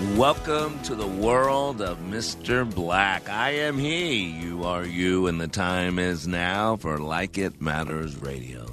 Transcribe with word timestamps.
Welcome 0.00 0.80
to 0.82 0.96
the 0.96 1.06
world 1.06 1.80
of 1.80 1.98
Mr. 1.98 2.68
Black. 2.72 3.28
I 3.28 3.50
am 3.50 3.78
he, 3.78 4.24
you 4.24 4.64
are 4.64 4.84
you, 4.84 5.28
and 5.28 5.40
the 5.40 5.46
time 5.46 6.00
is 6.00 6.26
now 6.26 6.74
for 6.74 6.98
Like 6.98 7.38
It 7.38 7.62
Matters 7.62 8.16
Radio. 8.20 8.66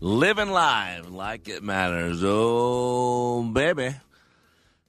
Living 0.00 0.50
live 0.50 1.10
like 1.10 1.48
it 1.48 1.62
matters. 1.62 2.20
Oh, 2.22 3.42
baby. 3.42 3.94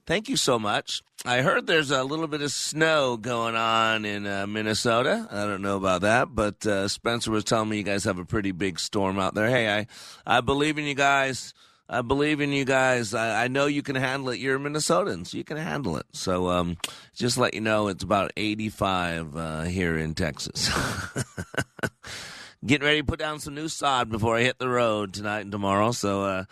Thank 0.04 0.28
you 0.28 0.36
so 0.36 0.58
much. 0.58 1.02
I 1.24 1.40
heard 1.40 1.66
there's 1.66 1.90
a 1.90 2.04
little 2.04 2.26
bit 2.26 2.42
of 2.42 2.52
snow 2.52 3.16
going 3.16 3.56
on 3.56 4.04
in 4.04 4.26
uh, 4.26 4.46
Minnesota. 4.46 5.26
I 5.30 5.46
don't 5.46 5.62
know 5.62 5.78
about 5.78 6.02
that, 6.02 6.34
but 6.34 6.66
uh, 6.66 6.86
Spencer 6.88 7.30
was 7.30 7.44
telling 7.44 7.70
me 7.70 7.78
you 7.78 7.82
guys 7.82 8.04
have 8.04 8.18
a 8.18 8.26
pretty 8.26 8.52
big 8.52 8.78
storm 8.78 9.18
out 9.18 9.34
there. 9.34 9.48
Hey, 9.48 9.70
I, 9.74 9.86
I 10.26 10.42
believe 10.42 10.76
in 10.76 10.84
you 10.84 10.94
guys. 10.94 11.54
I 11.88 12.02
believe 12.02 12.40
in 12.40 12.52
you 12.52 12.64
guys. 12.64 13.12
I, 13.12 13.44
I 13.44 13.48
know 13.48 13.66
you 13.66 13.82
can 13.82 13.96
handle 13.96 14.30
it. 14.30 14.40
You're 14.40 14.58
Minnesotans. 14.58 15.34
You 15.34 15.44
can 15.44 15.56
handle 15.56 15.96
it. 15.96 16.06
So 16.12 16.48
um, 16.48 16.76
just 17.14 17.36
let 17.36 17.54
you 17.54 17.60
know, 17.60 17.88
it's 17.88 18.04
about 18.04 18.32
85 18.36 19.36
uh, 19.36 19.62
here 19.62 19.98
in 19.98 20.14
Texas. 20.14 20.70
Getting 22.64 22.86
ready 22.86 23.00
to 23.00 23.06
put 23.06 23.18
down 23.18 23.40
some 23.40 23.54
new 23.54 23.68
sod 23.68 24.08
before 24.08 24.36
I 24.36 24.42
hit 24.42 24.58
the 24.58 24.68
road 24.68 25.12
tonight 25.12 25.40
and 25.40 25.50
tomorrow. 25.52 25.90
So, 25.90 26.22
uh, 26.22 26.44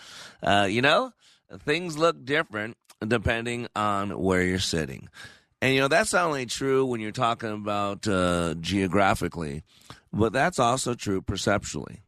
uh, 0.43 0.67
you 0.69 0.83
know, 0.83 1.13
things 1.61 1.97
look 1.97 2.25
different 2.25 2.77
depending 3.07 3.69
on 3.77 4.19
where 4.21 4.43
you're 4.43 4.59
sitting. 4.59 5.09
And, 5.63 5.75
you 5.75 5.81
know, 5.81 5.89
that's 5.89 6.13
not 6.13 6.27
only 6.27 6.47
true 6.47 6.85
when 6.85 7.01
you're 7.01 7.13
talking 7.13 7.53
about 7.53 8.09
uh, 8.09 8.55
geographically, 8.61 9.63
but 10.13 10.33
that's 10.33 10.59
also 10.59 10.95
true 10.95 11.23
perceptually. 11.23 12.03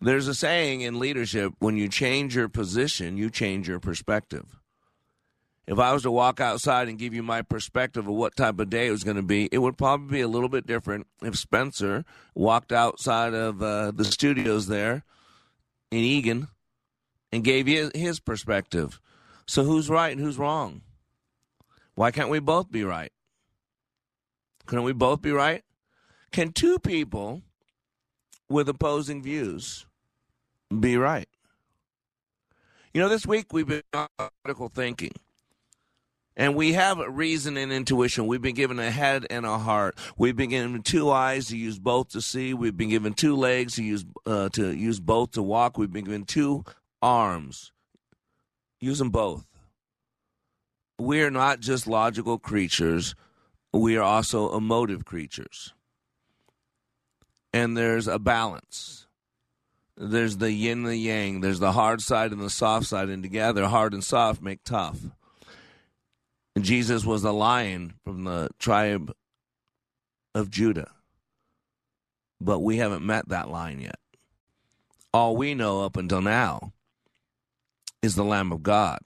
There's 0.00 0.28
a 0.28 0.34
saying 0.34 0.82
in 0.82 0.98
leadership 0.98 1.54
when 1.58 1.76
you 1.76 1.88
change 1.88 2.36
your 2.36 2.48
position, 2.48 3.16
you 3.16 3.30
change 3.30 3.68
your 3.68 3.80
perspective. 3.80 4.58
If 5.66 5.78
I 5.78 5.94
was 5.94 6.02
to 6.02 6.10
walk 6.10 6.40
outside 6.40 6.88
and 6.88 6.98
give 6.98 7.14
you 7.14 7.22
my 7.22 7.40
perspective 7.40 8.06
of 8.06 8.14
what 8.14 8.36
type 8.36 8.58
of 8.58 8.68
day 8.68 8.88
it 8.88 8.90
was 8.90 9.04
going 9.04 9.16
to 9.16 9.22
be, 9.22 9.48
it 9.50 9.58
would 9.58 9.78
probably 9.78 10.18
be 10.18 10.20
a 10.20 10.28
little 10.28 10.50
bit 10.50 10.66
different 10.66 11.06
if 11.22 11.36
Spencer 11.38 12.04
walked 12.34 12.70
outside 12.70 13.32
of 13.32 13.62
uh, 13.62 13.90
the 13.92 14.04
studios 14.04 14.66
there 14.66 15.04
in 15.90 16.00
Eagan 16.00 16.48
and 17.32 17.42
gave 17.42 17.66
you 17.66 17.90
his 17.94 18.20
perspective. 18.20 19.00
So 19.46 19.64
who's 19.64 19.88
right 19.88 20.12
and 20.12 20.20
who's 20.20 20.38
wrong? 20.38 20.82
Why 21.94 22.10
can't 22.10 22.30
we 22.30 22.40
both 22.40 22.70
be 22.70 22.84
right? 22.84 23.12
Couldn't 24.66 24.84
we 24.84 24.92
both 24.92 25.22
be 25.22 25.32
right? 25.32 25.62
Can 26.30 26.52
two 26.52 26.78
people 26.78 27.42
with 28.54 28.68
opposing 28.68 29.20
views 29.20 29.84
be 30.78 30.96
right? 30.96 31.28
You 32.92 33.00
know, 33.00 33.08
this 33.08 33.26
week 33.26 33.52
we've 33.52 33.66
been 33.66 33.82
on 33.92 34.06
critical 34.44 34.68
thinking. 34.68 35.10
And 36.36 36.54
we 36.54 36.72
have 36.72 36.98
reason 36.98 37.56
and 37.56 37.72
intuition. 37.72 38.28
We've 38.28 38.42
been 38.42 38.54
given 38.54 38.78
a 38.78 38.92
head 38.92 39.26
and 39.28 39.44
a 39.44 39.58
heart. 39.58 39.96
We've 40.16 40.36
been 40.36 40.50
given 40.50 40.82
two 40.82 41.10
eyes 41.10 41.48
to 41.48 41.56
use 41.56 41.80
both 41.80 42.10
to 42.10 42.20
see. 42.20 42.54
We've 42.54 42.76
been 42.76 42.88
given 42.90 43.14
two 43.14 43.34
legs 43.34 43.74
to 43.74 43.82
use 43.82 44.04
uh, 44.24 44.48
to 44.50 44.72
use 44.72 45.00
both 45.00 45.32
to 45.32 45.42
walk. 45.42 45.76
We've 45.76 45.92
been 45.92 46.04
given 46.04 46.24
two 46.24 46.64
arms. 47.02 47.72
Use 48.80 48.98
them 48.98 49.10
both. 49.10 49.46
We 50.98 51.22
are 51.22 51.30
not 51.30 51.58
just 51.58 51.88
logical 51.88 52.38
creatures. 52.38 53.16
We 53.72 53.96
are 53.96 54.02
also 54.02 54.56
emotive 54.56 55.04
creatures. 55.04 55.74
And 57.54 57.76
there's 57.76 58.08
a 58.08 58.18
balance. 58.18 59.06
There's 59.96 60.38
the 60.38 60.50
yin 60.50 60.78
and 60.78 60.88
the 60.88 60.96
yang. 60.96 61.40
There's 61.40 61.60
the 61.60 61.70
hard 61.70 62.00
side 62.00 62.32
and 62.32 62.40
the 62.40 62.50
soft 62.50 62.86
side, 62.86 63.08
and 63.08 63.22
together, 63.22 63.68
hard 63.68 63.94
and 63.94 64.02
soft 64.02 64.42
make 64.42 64.64
tough. 64.64 64.98
And 66.56 66.64
Jesus 66.64 67.04
was 67.04 67.22
the 67.22 67.32
lion 67.32 67.94
from 68.02 68.24
the 68.24 68.48
tribe 68.58 69.14
of 70.34 70.50
Judah. 70.50 70.90
But 72.40 72.58
we 72.58 72.78
haven't 72.78 73.06
met 73.06 73.28
that 73.28 73.48
lion 73.48 73.80
yet. 73.80 74.00
All 75.12 75.36
we 75.36 75.54
know 75.54 75.84
up 75.84 75.96
until 75.96 76.22
now 76.22 76.72
is 78.02 78.16
the 78.16 78.24
Lamb 78.24 78.50
of 78.50 78.64
God. 78.64 78.98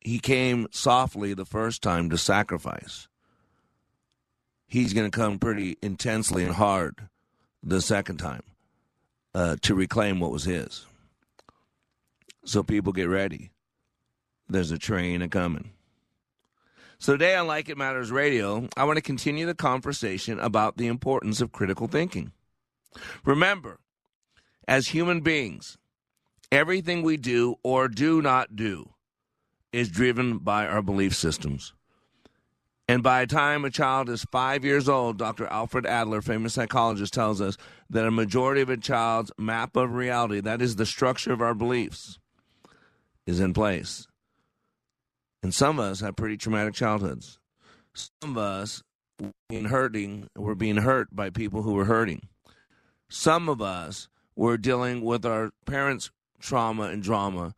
He 0.00 0.18
came 0.18 0.66
softly 0.70 1.34
the 1.34 1.44
first 1.44 1.82
time 1.82 2.08
to 2.08 2.16
sacrifice. 2.16 3.06
He's 4.68 4.92
going 4.92 5.10
to 5.10 5.16
come 5.16 5.38
pretty 5.38 5.76
intensely 5.82 6.44
and 6.44 6.54
hard 6.54 7.08
the 7.62 7.80
second 7.80 8.18
time 8.18 8.42
uh, 9.34 9.56
to 9.62 9.74
reclaim 9.74 10.20
what 10.20 10.30
was 10.30 10.44
his. 10.44 10.86
So 12.44 12.62
people 12.62 12.92
get 12.92 13.08
ready 13.08 13.50
there's 14.48 14.70
a 14.70 14.78
train 14.78 15.22
a 15.22 15.28
coming. 15.28 15.70
So 16.98 17.12
today 17.12 17.36
on 17.36 17.46
Like 17.46 17.68
It 17.68 17.78
Matters 17.78 18.10
Radio, 18.10 18.68
I 18.76 18.84
want 18.84 18.96
to 18.96 19.02
continue 19.02 19.46
the 19.46 19.54
conversation 19.54 20.40
about 20.40 20.76
the 20.76 20.88
importance 20.88 21.40
of 21.40 21.52
critical 21.52 21.86
thinking. 21.86 22.32
Remember, 23.24 23.78
as 24.66 24.88
human 24.88 25.20
beings, 25.20 25.78
everything 26.50 27.02
we 27.02 27.16
do 27.16 27.56
or 27.62 27.88
do 27.88 28.20
not 28.20 28.56
do 28.56 28.90
is 29.72 29.90
driven 29.90 30.38
by 30.38 30.66
our 30.66 30.82
belief 30.82 31.14
systems. 31.14 31.72
And 32.90 33.02
by 33.02 33.26
the 33.26 33.34
time 33.34 33.66
a 33.66 33.70
child 33.70 34.08
is 34.08 34.24
five 34.32 34.64
years 34.64 34.88
old, 34.88 35.18
Dr. 35.18 35.46
Alfred 35.48 35.84
Adler, 35.84 36.22
famous 36.22 36.54
psychologist, 36.54 37.12
tells 37.12 37.38
us 37.38 37.58
that 37.90 38.06
a 38.06 38.10
majority 38.10 38.62
of 38.62 38.70
a 38.70 38.78
child's 38.78 39.30
map 39.36 39.76
of 39.76 39.92
reality, 39.92 40.40
that 40.40 40.62
is 40.62 40.76
the 40.76 40.86
structure 40.86 41.32
of 41.32 41.42
our 41.42 41.54
beliefs, 41.54 42.18
is 43.26 43.40
in 43.40 43.52
place. 43.52 44.06
And 45.42 45.52
some 45.52 45.78
of 45.78 45.84
us 45.84 46.00
have 46.00 46.16
pretty 46.16 46.38
traumatic 46.38 46.72
childhoods. 46.72 47.38
Some 47.92 48.30
of 48.30 48.38
us 48.38 48.82
being 49.50 49.66
hurting 49.66 50.28
were 50.34 50.54
being 50.54 50.78
hurt 50.78 51.14
by 51.14 51.28
people 51.28 51.62
who 51.62 51.74
were 51.74 51.84
hurting. 51.84 52.28
Some 53.10 53.50
of 53.50 53.60
us 53.60 54.08
were 54.34 54.56
dealing 54.56 55.02
with 55.02 55.26
our 55.26 55.50
parents' 55.66 56.10
trauma 56.40 56.84
and 56.84 57.02
drama 57.02 57.54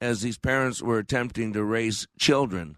as 0.00 0.20
these 0.20 0.38
parents 0.38 0.82
were 0.82 0.98
attempting 0.98 1.52
to 1.52 1.64
raise 1.64 2.06
children. 2.18 2.76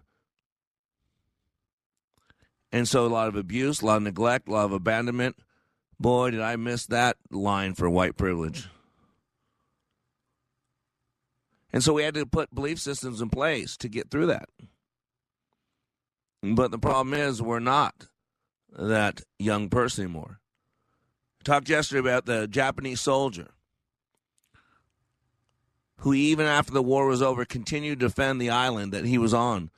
And 2.71 2.87
so 2.87 3.05
a 3.05 3.07
lot 3.07 3.27
of 3.27 3.35
abuse, 3.35 3.81
a 3.81 3.85
lot 3.85 3.97
of 3.97 4.03
neglect, 4.03 4.47
a 4.47 4.51
lot 4.51 4.65
of 4.65 4.73
abandonment. 4.73 5.37
Boy, 5.99 6.31
did 6.31 6.41
I 6.41 6.55
miss 6.55 6.85
that 6.87 7.17
line 7.31 7.73
for 7.73 7.89
white 7.89 8.17
privilege. 8.17 8.67
And 11.71 11.83
so 11.83 11.93
we 11.93 12.03
had 12.03 12.13
to 12.15 12.25
put 12.25 12.55
belief 12.55 12.79
systems 12.79 13.21
in 13.21 13.29
place 13.29 13.75
to 13.77 13.89
get 13.89 14.09
through 14.09 14.27
that. 14.27 14.49
But 16.41 16.71
the 16.71 16.79
problem 16.79 17.13
is, 17.13 17.41
we're 17.41 17.59
not 17.59 18.07
that 18.77 19.21
young 19.39 19.69
person 19.69 20.05
anymore. 20.05 20.39
I 21.41 21.43
talked 21.43 21.69
yesterday 21.69 21.99
about 21.99 22.25
the 22.25 22.47
Japanese 22.47 23.01
soldier 23.01 23.49
who, 25.99 26.13
even 26.13 26.45
after 26.45 26.71
the 26.71 26.83
war 26.83 27.07
was 27.07 27.21
over, 27.21 27.45
continued 27.45 27.99
to 27.99 28.07
defend 28.07 28.39
the 28.39 28.49
island 28.49 28.91
that 28.91 29.05
he 29.05 29.17
was 29.17 29.33
on 29.33 29.71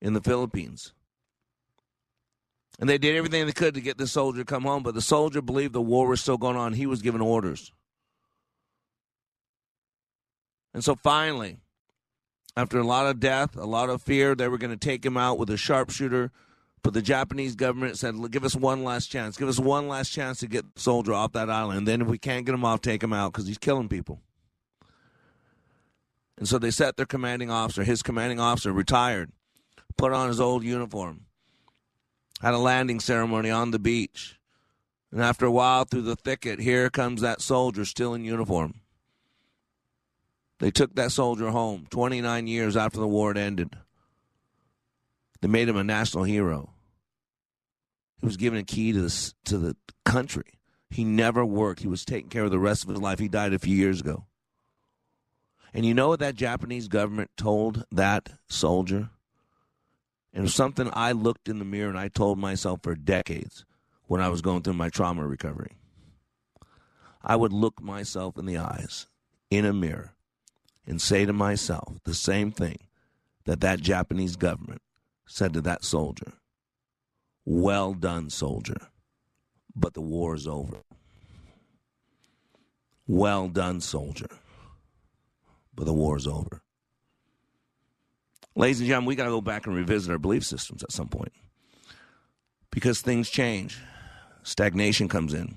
in 0.00 0.12
the 0.12 0.20
Philippines. 0.20 0.92
And 2.80 2.88
they 2.88 2.98
did 2.98 3.14
everything 3.14 3.44
they 3.44 3.52
could 3.52 3.74
to 3.74 3.80
get 3.82 3.98
the 3.98 4.06
soldier 4.06 4.38
to 4.38 4.44
come 4.44 4.62
home, 4.62 4.82
but 4.82 4.94
the 4.94 5.02
soldier 5.02 5.42
believed 5.42 5.74
the 5.74 5.82
war 5.82 6.08
was 6.08 6.22
still 6.22 6.38
going 6.38 6.56
on. 6.56 6.72
He 6.72 6.86
was 6.86 7.02
given 7.02 7.20
orders. 7.20 7.72
And 10.72 10.82
so 10.82 10.94
finally, 10.94 11.58
after 12.56 12.78
a 12.78 12.86
lot 12.86 13.06
of 13.06 13.20
death, 13.20 13.54
a 13.54 13.66
lot 13.66 13.90
of 13.90 14.00
fear, 14.00 14.34
they 14.34 14.48
were 14.48 14.56
going 14.56 14.70
to 14.70 14.78
take 14.78 15.04
him 15.04 15.18
out 15.18 15.38
with 15.38 15.50
a 15.50 15.58
sharpshooter. 15.58 16.32
But 16.82 16.94
the 16.94 17.02
Japanese 17.02 17.54
government 17.54 17.98
said, 17.98 18.14
"Give 18.30 18.44
us 18.44 18.56
one 18.56 18.82
last 18.82 19.08
chance. 19.08 19.36
Give 19.36 19.48
us 19.48 19.58
one 19.58 19.86
last 19.86 20.08
chance 20.08 20.38
to 20.38 20.46
get 20.46 20.74
the 20.74 20.80
soldier 20.80 21.12
off 21.12 21.32
that 21.32 21.50
island. 21.50 21.78
And 21.78 21.86
then 21.86 22.00
if 22.00 22.08
we 22.08 22.16
can't 22.16 22.46
get 22.46 22.54
him 22.54 22.64
off, 22.64 22.80
take 22.80 23.02
him 23.02 23.12
out 23.12 23.32
because 23.32 23.46
he's 23.46 23.58
killing 23.58 23.90
people." 23.90 24.22
And 26.38 26.48
so 26.48 26.58
they 26.58 26.70
set 26.70 26.96
their 26.96 27.04
commanding 27.04 27.50
officer. 27.50 27.84
His 27.84 28.02
commanding 28.02 28.40
officer 28.40 28.72
retired, 28.72 29.30
put 29.98 30.14
on 30.14 30.28
his 30.28 30.40
old 30.40 30.64
uniform, 30.64 31.26
had 32.40 32.54
a 32.54 32.58
landing 32.58 33.00
ceremony 33.00 33.50
on 33.50 33.70
the 33.70 33.78
beach. 33.78 34.38
And 35.12 35.20
after 35.20 35.46
a 35.46 35.50
while, 35.50 35.84
through 35.84 36.02
the 36.02 36.16
thicket, 36.16 36.60
here 36.60 36.88
comes 36.88 37.20
that 37.20 37.40
soldier 37.40 37.84
still 37.84 38.14
in 38.14 38.24
uniform. 38.24 38.80
They 40.60 40.70
took 40.70 40.94
that 40.94 41.12
soldier 41.12 41.50
home 41.50 41.86
29 41.90 42.46
years 42.46 42.76
after 42.76 43.00
the 43.00 43.08
war 43.08 43.30
had 43.30 43.38
ended. 43.38 43.76
They 45.40 45.48
made 45.48 45.68
him 45.68 45.76
a 45.76 45.84
national 45.84 46.24
hero. 46.24 46.74
He 48.20 48.26
was 48.26 48.36
given 48.36 48.58
a 48.58 48.64
key 48.64 48.92
to 48.92 49.02
the, 49.02 49.32
to 49.46 49.58
the 49.58 49.76
country. 50.04 50.58
He 50.90 51.04
never 51.04 51.44
worked. 51.44 51.80
He 51.80 51.88
was 51.88 52.04
taking 52.04 52.28
care 52.28 52.44
of 52.44 52.50
the 52.50 52.58
rest 52.58 52.84
of 52.84 52.90
his 52.90 53.00
life. 53.00 53.18
He 53.18 53.28
died 53.28 53.54
a 53.54 53.58
few 53.58 53.74
years 53.74 54.00
ago. 54.00 54.26
And 55.72 55.86
you 55.86 55.94
know 55.94 56.08
what 56.08 56.20
that 56.20 56.34
Japanese 56.34 56.88
government 56.88 57.30
told 57.36 57.84
that 57.90 58.30
soldier? 58.48 59.10
And 60.32 60.50
something 60.50 60.90
I 60.92 61.12
looked 61.12 61.48
in 61.48 61.58
the 61.58 61.64
mirror 61.64 61.88
and 61.88 61.98
I 61.98 62.08
told 62.08 62.38
myself 62.38 62.80
for 62.82 62.94
decades 62.94 63.64
when 64.06 64.20
I 64.20 64.28
was 64.28 64.42
going 64.42 64.62
through 64.62 64.74
my 64.74 64.88
trauma 64.88 65.26
recovery. 65.26 65.72
I 67.22 67.36
would 67.36 67.52
look 67.52 67.82
myself 67.82 68.38
in 68.38 68.46
the 68.46 68.58
eyes 68.58 69.06
in 69.50 69.64
a 69.64 69.72
mirror 69.72 70.14
and 70.86 71.00
say 71.00 71.26
to 71.26 71.32
myself 71.32 71.98
the 72.04 72.14
same 72.14 72.50
thing 72.50 72.78
that 73.44 73.60
that 73.60 73.80
Japanese 73.80 74.36
government 74.36 74.82
said 75.26 75.52
to 75.54 75.60
that 75.62 75.84
soldier 75.84 76.32
Well 77.44 77.94
done, 77.94 78.30
soldier, 78.30 78.88
but 79.74 79.94
the 79.94 80.00
war 80.00 80.34
is 80.34 80.46
over. 80.46 80.78
Well 83.06 83.48
done, 83.48 83.80
soldier, 83.80 84.28
but 85.74 85.84
the 85.84 85.92
war 85.92 86.16
is 86.16 86.26
over. 86.26 86.62
Ladies 88.56 88.80
and 88.80 88.88
gentlemen, 88.88 89.08
we 89.08 89.16
got 89.16 89.24
to 89.24 89.30
go 89.30 89.40
back 89.40 89.66
and 89.66 89.76
revisit 89.76 90.10
our 90.10 90.18
belief 90.18 90.44
systems 90.44 90.82
at 90.82 90.92
some 90.92 91.08
point 91.08 91.32
because 92.70 93.00
things 93.00 93.30
change, 93.30 93.78
stagnation 94.42 95.08
comes 95.08 95.34
in. 95.34 95.56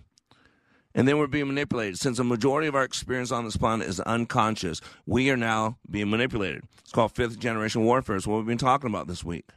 And 0.95 1.07
then 1.07 1.18
we're 1.18 1.28
being 1.28 1.48
manipulated. 1.48 1.98
Since 1.98 2.19
a 2.19 2.24
majority 2.24 2.68
of 2.68 2.75
our 2.75 2.84
experience 2.84 3.31
on 3.31 3.45
this 3.45 3.57
planet 3.57 3.88
is 3.88 4.00
unconscious, 4.01 4.80
we 5.07 5.31
are 5.31 5.38
now 5.38 5.78
being 5.90 6.12
manipulated. 6.12 6.63
It's 6.81 6.92
called 6.92 7.16
fifth 7.16 7.40
generation 7.40 7.84
warfare. 7.84 8.16
It's 8.16 8.28
what 8.28 8.38
we've 8.38 8.45
been 8.45 8.60
talking 8.60 8.90
about 8.90 9.07
this 9.07 9.24
week. 9.24 9.50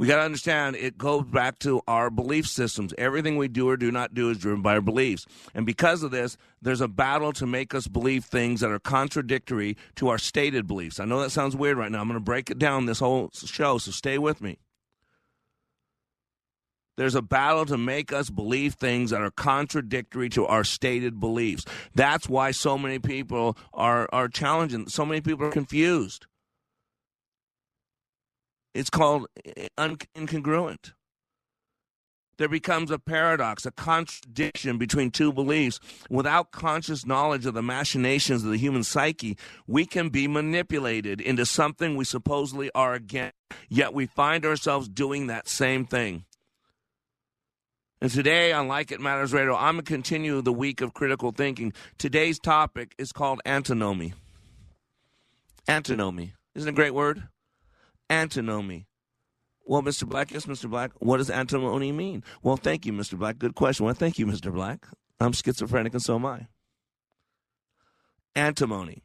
We 0.00 0.06
got 0.06 0.16
to 0.16 0.22
understand 0.22 0.76
it 0.76 0.96
goes 0.96 1.26
back 1.26 1.58
to 1.58 1.82
our 1.86 2.08
belief 2.08 2.46
systems. 2.46 2.94
Everything 2.96 3.36
we 3.36 3.48
do 3.48 3.68
or 3.68 3.76
do 3.76 3.92
not 3.92 4.14
do 4.14 4.30
is 4.30 4.38
driven 4.38 4.62
by 4.62 4.76
our 4.76 4.80
beliefs. 4.80 5.26
And 5.54 5.66
because 5.66 6.02
of 6.02 6.10
this, 6.10 6.38
there's 6.62 6.80
a 6.80 6.88
battle 6.88 7.34
to 7.34 7.46
make 7.46 7.74
us 7.74 7.86
believe 7.86 8.24
things 8.24 8.60
that 8.60 8.70
are 8.70 8.78
contradictory 8.78 9.76
to 9.96 10.08
our 10.08 10.16
stated 10.16 10.66
beliefs. 10.66 11.00
I 11.00 11.04
know 11.04 11.20
that 11.20 11.32
sounds 11.32 11.54
weird 11.54 11.76
right 11.76 11.92
now. 11.92 12.00
I'm 12.00 12.08
going 12.08 12.18
to 12.18 12.24
break 12.24 12.50
it 12.50 12.58
down 12.58 12.86
this 12.86 13.00
whole 13.00 13.28
show, 13.34 13.76
so 13.76 13.90
stay 13.90 14.16
with 14.16 14.40
me. 14.40 14.56
There's 16.96 17.14
a 17.14 17.20
battle 17.20 17.66
to 17.66 17.76
make 17.76 18.10
us 18.10 18.30
believe 18.30 18.76
things 18.76 19.10
that 19.10 19.20
are 19.20 19.30
contradictory 19.30 20.30
to 20.30 20.46
our 20.46 20.64
stated 20.64 21.20
beliefs. 21.20 21.66
That's 21.94 22.26
why 22.26 22.52
so 22.52 22.78
many 22.78 23.00
people 23.00 23.54
are, 23.74 24.08
are 24.14 24.28
challenging. 24.28 24.88
So 24.88 25.04
many 25.04 25.20
people 25.20 25.44
are 25.44 25.50
confused. 25.50 26.24
It's 28.74 28.90
called 28.90 29.26
eh, 29.44 29.68
un- 29.76 29.98
incongruent. 30.16 30.92
There 32.38 32.48
becomes 32.48 32.90
a 32.90 32.98
paradox, 32.98 33.66
a 33.66 33.70
contradiction 33.70 34.78
between 34.78 35.10
two 35.10 35.30
beliefs. 35.30 35.78
Without 36.08 36.52
conscious 36.52 37.04
knowledge 37.04 37.44
of 37.44 37.52
the 37.52 37.62
machinations 37.62 38.42
of 38.42 38.50
the 38.50 38.56
human 38.56 38.82
psyche, 38.82 39.36
we 39.66 39.84
can 39.84 40.08
be 40.08 40.26
manipulated 40.26 41.20
into 41.20 41.44
something 41.44 41.96
we 41.96 42.06
supposedly 42.06 42.70
are 42.74 42.94
against, 42.94 43.34
yet 43.68 43.92
we 43.92 44.06
find 44.06 44.46
ourselves 44.46 44.88
doing 44.88 45.26
that 45.26 45.48
same 45.48 45.84
thing. 45.84 46.24
And 48.00 48.10
today 48.10 48.52
on 48.52 48.68
Like 48.68 48.90
It 48.90 49.02
Matters 49.02 49.34
Radio, 49.34 49.54
I'm 49.54 49.74
going 49.74 49.84
to 49.84 49.92
continue 49.92 50.40
the 50.40 50.50
week 50.54 50.80
of 50.80 50.94
critical 50.94 51.32
thinking. 51.32 51.74
Today's 51.98 52.38
topic 52.38 52.94
is 52.96 53.12
called 53.12 53.42
antinomy. 53.44 54.14
Antinomy. 55.68 56.32
Isn't 56.54 56.70
a 56.70 56.72
great 56.72 56.94
word? 56.94 57.28
Antinomy. 58.10 58.86
Well, 59.64 59.82
Mr. 59.82 60.06
Black, 60.06 60.32
yes, 60.32 60.46
Mr. 60.46 60.68
Black. 60.68 60.90
What 60.98 61.18
does 61.18 61.30
antinomy 61.30 61.92
mean? 61.92 62.24
Well, 62.42 62.56
thank 62.56 62.84
you, 62.84 62.92
Mr. 62.92 63.16
Black. 63.16 63.38
Good 63.38 63.54
question. 63.54 63.86
Well, 63.86 63.94
thank 63.94 64.18
you, 64.18 64.26
Mr. 64.26 64.52
Black. 64.52 64.84
I'm 65.20 65.32
schizophrenic 65.32 65.92
and 65.92 66.02
so 66.02 66.16
am 66.16 66.26
I. 66.26 66.48
Antimony. 68.34 69.04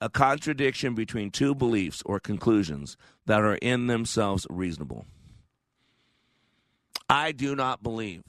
A 0.00 0.08
contradiction 0.08 0.94
between 0.94 1.30
two 1.30 1.54
beliefs 1.54 2.02
or 2.06 2.20
conclusions 2.20 2.96
that 3.26 3.40
are 3.40 3.56
in 3.56 3.86
themselves 3.86 4.46
reasonable. 4.48 5.04
I 7.08 7.32
do 7.32 7.54
not 7.54 7.82
believe 7.82 8.22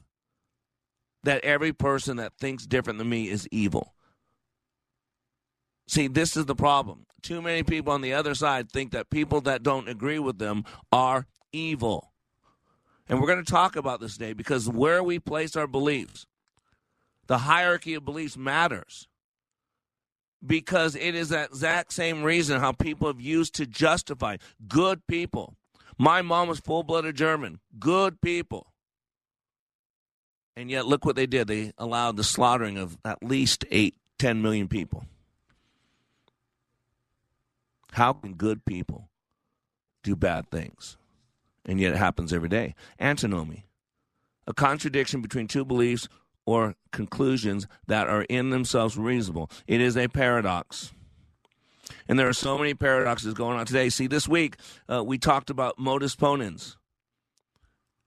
that 1.24 1.44
every 1.44 1.74
person 1.74 2.18
that 2.18 2.33
thinks 2.40 2.66
different 2.66 3.00
than 3.00 3.10
me 3.10 3.30
is 3.30 3.48
evil. 3.51 3.94
See, 5.88 6.07
this 6.07 6.38
is 6.38 6.45
the 6.45 6.56
problem. 6.56 7.06
Too 7.22 7.42
many 7.42 7.64
people 7.64 7.94
on 7.94 8.02
the 8.02 8.14
other 8.14 8.36
side 8.36 8.72
think 8.72 8.92
that 8.92 9.10
people 9.10 9.42
that 9.42 9.64
don't 9.64 9.90
agree 9.90 10.19
with 10.19 10.38
them 10.38 10.66
are 10.92 11.25
evil. 11.52 12.12
And 13.10 13.19
we're 13.19 13.28
going 13.28 13.44
to 13.44 13.52
talk 13.52 13.75
about 13.75 14.00
this 14.00 14.14
today 14.14 14.34
because 14.34 14.69
where 14.69 15.04
we 15.04 15.19
place 15.19 15.56
our 15.56 15.68
beliefs, 15.68 16.25
the 17.28 17.40
hierarchy 17.40 17.94
of 17.96 18.06
beliefs 18.06 18.38
matters. 18.38 19.08
Because 20.46 20.96
it 20.96 21.16
is 21.16 21.30
that 21.30 21.50
exact 21.50 21.92
same 21.92 22.22
reason 22.22 22.60
how 22.60 22.72
people 22.72 23.08
have 23.08 23.19
used 23.19 23.56
to 23.56 23.66
justify 23.66 24.38
good 24.68 25.06
people 25.08 25.56
my 25.98 26.22
mom 26.22 26.48
was 26.48 26.60
full 26.60 26.84
blooded 26.84 27.16
German. 27.16 27.60
Good 27.80 28.22
people. 28.22 28.72
And 30.56 30.69
yet, 30.72 30.86
look 30.86 31.06
what 31.06 31.16
they 31.16 31.28
did. 31.28 31.48
They 31.48 31.72
allowed 31.78 32.18
the 32.18 32.24
slaughtering 32.24 32.78
of 32.78 32.98
at 33.06 33.24
least 33.24 33.66
eight, 33.69 33.96
ten 34.18 34.42
million 34.42 34.68
people. 34.68 35.06
How 37.97 38.13
can 38.13 38.33
good 38.33 38.63
people 38.63 39.09
do 40.03 40.15
bad 40.15 40.51
things? 40.51 40.97
And 41.65 41.79
yet, 41.79 41.94
it 41.94 41.97
happens 41.97 42.31
every 42.31 42.47
day. 42.47 42.75
Antinomy 42.99 43.66
a 44.45 44.54
contradiction 44.54 45.21
between 45.21 45.47
two 45.47 45.66
beliefs 45.66 46.07
or 46.45 46.75
conclusions 46.92 47.68
that 47.87 48.07
are 48.07 48.21
in 48.30 48.51
themselves 48.51 48.97
reasonable. 48.97 49.49
It 49.66 49.81
is 49.81 49.97
a 49.97 50.07
paradox. 50.07 50.94
And 52.07 52.19
there 52.19 52.27
are 52.27 52.33
so 52.33 52.57
many 52.57 52.75
paradoxes 52.75 53.33
going 53.33 53.57
on 53.57 53.66
today. 53.66 53.89
See, 53.89 54.06
this 54.06 54.27
week 54.27 54.57
uh, 54.87 55.04
we 55.04 55.18
talked 55.18 55.49
about 55.49 55.80
modus 55.80 56.16
ponens. 56.16 56.75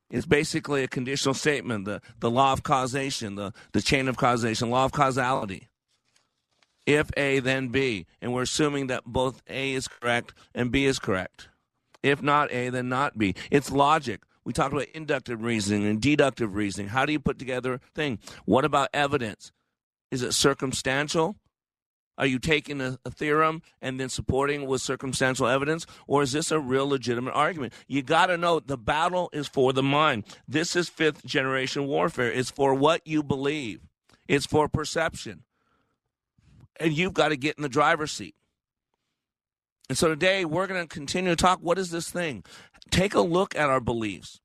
It's 0.08 0.24
basically 0.24 0.84
a 0.84 0.88
conditional 0.88 1.34
statement, 1.34 1.84
the, 1.84 2.00
the 2.20 2.30
law 2.30 2.52
of 2.52 2.62
causation, 2.62 3.34
the, 3.34 3.52
the 3.72 3.82
chain 3.82 4.06
of 4.06 4.16
causation, 4.16 4.70
law 4.70 4.84
of 4.84 4.92
causality. 4.92 5.66
If 6.90 7.10
A, 7.16 7.38
then 7.38 7.68
B. 7.68 8.06
And 8.20 8.32
we're 8.32 8.42
assuming 8.42 8.88
that 8.88 9.04
both 9.04 9.42
A 9.48 9.74
is 9.74 9.86
correct 9.86 10.34
and 10.54 10.72
B 10.72 10.86
is 10.86 10.98
correct. 10.98 11.48
If 12.02 12.20
not 12.20 12.50
A, 12.50 12.68
then 12.70 12.88
not 12.88 13.16
B. 13.16 13.34
It's 13.50 13.70
logic. 13.70 14.22
We 14.44 14.52
talked 14.52 14.72
about 14.72 14.88
inductive 14.88 15.42
reasoning 15.42 15.86
and 15.86 16.00
deductive 16.00 16.54
reasoning. 16.54 16.88
How 16.88 17.06
do 17.06 17.12
you 17.12 17.20
put 17.20 17.38
together 17.38 17.74
a 17.74 17.80
thing? 17.94 18.18
What 18.44 18.64
about 18.64 18.88
evidence? 18.92 19.52
Is 20.10 20.22
it 20.22 20.34
circumstantial 20.34 21.36
are 22.18 22.26
you 22.26 22.38
taking 22.38 22.82
a, 22.82 22.98
a 23.06 23.10
theorem 23.10 23.62
and 23.80 23.98
then 23.98 24.10
supporting 24.10 24.66
with 24.66 24.82
circumstantial 24.82 25.46
evidence? 25.46 25.86
Or 26.06 26.22
is 26.22 26.32
this 26.32 26.50
a 26.50 26.60
real 26.60 26.86
legitimate 26.86 27.32
argument? 27.32 27.72
You 27.88 28.02
got 28.02 28.26
to 28.26 28.36
know 28.36 28.60
the 28.60 28.76
battle 28.76 29.30
is 29.32 29.48
for 29.48 29.72
the 29.72 29.82
mind. 29.82 30.24
This 30.46 30.76
is 30.76 30.90
fifth 30.90 31.24
generation 31.24 31.86
warfare. 31.86 32.30
It's 32.30 32.50
for 32.50 32.74
what 32.74 33.06
you 33.06 33.22
believe, 33.22 33.80
it's 34.28 34.44
for 34.44 34.68
perception. 34.68 35.44
And 36.78 36.92
you've 36.92 37.14
got 37.14 37.28
to 37.28 37.36
get 37.36 37.56
in 37.56 37.62
the 37.62 37.68
driver's 37.68 38.12
seat. 38.12 38.34
And 39.88 39.98
so 39.98 40.08
today 40.08 40.44
we're 40.44 40.66
going 40.66 40.80
to 40.80 40.88
continue 40.88 41.30
to 41.30 41.36
talk. 41.36 41.58
What 41.60 41.78
is 41.78 41.90
this 41.90 42.10
thing? 42.10 42.44
Take 42.90 43.14
a 43.14 43.20
look 43.20 43.54
at 43.56 43.68
our 43.68 43.80
beliefs. 43.80 44.40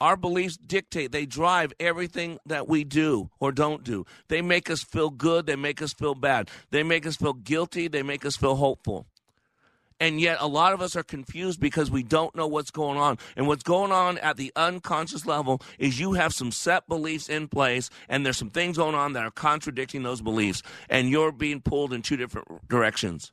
Our 0.00 0.16
beliefs 0.16 0.56
dictate, 0.56 1.10
they 1.10 1.26
drive 1.26 1.72
everything 1.80 2.38
that 2.46 2.68
we 2.68 2.84
do 2.84 3.30
or 3.40 3.50
don't 3.50 3.82
do. 3.82 4.06
They 4.28 4.42
make 4.42 4.70
us 4.70 4.82
feel 4.82 5.10
good, 5.10 5.46
they 5.46 5.56
make 5.56 5.82
us 5.82 5.92
feel 5.92 6.14
bad. 6.14 6.50
They 6.70 6.84
make 6.84 7.04
us 7.04 7.16
feel 7.16 7.32
guilty, 7.32 7.88
they 7.88 8.04
make 8.04 8.24
us 8.24 8.36
feel 8.36 8.54
hopeful. 8.54 9.06
And 10.00 10.20
yet, 10.20 10.38
a 10.40 10.46
lot 10.46 10.74
of 10.74 10.80
us 10.80 10.94
are 10.94 11.02
confused 11.02 11.60
because 11.60 11.90
we 11.90 12.04
don't 12.04 12.34
know 12.36 12.46
what's 12.46 12.70
going 12.70 12.98
on. 12.98 13.18
And 13.36 13.48
what's 13.48 13.64
going 13.64 13.90
on 13.90 14.18
at 14.18 14.36
the 14.36 14.52
unconscious 14.54 15.26
level 15.26 15.60
is 15.78 15.98
you 15.98 16.12
have 16.12 16.32
some 16.32 16.52
set 16.52 16.86
beliefs 16.86 17.28
in 17.28 17.48
place, 17.48 17.90
and 18.08 18.24
there's 18.24 18.36
some 18.36 18.50
things 18.50 18.76
going 18.76 18.94
on 18.94 19.14
that 19.14 19.24
are 19.24 19.30
contradicting 19.32 20.04
those 20.04 20.20
beliefs, 20.20 20.62
and 20.88 21.10
you're 21.10 21.32
being 21.32 21.60
pulled 21.60 21.92
in 21.92 22.02
two 22.02 22.16
different 22.16 22.68
directions. 22.68 23.32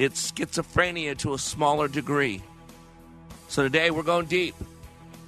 It's 0.00 0.32
schizophrenia 0.32 1.16
to 1.18 1.34
a 1.34 1.38
smaller 1.38 1.86
degree. 1.86 2.42
So 3.48 3.62
today 3.62 3.90
we're 3.90 4.02
going 4.02 4.26
deep. 4.26 4.54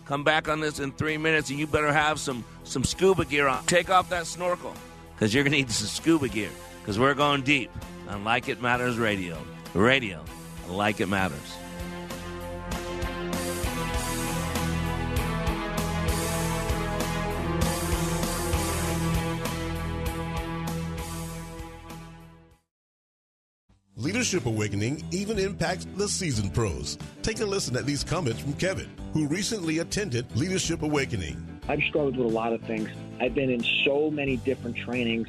Come 0.07 0.25
back 0.25 0.49
on 0.49 0.61
this 0.61 0.81
in 0.81 0.93
three 0.93 1.19
minutes, 1.19 1.51
and 1.51 1.59
you 1.59 1.67
better 1.67 1.93
have 1.93 2.19
some 2.19 2.45
some 2.65 2.83
scuba 2.83 3.25
gear 3.25 3.47
on. 3.47 3.65
Take 3.67 3.91
off 3.91 4.11
that 4.11 4.27
snorkel, 4.27 4.75
because 5.15 5.33
you're 5.33 5.45
gonna 5.45 5.57
need 5.57 5.71
some 5.71 5.87
scuba 5.87 6.29
gear. 6.29 6.51
Because 6.81 6.99
we're 6.99 7.15
going 7.15 7.43
deep 7.43 7.71
on 8.09 8.25
Like 8.25 8.49
It 8.49 8.61
Matters 8.61 8.99
Radio. 8.99 9.39
Radio, 9.75 10.23
like 10.69 11.01
it 11.01 11.09
matters. 11.09 11.39
Leadership 23.97 24.47
Awakening 24.47 25.03
even 25.11 25.39
impacts 25.39 25.87
the 25.97 26.09
seasoned 26.09 26.53
pros. 26.53 26.99
Take 27.23 27.41
a 27.41 27.47
listen 27.47 27.77
at 27.77 27.87
these 27.87 28.03
comments 28.05 28.41
from 28.41 28.53
Kevin, 28.55 28.91
who 29.13 29.27
recently 29.27 29.79
attended 29.79 30.27
Leadership 30.37 30.83
Awakening. 30.83 31.61
I've 31.69 31.83
struggled 31.85 32.17
with 32.17 32.27
a 32.27 32.35
lot 32.35 32.53
of 32.53 32.61
things. 32.63 32.89
I've 33.21 33.35
been 33.35 33.49
in 33.49 33.63
so 33.85 34.11
many 34.11 34.37
different 34.39 34.77
trainings, 34.77 35.29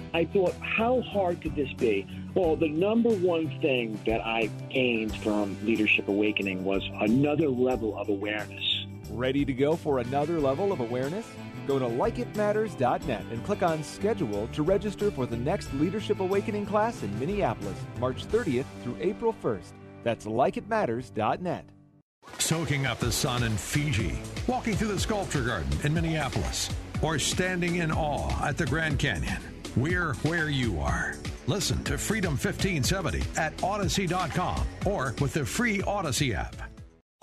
I 0.13 0.25
thought, 0.25 0.53
how 0.59 1.01
hard 1.01 1.41
could 1.41 1.55
this 1.55 1.71
be? 1.73 2.05
Well, 2.33 2.55
the 2.55 2.69
number 2.69 3.09
one 3.09 3.47
thing 3.61 3.99
that 4.05 4.21
I 4.25 4.49
gained 4.69 5.15
from 5.17 5.57
Leadership 5.65 6.07
Awakening 6.07 6.63
was 6.63 6.81
another 6.99 7.49
level 7.49 7.97
of 7.97 8.09
awareness. 8.09 8.85
Ready 9.09 9.45
to 9.45 9.53
go 9.53 9.75
for 9.75 9.99
another 9.99 10.39
level 10.39 10.71
of 10.71 10.79
awareness? 10.79 11.25
Go 11.67 11.79
to 11.79 11.85
likeitmatters.net 11.85 13.23
and 13.31 13.45
click 13.45 13.63
on 13.63 13.83
schedule 13.83 14.47
to 14.53 14.63
register 14.63 15.11
for 15.11 15.25
the 15.25 15.37
next 15.37 15.73
Leadership 15.75 16.19
Awakening 16.19 16.65
class 16.65 17.03
in 17.03 17.19
Minneapolis, 17.19 17.77
March 17.99 18.25
30th 18.25 18.65
through 18.83 18.97
April 18.99 19.35
1st. 19.43 19.73
That's 20.03 20.25
likeitmatters.net. 20.25 21.65
Soaking 22.37 22.85
up 22.85 22.99
the 22.99 23.11
sun 23.11 23.43
in 23.43 23.55
Fiji, 23.55 24.17
walking 24.47 24.75
through 24.75 24.89
the 24.89 24.99
sculpture 24.99 25.43
garden 25.43 25.71
in 25.83 25.93
Minneapolis, 25.93 26.69
or 27.01 27.19
standing 27.19 27.77
in 27.77 27.91
awe 27.91 28.47
at 28.47 28.57
the 28.57 28.65
Grand 28.65 28.99
Canyon. 28.99 29.41
We're 29.75 30.13
where 30.15 30.49
you 30.49 30.79
are. 30.79 31.15
Listen 31.47 31.83
to 31.85 31.97
Freedom 31.97 32.31
1570 32.31 33.23
at 33.37 33.55
Audacy.com 33.57 34.67
or 34.85 35.15
with 35.21 35.33
the 35.33 35.45
free 35.45 35.79
Audacy 35.79 36.33
app. 36.33 36.55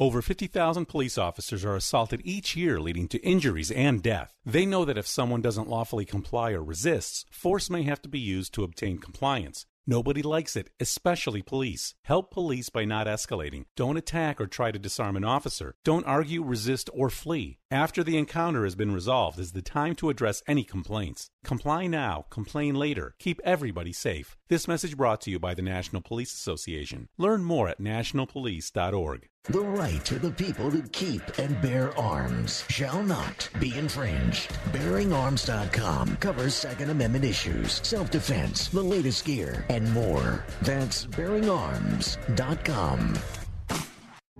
Over 0.00 0.22
50,000 0.22 0.86
police 0.86 1.18
officers 1.18 1.64
are 1.64 1.74
assaulted 1.74 2.22
each 2.24 2.54
year, 2.54 2.80
leading 2.80 3.08
to 3.08 3.18
injuries 3.18 3.72
and 3.72 4.00
death. 4.00 4.32
They 4.46 4.64
know 4.64 4.84
that 4.84 4.96
if 4.96 5.08
someone 5.08 5.42
doesn't 5.42 5.68
lawfully 5.68 6.04
comply 6.04 6.52
or 6.52 6.62
resists, 6.62 7.24
force 7.30 7.68
may 7.68 7.82
have 7.82 8.00
to 8.02 8.08
be 8.08 8.20
used 8.20 8.54
to 8.54 8.62
obtain 8.62 8.98
compliance. 8.98 9.66
Nobody 9.88 10.22
likes 10.22 10.54
it, 10.54 10.70
especially 10.78 11.42
police. 11.42 11.94
Help 12.04 12.30
police 12.30 12.68
by 12.68 12.84
not 12.84 13.06
escalating. 13.06 13.64
Don't 13.74 13.96
attack 13.96 14.40
or 14.40 14.46
try 14.46 14.70
to 14.70 14.78
disarm 14.78 15.16
an 15.16 15.24
officer. 15.24 15.74
Don't 15.82 16.06
argue, 16.06 16.44
resist, 16.44 16.90
or 16.92 17.10
flee. 17.10 17.57
After 17.70 18.02
the 18.02 18.16
encounter 18.16 18.64
has 18.64 18.74
been 18.74 18.94
resolved 18.94 19.38
is 19.38 19.52
the 19.52 19.60
time 19.60 19.94
to 19.96 20.08
address 20.08 20.42
any 20.48 20.64
complaints. 20.64 21.28
Comply 21.44 21.86
now, 21.86 22.24
complain 22.30 22.74
later. 22.74 23.14
Keep 23.18 23.42
everybody 23.44 23.92
safe. 23.92 24.38
This 24.48 24.66
message 24.66 24.96
brought 24.96 25.20
to 25.22 25.30
you 25.30 25.38
by 25.38 25.52
the 25.52 25.60
National 25.60 26.00
Police 26.00 26.32
Association. 26.32 27.10
Learn 27.18 27.44
more 27.44 27.68
at 27.68 27.78
nationalpolice.org. 27.78 29.28
The 29.44 29.60
right 29.60 30.10
of 30.12 30.22
the 30.22 30.30
people 30.30 30.70
to 30.70 30.80
keep 30.92 31.20
and 31.38 31.60
bear 31.60 31.94
arms 31.98 32.64
shall 32.70 33.02
not 33.02 33.50
be 33.60 33.76
infringed. 33.76 34.48
BearingArms.com 34.72 36.16
covers 36.16 36.54
Second 36.54 36.88
Amendment 36.88 37.26
issues, 37.26 37.86
self 37.86 38.10
defense, 38.10 38.68
the 38.68 38.82
latest 38.82 39.26
gear, 39.26 39.66
and 39.68 39.92
more. 39.92 40.42
That's 40.62 41.04
BearingArms.com. 41.04 43.18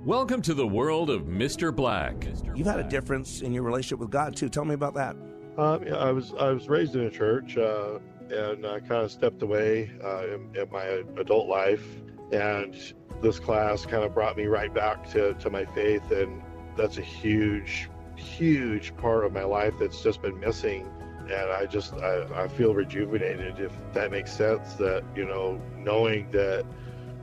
Welcome 0.05 0.43
to 0.43 0.55
the 0.55 0.67
world 0.67 1.11
of 1.11 1.23
Mr. 1.23 1.75
Black. 1.75 2.25
You've 2.55 2.69
had 2.69 2.79
a 2.79 2.89
difference 2.89 3.41
in 3.43 3.53
your 3.53 3.65
relationship 3.65 3.99
with 3.99 4.11
God 4.11 4.37
too. 4.37 4.49
Tell 4.49 4.65
me 4.65 4.75
about 4.75 4.95
that. 4.95 5.17
Um, 5.59 5.85
yeah, 5.85 5.97
I 5.97 6.13
was 6.13 6.33
I 6.39 6.51
was 6.53 6.69
raised 6.69 6.95
in 6.95 7.03
a 7.03 7.11
church, 7.11 7.57
uh, 7.57 7.99
and 8.31 8.65
I 8.65 8.79
kind 8.79 9.03
of 9.03 9.11
stepped 9.11 9.43
away 9.43 9.91
uh, 10.05 10.29
in, 10.29 10.55
in 10.55 10.71
my 10.71 11.03
adult 11.19 11.49
life, 11.49 11.85
and 12.31 12.77
this 13.21 13.41
class 13.41 13.87
kind 13.87 14.05
of 14.05 14.15
brought 14.15 14.37
me 14.37 14.47
right 14.47 14.73
back 14.73 15.11
to, 15.11 15.35
to 15.35 15.51
my 15.51 15.65
faith, 15.65 16.09
and 16.13 16.43
that's 16.77 16.99
a 16.99 17.03
huge, 17.03 17.91
huge 18.15 18.97
part 18.99 19.25
of 19.25 19.33
my 19.33 19.45
life 19.45 19.75
that's 19.81 20.01
just 20.01 20.23
been 20.23 20.39
missing. 20.39 20.89
And 21.23 21.51
I 21.51 21.67
just 21.67 21.93
I, 21.95 22.45
I 22.45 22.47
feel 22.47 22.73
rejuvenated, 22.73 23.59
if 23.59 23.73
that 23.95 24.13
makes 24.13 24.33
sense. 24.33 24.75
That 24.75 25.03
you 25.17 25.27
know, 25.27 25.61
knowing 25.77 26.31
that 26.31 26.65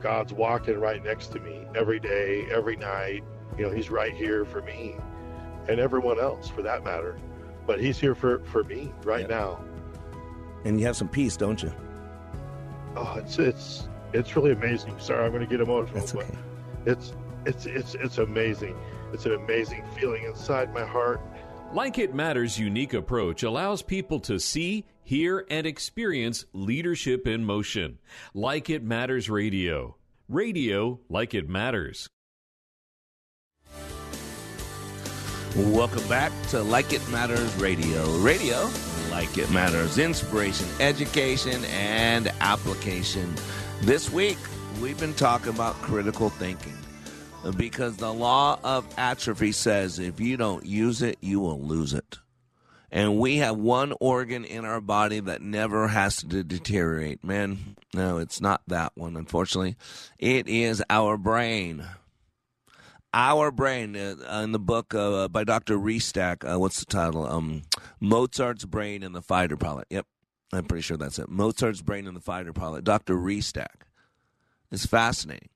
God's 0.06 0.32
walking 0.32 0.78
right 0.78 1.02
next 1.02 1.32
to 1.32 1.40
me 1.40 1.66
every 1.74 1.98
day, 1.98 2.46
every 2.48 2.76
night. 2.76 3.24
You 3.58 3.64
know, 3.66 3.72
He's 3.72 3.90
right 3.90 4.14
here 4.14 4.44
for 4.44 4.62
me, 4.62 4.94
and 5.68 5.80
everyone 5.80 6.20
else 6.20 6.48
for 6.48 6.62
that 6.62 6.84
matter. 6.84 7.18
But 7.66 7.80
He's 7.80 7.98
here 7.98 8.14
for 8.14 8.38
for 8.44 8.62
me 8.62 8.92
right 9.02 9.22
Yep. 9.22 9.30
now. 9.30 9.64
And 10.64 10.78
you 10.78 10.86
have 10.86 10.96
some 10.96 11.08
peace, 11.08 11.36
don't 11.36 11.60
you? 11.60 11.72
Oh, 12.94 13.16
it's 13.18 13.38
it's 13.40 13.88
it's 14.12 14.36
really 14.36 14.52
amazing. 14.52 14.94
Sorry, 15.00 15.24
I'm 15.24 15.32
going 15.32 15.44
to 15.44 15.50
get 15.50 15.60
emotional, 15.60 15.98
That's 15.98 16.12
but 16.12 16.22
okay. 16.22 16.38
it's 16.86 17.12
it's 17.44 17.66
it's 17.66 17.94
it's 17.96 18.18
amazing. 18.18 18.76
It's 19.12 19.26
an 19.26 19.34
amazing 19.34 19.82
feeling 19.98 20.22
inside 20.24 20.72
my 20.72 20.84
heart. 20.84 21.20
Like 21.72 21.98
It 21.98 22.14
Matters' 22.14 22.60
unique 22.60 22.94
approach 22.94 23.42
allows 23.42 23.82
people 23.82 24.20
to 24.20 24.38
see, 24.38 24.84
hear, 25.02 25.44
and 25.50 25.66
experience 25.66 26.44
leadership 26.52 27.26
in 27.26 27.44
motion. 27.44 27.98
Like 28.34 28.70
It 28.70 28.84
Matters 28.84 29.28
Radio. 29.28 29.95
Radio 30.28 30.98
like 31.08 31.34
it 31.34 31.48
matters. 31.48 32.08
Welcome 35.54 36.06
back 36.08 36.32
to 36.48 36.62
Like 36.64 36.92
It 36.92 37.08
Matters 37.10 37.54
Radio. 37.54 38.04
Radio, 38.18 38.68
like 39.12 39.38
it 39.38 39.48
matters. 39.52 39.98
Inspiration, 39.98 40.66
education, 40.80 41.64
and 41.66 42.26
application. 42.40 43.32
This 43.82 44.10
week, 44.10 44.38
we've 44.80 44.98
been 44.98 45.14
talking 45.14 45.50
about 45.50 45.76
critical 45.76 46.30
thinking 46.30 46.76
because 47.56 47.96
the 47.96 48.12
law 48.12 48.58
of 48.64 48.84
atrophy 48.98 49.52
says 49.52 50.00
if 50.00 50.18
you 50.18 50.36
don't 50.36 50.66
use 50.66 51.02
it, 51.02 51.18
you 51.20 51.38
will 51.38 51.60
lose 51.60 51.94
it. 51.94 52.18
And 52.96 53.18
we 53.18 53.36
have 53.36 53.58
one 53.58 53.92
organ 54.00 54.46
in 54.46 54.64
our 54.64 54.80
body 54.80 55.20
that 55.20 55.42
never 55.42 55.86
has 55.86 56.16
to 56.16 56.42
deteriorate. 56.42 57.22
Man, 57.22 57.76
no, 57.92 58.16
it's 58.16 58.40
not 58.40 58.62
that 58.68 58.92
one, 58.94 59.16
unfortunately. 59.16 59.76
It 60.18 60.48
is 60.48 60.82
our 60.88 61.18
brain 61.18 61.86
our 63.12 63.50
brain 63.50 63.96
uh, 63.96 64.40
in 64.42 64.52
the 64.52 64.58
book 64.58 64.94
uh, 64.94 65.28
by 65.28 65.44
Dr. 65.44 65.76
Restak. 65.78 66.50
Uh, 66.50 66.58
what's 66.58 66.80
the 66.80 66.86
title? 66.86 67.26
Um, 67.26 67.64
Mozart's 68.00 68.64
brain 68.64 69.02
and 69.02 69.14
the 69.14 69.22
fighter 69.22 69.58
pilot. 69.58 69.86
Yep, 69.90 70.06
I'm 70.54 70.64
pretty 70.64 70.82
sure 70.82 70.96
that's 70.96 71.18
it. 71.18 71.28
Mozart's 71.28 71.82
brain 71.82 72.06
and 72.06 72.16
the 72.16 72.20
fighter 72.20 72.54
pilot. 72.54 72.84
Dr. 72.84 73.14
Restak. 73.14 73.84
It's 74.72 74.86
fascinating. 74.86 75.50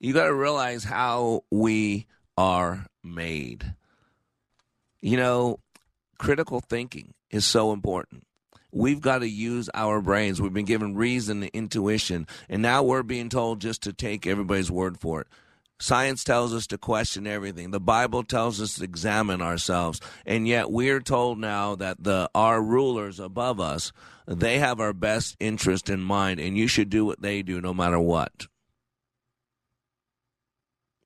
You 0.00 0.14
got 0.14 0.26
to 0.26 0.34
realize 0.34 0.84
how 0.84 1.44
we 1.50 2.06
are 2.38 2.86
made. 3.02 3.74
You 5.00 5.18
know, 5.18 5.60
critical 6.24 6.60
thinking 6.60 7.12
is 7.30 7.44
so 7.44 7.70
important. 7.72 8.26
We've 8.72 9.02
got 9.02 9.18
to 9.18 9.28
use 9.28 9.68
our 9.74 10.00
brains. 10.00 10.40
We've 10.40 10.54
been 10.54 10.64
given 10.64 10.96
reason, 10.96 11.42
and 11.42 11.50
intuition, 11.52 12.26
and 12.48 12.62
now 12.62 12.82
we're 12.82 13.02
being 13.02 13.28
told 13.28 13.60
just 13.60 13.82
to 13.82 13.92
take 13.92 14.26
everybody's 14.26 14.70
word 14.70 14.98
for 14.98 15.20
it. 15.20 15.26
Science 15.78 16.24
tells 16.24 16.54
us 16.54 16.66
to 16.68 16.78
question 16.78 17.26
everything. 17.26 17.72
The 17.72 17.80
Bible 17.80 18.24
tells 18.24 18.58
us 18.58 18.76
to 18.76 18.84
examine 18.84 19.42
ourselves. 19.42 20.00
And 20.24 20.48
yet 20.48 20.70
we're 20.70 21.00
told 21.00 21.38
now 21.38 21.74
that 21.74 22.02
the 22.02 22.30
our 22.34 22.62
rulers 22.62 23.20
above 23.20 23.60
us, 23.60 23.92
they 24.26 24.60
have 24.60 24.80
our 24.80 24.94
best 24.94 25.36
interest 25.40 25.90
in 25.90 26.00
mind 26.00 26.40
and 26.40 26.56
you 26.56 26.68
should 26.68 26.88
do 26.88 27.04
what 27.04 27.20
they 27.20 27.42
do 27.42 27.60
no 27.60 27.74
matter 27.74 27.98
what. 27.98 28.46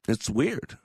It's 0.06 0.30
weird. 0.30 0.78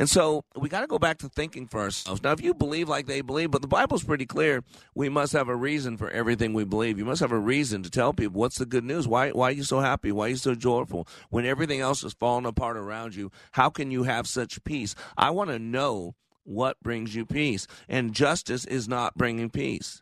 And 0.00 0.08
so 0.08 0.46
we 0.56 0.70
got 0.70 0.80
to 0.80 0.86
go 0.86 0.98
back 0.98 1.18
to 1.18 1.28
thinking 1.28 1.66
for 1.66 1.80
ourselves. 1.80 2.22
Now, 2.22 2.32
if 2.32 2.40
you 2.40 2.54
believe 2.54 2.88
like 2.88 3.04
they 3.04 3.20
believe, 3.20 3.50
but 3.50 3.60
the 3.60 3.68
Bible's 3.68 4.02
pretty 4.02 4.24
clear, 4.24 4.64
we 4.94 5.10
must 5.10 5.34
have 5.34 5.50
a 5.50 5.54
reason 5.54 5.98
for 5.98 6.08
everything 6.08 6.54
we 6.54 6.64
believe. 6.64 6.98
You 6.98 7.04
must 7.04 7.20
have 7.20 7.32
a 7.32 7.38
reason 7.38 7.82
to 7.82 7.90
tell 7.90 8.14
people 8.14 8.40
what's 8.40 8.56
the 8.56 8.64
good 8.64 8.82
news. 8.82 9.06
Why, 9.06 9.28
why 9.28 9.50
are 9.50 9.52
you 9.52 9.62
so 9.62 9.80
happy? 9.80 10.10
Why 10.10 10.24
are 10.24 10.28
you 10.30 10.36
so 10.36 10.54
joyful? 10.54 11.06
When 11.28 11.44
everything 11.44 11.80
else 11.80 12.02
is 12.02 12.14
falling 12.14 12.46
apart 12.46 12.78
around 12.78 13.14
you, 13.14 13.30
how 13.52 13.68
can 13.68 13.90
you 13.90 14.04
have 14.04 14.26
such 14.26 14.64
peace? 14.64 14.94
I 15.18 15.28
want 15.32 15.50
to 15.50 15.58
know 15.58 16.14
what 16.44 16.82
brings 16.82 17.14
you 17.14 17.26
peace. 17.26 17.66
And 17.86 18.14
justice 18.14 18.64
is 18.64 18.88
not 18.88 19.18
bringing 19.18 19.50
peace. 19.50 20.00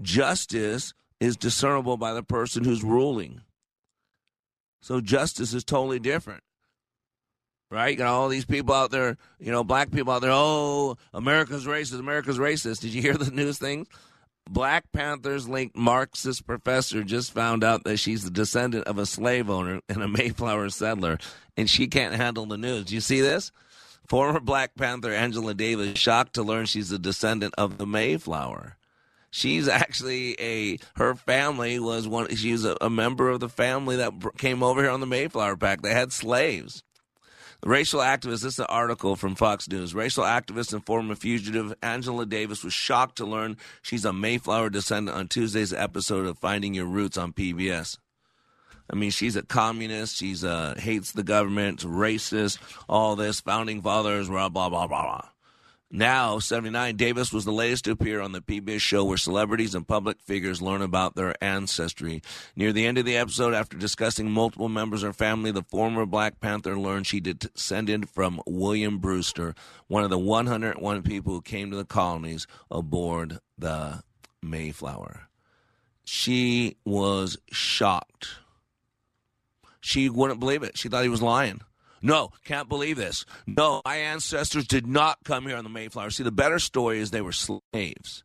Justice 0.00 0.94
is 1.18 1.36
discernible 1.36 1.96
by 1.96 2.14
the 2.14 2.22
person 2.22 2.62
who's 2.62 2.84
ruling. 2.84 3.40
So 4.80 5.00
justice 5.00 5.52
is 5.52 5.64
totally 5.64 5.98
different 5.98 6.43
right? 7.74 7.90
You 7.90 7.96
got 7.96 8.06
all 8.06 8.28
these 8.28 8.44
people 8.44 8.74
out 8.74 8.90
there, 8.90 9.16
you 9.38 9.50
know, 9.50 9.64
black 9.64 9.90
people 9.90 10.12
out 10.12 10.22
there. 10.22 10.30
Oh, 10.32 10.96
America's 11.12 11.66
racist. 11.66 11.98
America's 11.98 12.38
racist. 12.38 12.80
Did 12.80 12.94
you 12.94 13.02
hear 13.02 13.14
the 13.14 13.30
news 13.32 13.58
thing? 13.58 13.86
Black 14.48 14.92
Panthers 14.92 15.48
linked 15.48 15.74
Marxist 15.74 16.46
professor 16.46 17.02
just 17.02 17.32
found 17.32 17.64
out 17.64 17.84
that 17.84 17.96
she's 17.96 18.24
the 18.24 18.30
descendant 18.30 18.86
of 18.86 18.98
a 18.98 19.06
slave 19.06 19.48
owner 19.50 19.80
and 19.88 20.02
a 20.02 20.08
Mayflower 20.08 20.68
settler, 20.70 21.18
and 21.56 21.68
she 21.68 21.86
can't 21.86 22.14
handle 22.14 22.46
the 22.46 22.58
news. 22.58 22.86
Do 22.86 22.94
you 22.94 23.00
see 23.00 23.20
this? 23.20 23.50
Former 24.06 24.40
Black 24.40 24.74
Panther 24.76 25.12
Angela 25.12 25.54
Davis 25.54 25.98
shocked 25.98 26.34
to 26.34 26.42
learn 26.42 26.66
she's 26.66 26.92
a 26.92 26.98
descendant 26.98 27.54
of 27.56 27.78
the 27.78 27.86
Mayflower. 27.86 28.76
She's 29.30 29.66
actually 29.66 30.36
a 30.38 30.78
her 30.94 31.16
family 31.16 31.80
was 31.80 32.06
one. 32.06 32.28
She's 32.36 32.64
a, 32.64 32.76
a 32.80 32.88
member 32.88 33.30
of 33.30 33.40
the 33.40 33.48
family 33.48 33.96
that 33.96 34.12
came 34.38 34.62
over 34.62 34.82
here 34.82 34.90
on 34.92 35.00
the 35.00 35.06
Mayflower 35.06 35.56
Pack. 35.56 35.82
They 35.82 35.92
had 35.92 36.12
slaves. 36.12 36.83
Racial 37.64 38.00
activist, 38.00 38.42
this 38.42 38.44
is 38.44 38.58
an 38.58 38.66
article 38.68 39.16
from 39.16 39.36
Fox 39.36 39.70
News. 39.70 39.94
Racial 39.94 40.22
activist 40.22 40.74
and 40.74 40.84
former 40.84 41.14
fugitive 41.14 41.72
Angela 41.82 42.26
Davis 42.26 42.62
was 42.62 42.74
shocked 42.74 43.16
to 43.16 43.24
learn 43.24 43.56
she's 43.80 44.04
a 44.04 44.12
Mayflower 44.12 44.68
descendant 44.68 45.16
on 45.16 45.28
Tuesday's 45.28 45.72
episode 45.72 46.26
of 46.26 46.38
Finding 46.38 46.74
Your 46.74 46.84
Roots 46.84 47.16
on 47.16 47.32
PBS. 47.32 47.96
I 48.92 48.96
mean, 48.96 49.10
she's 49.10 49.34
a 49.34 49.42
communist. 49.42 50.16
She's 50.16 50.44
uh, 50.44 50.74
hates 50.76 51.12
the 51.12 51.22
government, 51.22 51.80
racist, 51.80 52.58
all 52.86 53.16
this, 53.16 53.40
founding 53.40 53.80
fathers, 53.80 54.28
blah, 54.28 54.50
blah, 54.50 54.68
blah, 54.68 54.86
blah, 54.86 55.02
blah. 55.02 55.28
Now, 55.96 56.40
79, 56.40 56.96
Davis 56.96 57.32
was 57.32 57.44
the 57.44 57.52
latest 57.52 57.84
to 57.84 57.92
appear 57.92 58.20
on 58.20 58.32
the 58.32 58.40
PBS 58.40 58.80
show 58.80 59.04
where 59.04 59.16
celebrities 59.16 59.76
and 59.76 59.86
public 59.86 60.20
figures 60.20 60.60
learn 60.60 60.82
about 60.82 61.14
their 61.14 61.36
ancestry. 61.40 62.20
Near 62.56 62.72
the 62.72 62.84
end 62.84 62.98
of 62.98 63.04
the 63.04 63.16
episode, 63.16 63.54
after 63.54 63.76
discussing 63.76 64.28
multiple 64.28 64.68
members 64.68 65.04
of 65.04 65.10
her 65.10 65.12
family, 65.12 65.52
the 65.52 65.62
former 65.62 66.04
Black 66.04 66.40
Panther 66.40 66.76
learned 66.76 67.06
she 67.06 67.20
descended 67.20 68.08
from 68.08 68.42
William 68.44 68.98
Brewster, 68.98 69.54
one 69.86 70.02
of 70.02 70.10
the 70.10 70.18
101 70.18 71.02
people 71.04 71.32
who 71.32 71.40
came 71.40 71.70
to 71.70 71.76
the 71.76 71.84
colonies 71.84 72.48
aboard 72.72 73.38
the 73.56 74.02
Mayflower. 74.42 75.28
She 76.04 76.76
was 76.84 77.38
shocked. 77.52 78.38
She 79.78 80.08
wouldn't 80.08 80.40
believe 80.40 80.64
it. 80.64 80.76
She 80.76 80.88
thought 80.88 81.04
he 81.04 81.08
was 81.08 81.22
lying. 81.22 81.60
No, 82.04 82.32
can't 82.44 82.68
believe 82.68 82.98
this. 82.98 83.24
No, 83.46 83.80
my 83.86 83.96
ancestors 83.96 84.66
did 84.66 84.86
not 84.86 85.16
come 85.24 85.46
here 85.46 85.56
on 85.56 85.64
the 85.64 85.70
Mayflower. 85.70 86.10
See, 86.10 86.22
the 86.22 86.30
better 86.30 86.58
story 86.58 87.00
is 87.00 87.10
they 87.10 87.22
were 87.22 87.32
slaves. 87.32 88.24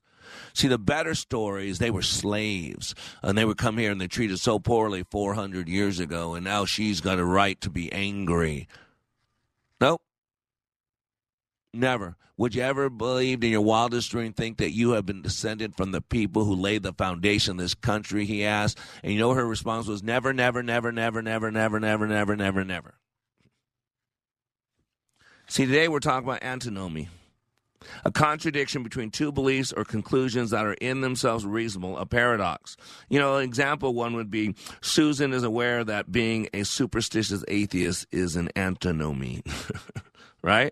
See, 0.54 0.68
the 0.68 0.78
better 0.78 1.16
story 1.16 1.70
is 1.70 1.80
they 1.80 1.90
were 1.90 2.02
slaves 2.02 2.94
and 3.24 3.38
they 3.38 3.46
would 3.46 3.58
come 3.58 3.78
here 3.78 3.90
and 3.90 4.02
they 4.02 4.10
treated 4.10 4.38
so 4.42 4.60
poorly 4.60 5.06
400 5.10 5.70
years 5.70 6.02
ago, 6.02 6.34
and 6.34 6.44
now 6.44 6.66
she's 6.66 7.00
got 7.00 7.20
a 7.20 7.26
right 7.26 7.60
to 7.62 7.70
be 7.70 7.90
angry. 7.94 8.68
Nope. 9.80 10.02
Never. 11.74 12.18
Would 12.36 12.56
you 12.56 12.64
ever 12.64 12.90
believe 12.90 13.42
in 13.46 13.52
your 13.52 13.62
wildest 13.62 14.12
dream 14.12 14.34
think 14.34 14.58
that 14.58 14.72
you 14.72 14.92
have 14.92 15.06
been 15.06 15.22
descended 15.22 15.78
from 15.78 15.92
the 15.92 16.02
people 16.02 16.44
who 16.44 16.54
laid 16.54 16.84
the 16.84 16.92
foundation 16.92 17.52
of 17.52 17.58
this 17.60 17.76
country? 17.76 18.26
He 18.26 18.44
asked. 18.44 18.78
And 19.04 19.14
you 19.14 19.20
know 19.20 19.34
her 19.34 19.48
response 19.48 19.88
was 19.88 20.04
never, 20.04 20.34
never, 20.34 20.62
never, 20.62 20.92
never, 20.92 21.22
never, 21.22 21.50
never, 21.50 21.80
never, 21.80 22.08
never, 22.08 22.36
never, 22.36 22.66
never. 22.66 22.96
See, 25.50 25.65
today 25.65 25.88
we're 25.88 26.00
talking 26.00 26.29
about 26.29 26.44
antinomy, 26.44 27.10
a 28.06 28.12
contradiction 28.12 28.84
between 28.84 29.10
two 29.10 29.32
beliefs 29.32 29.74
or 29.74 29.84
conclusions 29.84 30.51
that 30.51 30.63
are 30.63 30.75
in 30.75 31.01
themselves 31.01 31.44
reasonable, 31.44 31.98
a 31.98 32.06
paradox. 32.06 32.77
You 33.10 33.18
know, 33.18 33.38
an 33.38 33.46
example 33.46 33.96
one 33.96 34.13
would 34.13 34.29
be 34.29 34.53
Susan 34.82 35.34
is 35.34 35.41
aware 35.41 35.84
that 35.84 36.12
being 36.12 36.50
a 36.54 36.65
superstitious 36.65 37.43
atheist 37.47 38.06
is 38.12 38.36
an 38.36 38.50
antinomy, 38.56 39.41
right? 40.43 40.71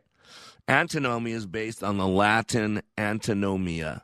Antinomy 0.67 1.31
is 1.31 1.47
based 1.47 1.83
on 1.83 1.97
the 1.97 2.07
Latin 2.07 2.83
antinomia, 2.99 4.03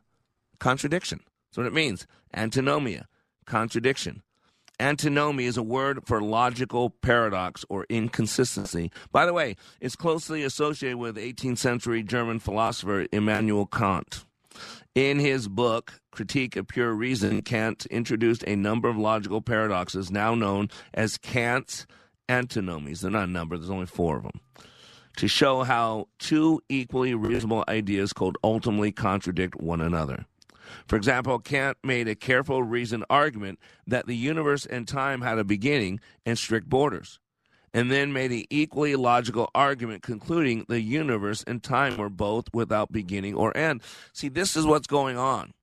contradiction. 0.58 1.20
That's 1.52 1.58
what 1.58 1.68
it 1.68 1.74
means. 1.74 2.08
Antinomia, 2.36 3.06
contradiction. 3.46 4.24
Antinomy 4.80 5.46
is 5.46 5.58
a 5.58 5.64
word 5.64 6.00
for 6.06 6.22
logical 6.22 6.90
paradox 6.90 7.64
or 7.70 7.86
inconsistency. 7.90 8.92
By 9.12 9.26
the 9.26 9.34
way, 9.34 9.56
it's 9.80 9.96
closely 9.96 10.44
associated 10.44 10.98
with 10.98 11.16
18th 11.16 11.60
century 11.60 12.04
German 12.04 12.40
philosopher 12.40 13.06
Immanuel 13.12 13.66
Kant. 13.66 14.26
In 14.96 15.20
his 15.20 15.48
book, 15.48 16.00
Critique 16.12 16.56
of 16.56 16.68
Pure 16.68 16.94
Reason, 16.94 17.42
Kant 17.42 17.86
introduced 17.88 18.44
a 18.46 18.56
number 18.56 18.90
of 18.90 18.98
logical 18.98 19.42
paradoxes 19.42 20.12
now 20.12 20.36
known 20.36 20.70
as 20.94 21.18
Kant's 21.18 21.88
antinomies. 22.30 23.02
They're 23.02 23.12
not 23.12 23.28
a 23.28 23.32
number, 23.32 23.58
there's 23.58 23.70
only 23.70 23.88
four 23.88 24.18
of 24.18 24.24
them. 24.24 24.40
To 25.18 25.28
show 25.28 25.64
how 25.64 26.08
two 26.20 26.62
equally 26.70 27.14
reasonable 27.14 27.64
ideas 27.68 28.14
could 28.14 28.36
ultimately 28.44 28.92
contradict 28.92 29.60
one 29.62 29.82
another. 29.82 30.26
For 30.88 30.96
example, 30.96 31.40
Kant 31.40 31.78
made 31.84 32.08
a 32.08 32.16
careful 32.16 32.64
reasoned 32.64 33.06
argument 33.10 33.60
that 33.88 34.08
the 34.08 34.16
universe 34.16 34.66
and 34.66 34.88
time 34.88 35.22
had 35.22 35.38
a 35.38 35.44
beginning 35.44 36.00
and 36.26 36.38
strict 36.38 36.70
borders, 36.70 37.20
and 37.74 37.92
then 37.92 38.14
made 38.14 38.32
an 38.32 38.46
equally 38.50 38.96
logical 38.96 39.50
argument 39.56 40.04
concluding 40.04 40.66
the 40.68 40.82
universe 40.82 41.44
and 41.46 41.64
time 41.64 41.98
were 41.98 42.10
both 42.10 42.46
without 42.54 42.92
beginning 42.92 43.36
or 43.36 43.56
end. 43.58 43.82
See, 44.14 44.30
this 44.30 44.56
is 44.56 44.66
what's 44.66 44.88
going 44.88 45.18
on. 45.18 45.54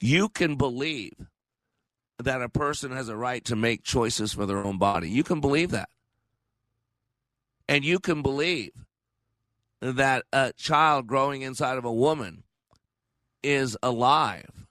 You 0.00 0.28
can 0.28 0.56
believe 0.56 1.12
that 2.18 2.42
a 2.42 2.48
person 2.48 2.92
has 2.92 3.08
a 3.08 3.16
right 3.16 3.44
to 3.46 3.56
make 3.56 3.82
choices 3.82 4.32
for 4.32 4.46
their 4.46 4.64
own 4.64 4.78
body. 4.78 5.10
You 5.10 5.22
can 5.22 5.40
believe 5.40 5.70
that. 5.70 5.88
And 7.68 7.84
you 7.84 7.98
can 7.98 8.22
believe 8.22 8.72
that 9.80 10.24
a 10.32 10.52
child 10.56 11.06
growing 11.06 11.42
inside 11.42 11.78
of 11.78 11.84
a 11.84 11.92
woman 11.92 12.42
is 13.42 13.76
alive 13.82 14.66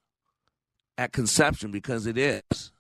at 0.97 1.11
conception 1.11 1.71
because 1.71 2.05
it 2.05 2.17
is. 2.17 2.71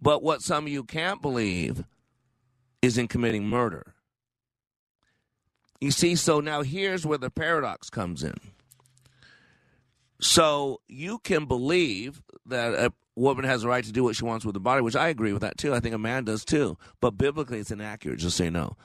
But 0.00 0.22
what 0.22 0.42
some 0.42 0.66
of 0.66 0.72
you 0.72 0.84
can't 0.84 1.20
believe 1.22 1.84
is 2.82 2.98
in 2.98 3.08
committing 3.08 3.48
murder. 3.48 3.94
You 5.80 5.90
see, 5.90 6.14
so 6.14 6.40
now 6.40 6.62
here's 6.62 7.06
where 7.06 7.18
the 7.18 7.30
paradox 7.30 7.90
comes 7.90 8.22
in. 8.22 8.34
So 10.20 10.80
you 10.88 11.18
can 11.18 11.44
believe 11.44 12.22
that 12.46 12.72
a 12.72 12.92
woman 13.14 13.44
has 13.44 13.64
a 13.64 13.68
right 13.68 13.84
to 13.84 13.92
do 13.92 14.04
what 14.04 14.16
she 14.16 14.24
wants 14.24 14.44
with 14.44 14.54
her 14.54 14.60
body, 14.60 14.82
which 14.82 14.96
I 14.96 15.08
agree 15.08 15.32
with 15.32 15.42
that 15.42 15.58
too. 15.58 15.74
I 15.74 15.80
think 15.80 15.94
a 15.94 15.98
man 15.98 16.24
does 16.24 16.44
too. 16.44 16.78
But 17.00 17.18
biblically, 17.18 17.58
it's 17.58 17.70
inaccurate. 17.70 18.18
Just 18.18 18.36
say 18.36 18.48
no. 18.48 18.76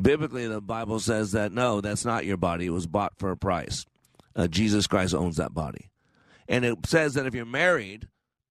Biblically, 0.00 0.46
the 0.46 0.60
Bible 0.60 1.00
says 1.00 1.32
that 1.32 1.52
no, 1.52 1.80
that's 1.80 2.04
not 2.04 2.24
your 2.24 2.36
body. 2.36 2.66
It 2.66 2.70
was 2.70 2.86
bought 2.86 3.18
for 3.18 3.30
a 3.30 3.36
price. 3.36 3.84
Uh, 4.38 4.46
Jesus 4.46 4.86
Christ 4.86 5.14
owns 5.14 5.36
that 5.36 5.52
body. 5.52 5.90
And 6.48 6.64
it 6.64 6.86
says 6.86 7.14
that 7.14 7.26
if 7.26 7.34
you're 7.34 7.44
married, 7.44 8.06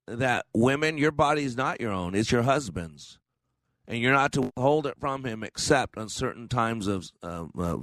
that 0.06 0.46
women, 0.54 0.98
your 0.98 1.14
body 1.14 1.44
is 1.44 1.56
not 1.56 1.80
your 1.80 1.94
own, 1.94 2.14
it's 2.14 2.32
your 2.32 2.44
husband's. 2.44 3.18
And 3.88 4.00
you're 4.00 4.12
not 4.12 4.34
to 4.34 4.52
hold 4.58 4.86
it 4.86 5.00
from 5.00 5.24
him 5.24 5.44
except 5.44 5.98
on 5.98 6.10
certain 6.10 6.50
times 6.50 6.88
of 6.88 7.10
uh, 7.24 7.46
uh, 7.58 7.78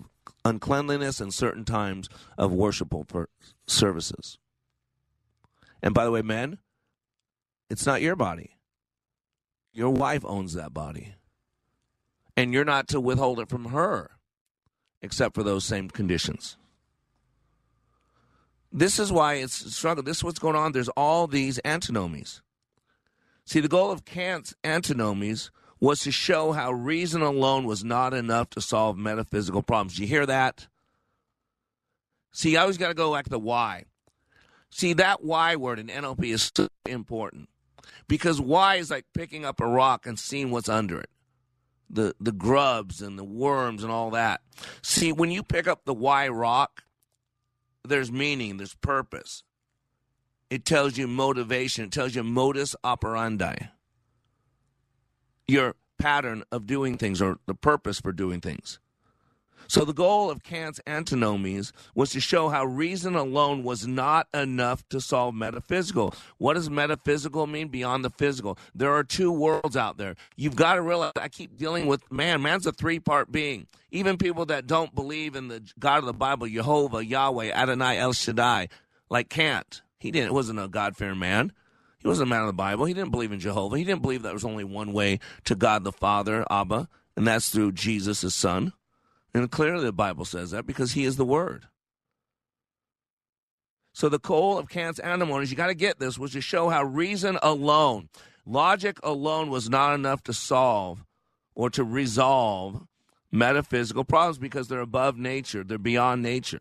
uncleanliness 0.45 1.19
and 1.19 1.33
certain 1.33 1.65
times 1.65 2.11
of 2.37 2.53
worshipful 2.53 3.07
services. 3.67 4.37
And 5.83 5.95
by 5.95 6.05
the 6.05 6.11
way, 6.11 6.21
men, 6.21 6.59
it's 7.71 7.87
not 7.87 8.03
your 8.03 8.17
body. 8.17 8.59
Your 9.73 9.91
wife 9.91 10.25
owns 10.27 10.53
that 10.53 10.75
body. 10.75 11.15
And 12.37 12.53
you're 12.53 12.67
not 12.67 12.87
to 12.89 13.01
withhold 13.01 13.41
it 13.41 13.49
from 13.49 13.67
her 13.67 14.11
except 15.01 15.35
for 15.35 15.43
those 15.43 15.65
same 15.65 15.89
conditions. 15.89 16.59
This 18.77 18.99
is 18.99 19.13
why 19.13 19.35
it's 19.35 19.65
a 19.65 19.71
struggle. 19.71 20.03
This 20.03 20.17
is 20.19 20.25
what's 20.25 20.41
going 20.41 20.57
on. 20.57 20.73
There's 20.73 20.89
all 20.91 21.29
these 21.29 21.61
antinomies. 21.65 22.43
See, 23.47 23.61
the 23.61 23.69
goal 23.69 23.93
of 23.93 24.05
Kant's 24.05 24.55
antinomies 24.65 25.53
was 25.79 26.01
to 26.01 26.11
show 26.11 26.51
how 26.53 26.73
reason 26.73 27.23
alone 27.23 27.67
was 27.67 27.85
not 27.85 28.13
enough 28.13 28.51
to 28.51 28.61
solve 28.61 28.99
metaphysical 28.99 29.63
problems. 29.63 29.99
You 29.99 30.09
hear 30.09 30.27
that? 30.27 30.67
See, 32.33 32.57
I 32.57 32.63
always 32.63 32.79
got 32.79 32.89
to 32.89 32.95
go 32.95 33.15
back 33.15 33.25
to 33.25 33.31
the 33.31 33.39
why. 33.39 33.85
See, 34.71 34.93
that 34.95 35.23
why 35.23 35.55
word 35.55 35.79
in 35.79 35.87
NLP 35.87 36.25
is 36.35 36.51
so 36.57 36.67
important 36.85 37.49
because 38.09 38.41
why 38.41 38.77
is 38.77 38.91
like 38.91 39.05
picking 39.15 39.45
up 39.45 39.61
a 39.61 39.67
rock 39.69 40.05
and 40.05 40.19
seeing 40.19 40.51
what's 40.51 40.69
under 40.69 40.99
it. 41.01 41.11
the 41.89 42.15
the 42.19 42.33
grubs 42.33 43.01
and 43.01 43.19
the 43.19 43.25
worms 43.25 43.83
and 43.85 43.93
all 43.93 44.11
that. 44.11 44.41
See, 44.83 45.13
when 45.13 45.31
you 45.31 45.43
pick 45.45 45.69
up 45.69 45.85
the 45.85 45.95
why 45.95 46.27
rock, 46.29 46.83
there's 47.85 48.11
meaning, 48.11 48.57
there's 48.57 48.75
purpose. 48.75 49.43
It 50.51 50.65
tells 50.65 50.97
you 50.97 51.07
motivation, 51.07 51.85
it 51.85 51.93
tells 51.93 52.15
you 52.15 52.23
modus 52.23 52.77
operandi. 52.85 53.57
Your 55.47 55.75
pattern 55.99 56.45
of 56.51 56.67
doing 56.67 56.97
things 56.97 57.21
or 57.21 57.39
the 57.47 57.55
purpose 57.55 58.01
for 58.01 58.13
doing 58.13 58.41
things. 58.41 58.79
So 59.67 59.85
the 59.85 59.93
goal 59.93 60.31
of 60.31 60.43
Kant's 60.43 60.81
antinomies 60.87 61.73
was 61.95 62.11
to 62.11 62.21
show 62.21 62.49
how 62.49 62.65
reason 62.65 63.15
alone 63.15 63.63
was 63.63 63.87
not 63.87 64.29
enough 64.35 64.89
to 64.91 65.01
solve 65.01 65.35
metaphysical. 65.35 66.15
What 66.39 66.55
does 66.55 66.69
metaphysical 66.71 67.47
mean 67.47 67.69
beyond 67.69 68.05
the 68.05 68.11
physical? 68.11 68.59
There 68.75 68.93
are 68.93 69.05
two 69.05 69.33
worlds 69.33 69.77
out 69.77 69.97
there. 69.97 70.17
You've 70.37 70.57
got 70.57 70.75
to 70.75 70.83
realize 70.83 71.13
I 71.17 71.29
keep 71.29 71.57
dealing 71.57 71.87
with 71.87 72.11
man. 72.11 72.43
Man's 72.43 72.67
a 72.67 72.73
three-part 72.73 73.33
being. 73.33 73.67
Even 73.91 74.19
people 74.19 74.47
that 74.47 74.67
don't 74.67 74.95
believe 74.95 75.37
in 75.37 75.49
the 75.49 75.63
God 75.79 75.99
of 75.99 76.07
the 76.07 76.13
Bible, 76.13 76.49
Jehovah, 76.49 77.05
Yahweh, 77.05 77.53
Adonai, 77.53 77.99
El 77.99 78.13
Shaddai, 78.13 78.69
like 79.09 79.29
Kant. 79.29 79.83
He 79.99 80.11
didn't 80.11 80.35
wasn't 80.35 80.61
a 80.61 80.69
God-fearing 80.69 81.19
man. 81.19 81.53
He 81.99 82.09
wasn't 82.09 82.29
a 82.29 82.31
man 82.31 82.43
of 82.43 82.49
the 82.49 82.53
Bible. 82.53 82.85
He 82.85 82.93
didn't 82.93 83.13
believe 83.13 83.33
in 83.33 83.41
Jehovah. 83.41 83.79
He 83.79 83.85
didn't 83.85 84.03
believe 84.03 84.23
that 84.23 84.29
there 84.29 84.35
was 84.35 84.45
only 84.45 84.65
one 84.65 84.93
way 84.93 85.21
to 85.45 85.55
God 85.55 85.85
the 85.85 85.93
Father, 85.93 86.45
Abba, 86.51 86.89
and 87.17 87.27
that's 87.27 87.49
through 87.49 87.73
Jesus, 87.73 88.21
his 88.21 88.35
son. 88.35 88.75
And 89.35 89.51
clearly 89.51 89.85
the 89.85 89.93
Bible 89.93 90.25
says 90.25 90.53
that 90.53 90.67
because 90.67 90.93
he 90.93 91.05
is 91.05 91.17
the 91.17 91.25
Word. 91.25 91.67
So 93.93 94.09
the 94.09 94.19
goal 94.19 94.59
of 94.59 94.69
Kant's 94.69 95.01
antinomies, 95.01 95.51
you 95.51 95.57
got 95.57 95.69
to 95.69 95.75
get 95.75 95.99
this, 95.99 96.19
was 96.19 96.33
to 96.33 96.41
show 96.41 96.69
how 96.69 96.85
reason 96.85 97.39
alone, 97.43 98.09
logic 98.47 98.99
alone 99.03 99.51
was 99.51 99.69
not 99.69 99.95
enough 99.95 100.23
to 100.25 100.33
solve 100.33 101.05
or 101.55 101.71
to 101.71 101.85
resolve 101.85 102.87
metaphysical 103.31 104.05
problems 104.05 104.39
because 104.39 104.69
they're 104.69 104.81
above 104.81 105.17
nature, 105.17 105.63
they're 105.65 105.79
beyond 105.79 106.23
nature. 106.23 106.61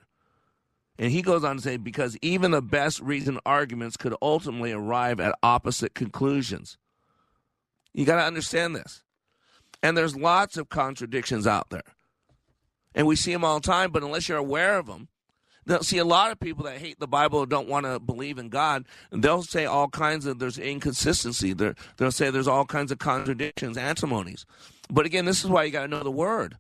And 1.00 1.12
he 1.12 1.24
goes 1.24 1.44
on 1.44 1.58
to 1.58 1.62
say, 1.62 1.78
because 1.78 2.18
even 2.22 2.52
the 2.52 2.62
best 2.62 3.00
reasoned 3.00 3.40
arguments 3.46 3.98
could 3.98 4.16
ultimately 4.22 4.72
arrive 4.72 5.20
at 5.20 5.36
opposite 5.42 5.96
conclusions. 5.96 6.78
You 7.94 8.06
got 8.06 8.18
to 8.18 8.26
understand 8.26 8.76
this. 8.76 9.04
And 9.82 9.98
there's 9.98 10.16
lots 10.16 10.56
of 10.56 10.70
contradictions 10.70 11.48
out 11.48 11.72
there 11.72 11.84
and 12.96 13.08
we 13.08 13.16
see 13.16 13.32
them 13.32 13.44
all 13.44 13.60
the 13.60 13.68
time. 13.68 13.92
But 13.92 14.04
unless 14.04 14.30
you're 14.30 14.38
aware 14.38 14.78
of 14.78 14.88
them, 14.88 15.08
they'll 15.66 15.84
see 15.84 15.98
a 15.98 16.06
lot 16.06 16.32
of 16.32 16.40
people 16.40 16.66
that 16.66 16.78
hate 16.78 17.00
the 17.00 17.08
Bible 17.08 17.40
or 17.40 17.46
don't 17.46 17.68
want 17.68 17.86
to 17.86 18.00
believe 18.00 18.38
in 18.38 18.50
God. 18.50 18.86
They'll 19.12 19.44
say 19.44 19.66
all 19.66 19.90
kinds 19.90 20.26
of 20.26 20.40
there's 20.40 20.58
inconsistency. 20.58 21.54
They're, 21.54 21.76
they'll 21.98 22.12
say 22.12 22.30
there's 22.30 22.48
all 22.48 22.66
kinds 22.66 22.92
of 22.92 23.00
contradictions, 23.00 23.78
antinomies. 23.78 24.46
But 24.90 25.06
again, 25.06 25.26
this 25.26 25.44
is 25.44 25.50
why 25.50 25.64
you 25.64 25.72
got 25.72 25.84
to 25.84 25.88
know 25.88 26.04
the 26.04 26.12
Word. 26.12 26.58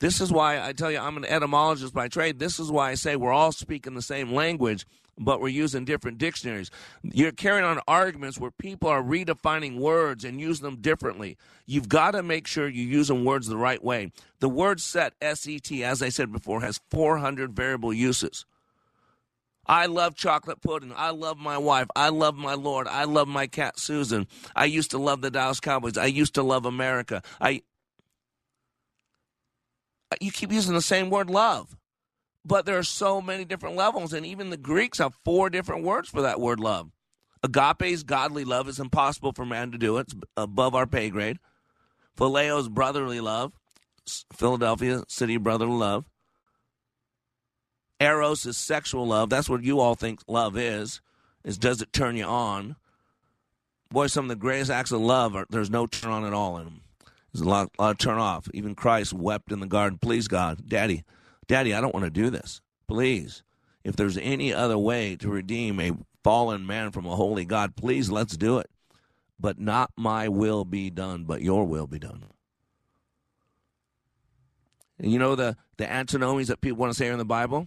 This 0.00 0.20
is 0.20 0.32
why 0.32 0.66
I 0.66 0.72
tell 0.72 0.90
you 0.90 0.98
I'm 0.98 1.18
an 1.18 1.26
etymologist 1.26 1.92
by 1.92 2.08
trade. 2.08 2.38
This 2.38 2.58
is 2.58 2.70
why 2.70 2.90
I 2.90 2.94
say 2.94 3.16
we're 3.16 3.32
all 3.32 3.52
speaking 3.52 3.94
the 3.94 4.02
same 4.02 4.32
language 4.32 4.86
but 5.20 5.40
we're 5.40 5.48
using 5.48 5.84
different 5.84 6.18
dictionaries. 6.18 6.70
You're 7.02 7.30
carrying 7.30 7.64
on 7.64 7.80
arguments 7.86 8.38
where 8.38 8.50
people 8.50 8.88
are 8.88 9.02
redefining 9.02 9.78
words 9.78 10.24
and 10.24 10.40
using 10.40 10.64
them 10.64 10.76
differently. 10.80 11.36
You've 11.66 11.88
got 11.88 12.12
to 12.12 12.22
make 12.22 12.46
sure 12.46 12.68
you 12.68 12.84
use 12.84 13.08
them 13.08 13.24
words 13.24 13.46
the 13.46 13.56
right 13.56 13.84
way. 13.84 14.10
The 14.40 14.48
word 14.48 14.80
set, 14.80 15.12
S 15.20 15.46
E 15.46 15.60
T, 15.60 15.84
as 15.84 16.02
I 16.02 16.08
said 16.08 16.32
before, 16.32 16.62
has 16.62 16.80
400 16.90 17.52
variable 17.52 17.92
uses. 17.92 18.46
I 19.66 19.86
love 19.86 20.16
chocolate 20.16 20.62
pudding. 20.62 20.92
I 20.96 21.10
love 21.10 21.38
my 21.38 21.58
wife. 21.58 21.86
I 21.94 22.08
love 22.08 22.34
my 22.34 22.54
Lord. 22.54 22.88
I 22.88 23.04
love 23.04 23.28
my 23.28 23.46
cat 23.46 23.78
Susan. 23.78 24.26
I 24.56 24.64
used 24.64 24.90
to 24.90 24.98
love 24.98 25.20
the 25.20 25.30
Dallas 25.30 25.60
Cowboys. 25.60 25.96
I 25.96 26.06
used 26.06 26.34
to 26.34 26.42
love 26.42 26.64
America. 26.64 27.22
I 27.40 27.62
you 30.20 30.32
keep 30.32 30.50
using 30.50 30.74
the 30.74 30.82
same 30.82 31.08
word 31.08 31.30
love. 31.30 31.76
But 32.44 32.64
there 32.66 32.78
are 32.78 32.82
so 32.82 33.20
many 33.20 33.44
different 33.44 33.76
levels, 33.76 34.12
and 34.12 34.24
even 34.24 34.50
the 34.50 34.56
Greeks 34.56 34.98
have 34.98 35.14
four 35.24 35.50
different 35.50 35.84
words 35.84 36.08
for 36.08 36.22
that 36.22 36.40
word 36.40 36.58
love. 36.60 36.90
Agape's 37.42 38.02
godly 38.02 38.44
love 38.44 38.68
is 38.68 38.78
impossible 38.78 39.32
for 39.32 39.46
man 39.46 39.72
to 39.72 39.78
do, 39.78 39.98
it's 39.98 40.14
above 40.36 40.74
our 40.74 40.86
pay 40.86 41.10
grade. 41.10 41.38
Phileo's 42.16 42.68
brotherly 42.68 43.20
love, 43.20 43.52
Philadelphia 44.32 45.02
city 45.08 45.36
brotherly 45.36 45.76
love. 45.76 46.04
Eros 47.98 48.46
is 48.46 48.56
sexual 48.56 49.06
love. 49.06 49.28
That's 49.28 49.48
what 49.48 49.62
you 49.62 49.80
all 49.80 49.94
think 49.94 50.20
love 50.26 50.56
is. 50.56 51.00
Is 51.44 51.58
does 51.58 51.82
it 51.82 51.92
turn 51.92 52.16
you 52.16 52.24
on? 52.24 52.76
Boy, 53.90 54.06
some 54.06 54.26
of 54.26 54.28
the 54.28 54.36
greatest 54.36 54.70
acts 54.70 54.92
of 54.92 55.00
love 55.00 55.34
are 55.34 55.46
there's 55.50 55.70
no 55.70 55.86
turn 55.86 56.10
on 56.10 56.24
at 56.24 56.32
all 56.32 56.58
in 56.58 56.64
them. 56.64 56.80
There's 57.32 57.42
a 57.42 57.48
lot, 57.48 57.70
a 57.78 57.82
lot 57.82 57.90
of 57.92 57.98
turn 57.98 58.18
off. 58.18 58.48
Even 58.52 58.74
Christ 58.74 59.12
wept 59.12 59.52
in 59.52 59.60
the 59.60 59.66
garden, 59.66 59.98
please 59.98 60.28
God, 60.28 60.68
Daddy, 60.68 61.04
Daddy, 61.50 61.74
I 61.74 61.80
don't 61.80 61.92
want 61.92 62.04
to 62.04 62.10
do 62.10 62.30
this. 62.30 62.60
Please, 62.86 63.42
if 63.82 63.96
there's 63.96 64.16
any 64.16 64.54
other 64.54 64.78
way 64.78 65.16
to 65.16 65.28
redeem 65.28 65.80
a 65.80 65.90
fallen 66.22 66.64
man 66.64 66.92
from 66.92 67.06
a 67.06 67.16
holy 67.16 67.44
God, 67.44 67.74
please 67.74 68.08
let's 68.08 68.36
do 68.36 68.58
it. 68.58 68.70
But 69.40 69.58
not 69.58 69.90
my 69.96 70.28
will 70.28 70.64
be 70.64 70.90
done, 70.90 71.24
but 71.24 71.42
your 71.42 71.64
will 71.64 71.88
be 71.88 71.98
done. 71.98 72.22
And 75.00 75.10
you 75.10 75.18
know 75.18 75.34
the, 75.34 75.56
the 75.76 75.90
antinomies 75.90 76.46
that 76.46 76.60
people 76.60 76.78
want 76.78 76.92
to 76.92 76.96
say 76.96 77.08
in 77.08 77.18
the 77.18 77.24
Bible? 77.24 77.66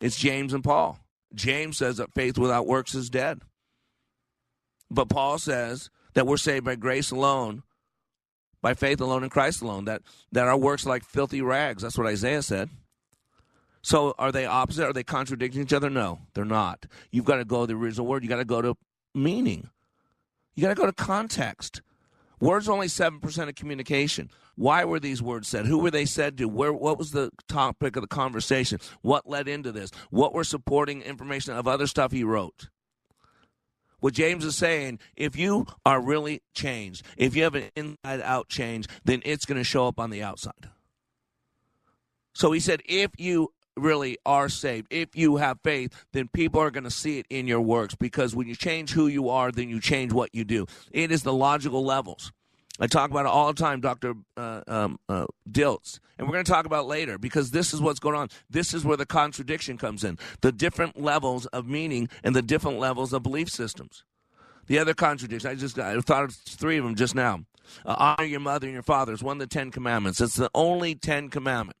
It's 0.00 0.16
James 0.16 0.54
and 0.54 0.62
Paul. 0.62 1.00
James 1.34 1.78
says 1.78 1.96
that 1.96 2.14
faith 2.14 2.38
without 2.38 2.68
works 2.68 2.94
is 2.94 3.10
dead. 3.10 3.40
But 4.92 5.08
Paul 5.08 5.40
says 5.40 5.90
that 6.14 6.28
we're 6.28 6.36
saved 6.36 6.66
by 6.66 6.76
grace 6.76 7.10
alone, 7.10 7.64
by 8.60 8.74
faith 8.74 9.00
alone 9.00 9.24
in 9.24 9.30
Christ 9.30 9.60
alone, 9.60 9.86
that, 9.86 10.02
that 10.30 10.46
our 10.46 10.56
works 10.56 10.86
are 10.86 10.90
like 10.90 11.02
filthy 11.02 11.42
rags. 11.42 11.82
That's 11.82 11.98
what 11.98 12.06
Isaiah 12.06 12.42
said. 12.42 12.70
So 13.82 14.14
are 14.18 14.30
they 14.30 14.46
opposite? 14.46 14.86
Are 14.86 14.92
they 14.92 15.02
contradicting 15.02 15.62
each 15.62 15.72
other? 15.72 15.90
No, 15.90 16.20
they're 16.34 16.44
not. 16.44 16.86
You've 17.10 17.24
got 17.24 17.36
to 17.36 17.44
go 17.44 17.62
to 17.62 17.66
the 17.66 17.78
original 17.78 18.06
word. 18.06 18.22
You 18.22 18.28
got 18.28 18.36
to 18.36 18.44
go 18.44 18.62
to 18.62 18.76
meaning. 19.14 19.70
You 20.54 20.62
got 20.62 20.68
to 20.68 20.74
go 20.74 20.86
to 20.86 20.92
context. 20.92 21.82
Words 22.40 22.68
only 22.68 22.88
seven 22.88 23.20
percent 23.20 23.48
of 23.48 23.54
communication. 23.54 24.30
Why 24.54 24.84
were 24.84 25.00
these 25.00 25.22
words 25.22 25.48
said? 25.48 25.66
Who 25.66 25.78
were 25.78 25.90
they 25.90 26.04
said 26.04 26.36
to? 26.38 26.48
Where? 26.48 26.72
What 26.72 26.98
was 26.98 27.12
the 27.12 27.30
topic 27.48 27.96
of 27.96 28.02
the 28.02 28.08
conversation? 28.08 28.78
What 29.00 29.28
led 29.28 29.48
into 29.48 29.72
this? 29.72 29.90
What 30.10 30.34
were 30.34 30.44
supporting 30.44 31.02
information 31.02 31.54
of 31.54 31.66
other 31.66 31.86
stuff 31.86 32.12
he 32.12 32.24
wrote? 32.24 32.68
What 34.00 34.14
James 34.14 34.44
is 34.44 34.56
saying, 34.56 34.98
if 35.16 35.36
you 35.36 35.66
are 35.86 36.00
really 36.00 36.42
changed, 36.54 37.06
if 37.16 37.36
you 37.36 37.44
have 37.44 37.54
an 37.54 37.70
inside 37.76 38.20
out 38.20 38.48
change, 38.48 38.88
then 39.04 39.22
it's 39.24 39.44
going 39.44 39.58
to 39.58 39.64
show 39.64 39.86
up 39.86 40.00
on 40.00 40.10
the 40.10 40.24
outside. 40.24 40.68
So 42.34 42.50
he 42.50 42.58
said, 42.58 42.82
if 42.84 43.12
you 43.16 43.52
really 43.76 44.18
are 44.26 44.48
saved. 44.48 44.88
If 44.90 45.16
you 45.16 45.36
have 45.36 45.58
faith, 45.62 45.92
then 46.12 46.28
people 46.28 46.60
are 46.60 46.70
going 46.70 46.84
to 46.84 46.90
see 46.90 47.18
it 47.18 47.26
in 47.30 47.46
your 47.46 47.60
works 47.60 47.94
because 47.94 48.34
when 48.34 48.46
you 48.46 48.54
change 48.54 48.92
who 48.92 49.06
you 49.06 49.28
are, 49.28 49.50
then 49.50 49.68
you 49.68 49.80
change 49.80 50.12
what 50.12 50.34
you 50.34 50.44
do. 50.44 50.66
It 50.90 51.10
is 51.10 51.22
the 51.22 51.32
logical 51.32 51.84
levels. 51.84 52.32
I 52.80 52.86
talk 52.86 53.10
about 53.10 53.26
it 53.26 53.28
all 53.28 53.52
the 53.52 53.60
time, 53.60 53.80
Dr. 53.80 54.14
Uh, 54.36 54.62
um, 54.66 54.98
uh, 55.08 55.26
Dilts. 55.50 56.00
And 56.18 56.26
we're 56.26 56.32
going 56.32 56.44
to 56.44 56.50
talk 56.50 56.66
about 56.66 56.86
later 56.86 57.18
because 57.18 57.50
this 57.50 57.74
is 57.74 57.80
what's 57.80 58.00
going 58.00 58.16
on. 58.16 58.28
This 58.48 58.72
is 58.72 58.84
where 58.84 58.96
the 58.96 59.06
contradiction 59.06 59.76
comes 59.76 60.04
in 60.04 60.18
the 60.40 60.52
different 60.52 61.00
levels 61.00 61.46
of 61.46 61.66
meaning 61.66 62.08
and 62.24 62.34
the 62.34 62.42
different 62.42 62.78
levels 62.78 63.12
of 63.12 63.22
belief 63.22 63.50
systems. 63.50 64.04
The 64.66 64.78
other 64.78 64.94
contradiction, 64.94 65.50
I 65.50 65.54
just 65.54 65.78
I 65.78 66.00
thought 66.00 66.24
of 66.24 66.34
three 66.34 66.78
of 66.78 66.84
them 66.84 66.94
just 66.94 67.14
now. 67.14 67.44
Uh, 67.84 68.14
honor 68.16 68.24
your 68.24 68.40
mother 68.40 68.66
and 68.66 68.74
your 68.74 68.82
father 68.82 69.12
is 69.12 69.22
one 69.22 69.36
of 69.36 69.40
the 69.40 69.46
Ten 69.46 69.70
Commandments. 69.70 70.20
It's 70.20 70.36
the 70.36 70.50
only 70.54 70.94
Ten 70.94 71.28
Commandment 71.28 71.76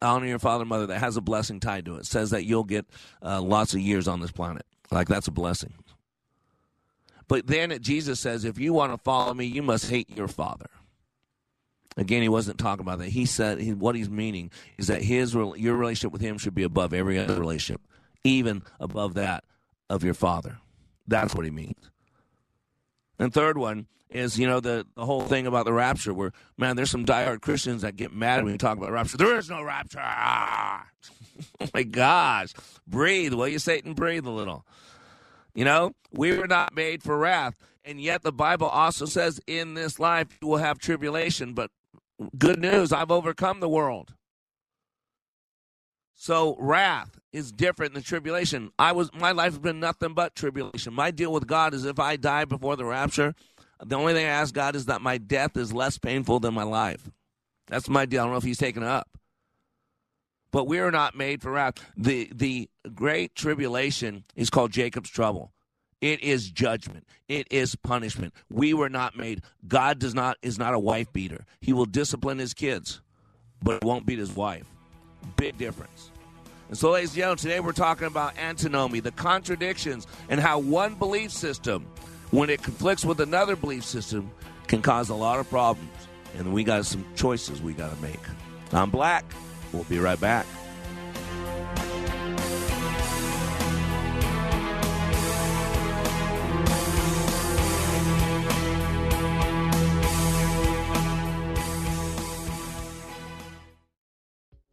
honor 0.00 0.26
your 0.26 0.38
father 0.38 0.62
and 0.62 0.68
mother 0.68 0.86
that 0.86 0.98
has 0.98 1.16
a 1.16 1.20
blessing 1.20 1.60
tied 1.60 1.84
to 1.86 1.96
it. 1.96 2.06
says 2.06 2.30
that 2.30 2.44
you'll 2.44 2.64
get 2.64 2.86
uh, 3.22 3.40
lots 3.40 3.74
of 3.74 3.80
years 3.80 4.08
on 4.08 4.20
this 4.20 4.32
planet. 4.32 4.64
Like 4.90 5.08
that's 5.08 5.28
a 5.28 5.32
blessing. 5.32 5.74
But 7.28 7.46
then 7.46 7.76
Jesus 7.80 8.20
says, 8.20 8.44
if 8.44 8.58
you 8.58 8.72
want 8.72 8.92
to 8.92 8.98
follow 8.98 9.32
me, 9.32 9.46
you 9.46 9.62
must 9.62 9.88
hate 9.88 10.14
your 10.16 10.28
father. 10.28 10.68
Again, 11.96 12.22
he 12.22 12.28
wasn't 12.28 12.58
talking 12.58 12.82
about 12.82 12.98
that. 12.98 13.08
He 13.08 13.26
said 13.26 13.58
he, 13.58 13.72
what 13.74 13.94
he's 13.94 14.10
meaning 14.10 14.50
is 14.78 14.86
that 14.86 15.02
his 15.02 15.34
your 15.34 15.76
relationship 15.76 16.12
with 16.12 16.22
him 16.22 16.38
should 16.38 16.54
be 16.54 16.62
above 16.62 16.94
every 16.94 17.18
other 17.18 17.38
relationship, 17.38 17.82
even 18.24 18.62
above 18.80 19.14
that 19.14 19.44
of 19.90 20.02
your 20.02 20.14
father. 20.14 20.58
That's 21.06 21.34
what 21.34 21.44
he 21.44 21.50
means. 21.50 21.90
And 23.22 23.32
third 23.32 23.56
one 23.56 23.86
is, 24.10 24.36
you 24.36 24.48
know, 24.48 24.58
the, 24.58 24.84
the 24.96 25.06
whole 25.06 25.22
thing 25.22 25.46
about 25.46 25.64
the 25.64 25.72
rapture 25.72 26.12
where, 26.12 26.32
man, 26.58 26.74
there's 26.74 26.90
some 26.90 27.06
diehard 27.06 27.40
Christians 27.40 27.82
that 27.82 27.94
get 27.94 28.12
mad 28.12 28.42
when 28.42 28.52
you 28.52 28.58
talk 28.58 28.76
about 28.76 28.90
rapture. 28.90 29.16
There 29.16 29.38
is 29.38 29.48
no 29.48 29.62
rapture. 29.62 30.00
oh 30.02 31.68
my 31.72 31.84
gosh. 31.84 32.52
Breathe. 32.84 33.32
Will 33.32 33.46
you, 33.46 33.60
Satan? 33.60 33.94
Breathe 33.94 34.26
a 34.26 34.30
little. 34.30 34.66
You 35.54 35.64
know, 35.64 35.92
we 36.10 36.36
were 36.36 36.48
not 36.48 36.74
made 36.74 37.04
for 37.04 37.16
wrath. 37.16 37.54
And 37.84 38.00
yet 38.00 38.22
the 38.22 38.32
Bible 38.32 38.66
also 38.66 39.06
says 39.06 39.40
in 39.46 39.74
this 39.74 40.00
life 40.00 40.26
you 40.40 40.48
will 40.48 40.56
have 40.56 40.80
tribulation. 40.80 41.52
But 41.52 41.70
good 42.36 42.58
news, 42.58 42.92
I've 42.92 43.12
overcome 43.12 43.60
the 43.60 43.68
world. 43.68 44.14
So 46.22 46.54
wrath 46.60 47.18
is 47.32 47.50
different 47.50 47.94
than 47.94 48.04
tribulation. 48.04 48.70
I 48.78 48.92
was 48.92 49.10
my 49.12 49.32
life 49.32 49.54
has 49.54 49.58
been 49.58 49.80
nothing 49.80 50.14
but 50.14 50.36
tribulation. 50.36 50.94
My 50.94 51.10
deal 51.10 51.32
with 51.32 51.48
God 51.48 51.74
is 51.74 51.84
if 51.84 51.98
I 51.98 52.14
die 52.14 52.44
before 52.44 52.76
the 52.76 52.84
rapture, 52.84 53.34
The 53.84 53.96
only 53.96 54.12
thing 54.12 54.26
I 54.26 54.28
ask 54.28 54.54
God 54.54 54.76
is 54.76 54.86
that 54.86 55.02
my 55.02 55.18
death 55.18 55.56
is 55.56 55.72
less 55.72 55.98
painful 55.98 56.38
than 56.38 56.54
my 56.54 56.62
life. 56.62 57.10
That's 57.66 57.88
my 57.88 58.06
deal. 58.06 58.20
I 58.20 58.24
don't 58.26 58.34
know 58.34 58.38
if 58.38 58.44
He's 58.44 58.58
taken 58.58 58.84
it 58.84 58.88
up. 58.88 59.08
But 60.52 60.68
we 60.68 60.78
are 60.78 60.92
not 60.92 61.16
made 61.16 61.42
for 61.42 61.50
wrath. 61.50 61.84
The 61.96 62.30
the 62.32 62.70
great 62.94 63.34
tribulation 63.34 64.22
is 64.36 64.48
called 64.48 64.70
Jacob's 64.70 65.10
trouble. 65.10 65.52
It 66.00 66.22
is 66.22 66.52
judgment. 66.52 67.04
It 67.26 67.48
is 67.50 67.74
punishment. 67.74 68.32
We 68.48 68.74
were 68.74 68.88
not 68.88 69.16
made. 69.16 69.42
God 69.66 69.98
does 69.98 70.14
not 70.14 70.36
is 70.40 70.56
not 70.56 70.72
a 70.72 70.78
wife 70.78 71.12
beater. 71.12 71.46
He 71.60 71.72
will 71.72 71.84
discipline 71.84 72.38
his 72.38 72.54
kids, 72.54 73.00
but 73.60 73.82
won't 73.82 74.06
beat 74.06 74.20
his 74.20 74.36
wife. 74.36 74.66
Big 75.36 75.58
difference. 75.58 76.11
And 76.72 76.78
so, 76.78 76.92
ladies 76.92 77.10
and 77.10 77.16
gentlemen, 77.16 77.36
today 77.36 77.60
we're 77.60 77.72
talking 77.72 78.06
about 78.06 78.38
antinomy, 78.38 79.00
the 79.00 79.10
contradictions, 79.10 80.06
and 80.30 80.40
how 80.40 80.58
one 80.58 80.94
belief 80.94 81.30
system, 81.30 81.84
when 82.30 82.48
it 82.48 82.62
conflicts 82.62 83.04
with 83.04 83.20
another 83.20 83.56
belief 83.56 83.84
system, 83.84 84.30
can 84.68 84.80
cause 84.80 85.10
a 85.10 85.14
lot 85.14 85.38
of 85.38 85.46
problems. 85.50 85.90
And 86.38 86.54
we 86.54 86.64
got 86.64 86.86
some 86.86 87.04
choices 87.14 87.60
we 87.60 87.74
got 87.74 87.94
to 87.94 88.00
make. 88.00 88.18
I'm 88.72 88.88
Black. 88.88 89.26
We'll 89.74 89.84
be 89.84 89.98
right 89.98 90.18
back. 90.18 90.46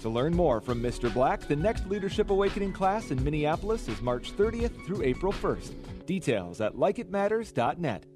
To 0.00 0.08
learn 0.08 0.34
more 0.34 0.62
from 0.62 0.82
Mr. 0.82 1.12
Black, 1.12 1.46
the 1.46 1.54
next 1.54 1.86
Leadership 1.86 2.30
Awakening 2.30 2.72
class 2.72 3.10
in 3.10 3.22
Minneapolis 3.22 3.86
is 3.86 4.00
March 4.00 4.34
30th 4.34 4.86
through 4.86 5.02
April 5.02 5.30
1st. 5.30 5.74
Details 6.06 6.62
at 6.62 6.74
likeitmatters.net. 6.74 8.06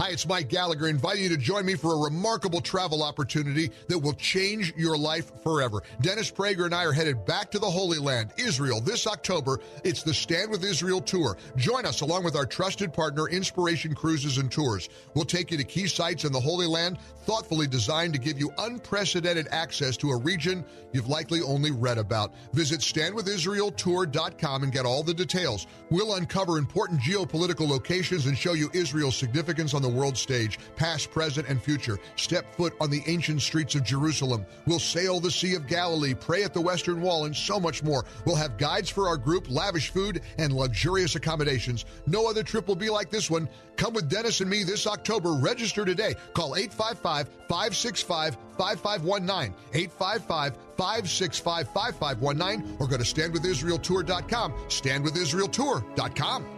Hi, 0.00 0.10
it's 0.10 0.28
Mike 0.28 0.48
Gallagher 0.48 0.86
inviting 0.86 1.24
you 1.24 1.28
to 1.30 1.36
join 1.36 1.66
me 1.66 1.74
for 1.74 1.92
a 1.92 1.96
remarkable 1.96 2.60
travel 2.60 3.02
opportunity 3.02 3.72
that 3.88 3.98
will 3.98 4.12
change 4.12 4.72
your 4.76 4.96
life 4.96 5.32
forever. 5.42 5.82
Dennis 6.02 6.30
Prager 6.30 6.66
and 6.66 6.72
I 6.72 6.84
are 6.84 6.92
headed 6.92 7.26
back 7.26 7.50
to 7.50 7.58
the 7.58 7.68
Holy 7.68 7.98
Land, 7.98 8.30
Israel, 8.36 8.80
this 8.80 9.08
October. 9.08 9.58
It's 9.82 10.04
the 10.04 10.14
Stand 10.14 10.52
with 10.52 10.62
Israel 10.62 11.00
Tour. 11.00 11.36
Join 11.56 11.84
us 11.84 12.00
along 12.00 12.22
with 12.22 12.36
our 12.36 12.46
trusted 12.46 12.92
partner, 12.92 13.28
Inspiration 13.28 13.92
Cruises 13.92 14.38
and 14.38 14.52
Tours. 14.52 14.88
We'll 15.14 15.24
take 15.24 15.50
you 15.50 15.58
to 15.58 15.64
key 15.64 15.88
sites 15.88 16.24
in 16.24 16.30
the 16.30 16.38
Holy 16.38 16.68
Land, 16.68 16.98
thoughtfully 17.24 17.66
designed 17.66 18.12
to 18.12 18.20
give 18.20 18.38
you 18.38 18.52
unprecedented 18.58 19.48
access 19.50 19.96
to 19.96 20.12
a 20.12 20.16
region 20.16 20.64
you've 20.92 21.08
likely 21.08 21.42
only 21.42 21.72
read 21.72 21.98
about. 21.98 22.32
Visit 22.52 22.80
standwithisraeltour.com 22.80 24.62
and 24.62 24.72
get 24.72 24.86
all 24.86 25.02
the 25.02 25.12
details. 25.12 25.66
We'll 25.90 26.14
uncover 26.14 26.56
important 26.56 27.00
geopolitical 27.00 27.68
locations 27.68 28.26
and 28.26 28.38
show 28.38 28.52
you 28.52 28.70
Israel's 28.72 29.16
significance 29.16 29.74
on 29.74 29.82
the 29.82 29.87
world 29.88 30.16
stage, 30.16 30.58
past, 30.76 31.10
present, 31.10 31.48
and 31.48 31.62
future. 31.62 31.98
Step 32.16 32.54
foot 32.54 32.74
on 32.80 32.90
the 32.90 33.02
ancient 33.06 33.42
streets 33.42 33.74
of 33.74 33.84
Jerusalem. 33.84 34.46
We'll 34.66 34.78
sail 34.78 35.20
the 35.20 35.30
Sea 35.30 35.54
of 35.54 35.66
Galilee, 35.66 36.14
pray 36.14 36.44
at 36.44 36.54
the 36.54 36.60
Western 36.60 37.00
Wall, 37.00 37.24
and 37.24 37.36
so 37.36 37.58
much 37.58 37.82
more. 37.82 38.04
We'll 38.24 38.36
have 38.36 38.58
guides 38.58 38.90
for 38.90 39.08
our 39.08 39.16
group, 39.16 39.50
lavish 39.50 39.90
food, 39.90 40.22
and 40.38 40.52
luxurious 40.52 41.14
accommodations. 41.14 41.84
No 42.06 42.28
other 42.28 42.42
trip 42.42 42.68
will 42.68 42.76
be 42.76 42.90
like 42.90 43.10
this 43.10 43.30
one. 43.30 43.48
Come 43.76 43.94
with 43.94 44.08
Dennis 44.08 44.40
and 44.40 44.50
me 44.50 44.64
this 44.64 44.86
October. 44.86 45.32
Register 45.32 45.84
today. 45.84 46.14
Call 46.34 46.56
855 46.56 47.28
565 47.48 48.36
5519. 48.58 49.54
855 49.72 50.56
565 50.76 51.68
5519 51.68 52.76
or 52.80 52.88
go 52.88 52.96
to 52.96 53.04
standwithisraeltour.com. 53.04 54.52
Standwithisraeltour.com. 54.52 56.57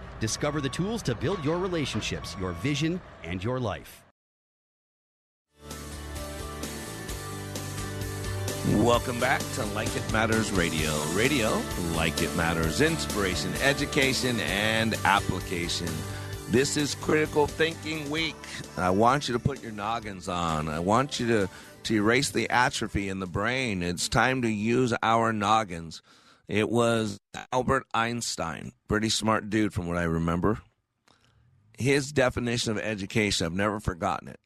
Discover 0.21 0.61
the 0.61 0.69
tools 0.69 1.01
to 1.03 1.15
build 1.15 1.43
your 1.43 1.57
relationships, 1.57 2.37
your 2.39 2.51
vision, 2.51 3.01
and 3.23 3.43
your 3.43 3.59
life. 3.59 4.03
Welcome 8.75 9.19
back 9.19 9.41
to 9.55 9.65
Like 9.73 9.93
It 9.95 10.13
Matters 10.13 10.51
Radio. 10.51 10.91
Radio, 11.13 11.59
like 11.95 12.21
it 12.21 12.33
matters, 12.37 12.81
inspiration, 12.81 13.51
education, 13.63 14.39
and 14.41 14.93
application. 15.05 15.89
This 16.49 16.77
is 16.77 16.93
Critical 16.93 17.47
Thinking 17.47 18.07
Week. 18.11 18.35
I 18.77 18.91
want 18.91 19.27
you 19.27 19.33
to 19.33 19.39
put 19.39 19.63
your 19.63 19.71
noggins 19.71 20.29
on. 20.29 20.69
I 20.69 20.79
want 20.79 21.19
you 21.19 21.27
to, 21.29 21.49
to 21.85 21.95
erase 21.95 22.29
the 22.29 22.47
atrophy 22.51 23.09
in 23.09 23.19
the 23.19 23.25
brain. 23.25 23.81
It's 23.81 24.07
time 24.07 24.43
to 24.43 24.49
use 24.49 24.93
our 25.01 25.33
noggins. 25.33 26.03
It 26.51 26.69
was 26.69 27.17
Albert 27.53 27.85
Einstein, 27.93 28.73
pretty 28.89 29.07
smart 29.07 29.49
dude 29.49 29.73
from 29.73 29.87
what 29.87 29.95
I 29.95 30.03
remember. 30.03 30.59
His 31.77 32.11
definition 32.11 32.73
of 32.73 32.77
education, 32.77 33.45
I've 33.45 33.53
never 33.53 33.79
forgotten 33.79 34.27
it. 34.27 34.39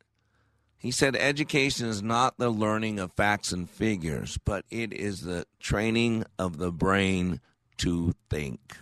He 0.78 0.91
said 0.91 1.15
education 1.15 1.88
is 1.88 2.04
not 2.04 2.38
the 2.38 2.52
learning 2.52 3.00
of 3.00 3.13
facts 3.13 3.52
and 3.52 3.68
figures, 3.68 4.38
but 4.46 4.65
it 4.70 4.94
is 4.94 5.22
the 5.22 5.48
training 5.60 6.26
of 6.38 6.60
the 6.60 6.72
brain 6.72 7.41
to 7.78 8.13
think. 8.30 8.78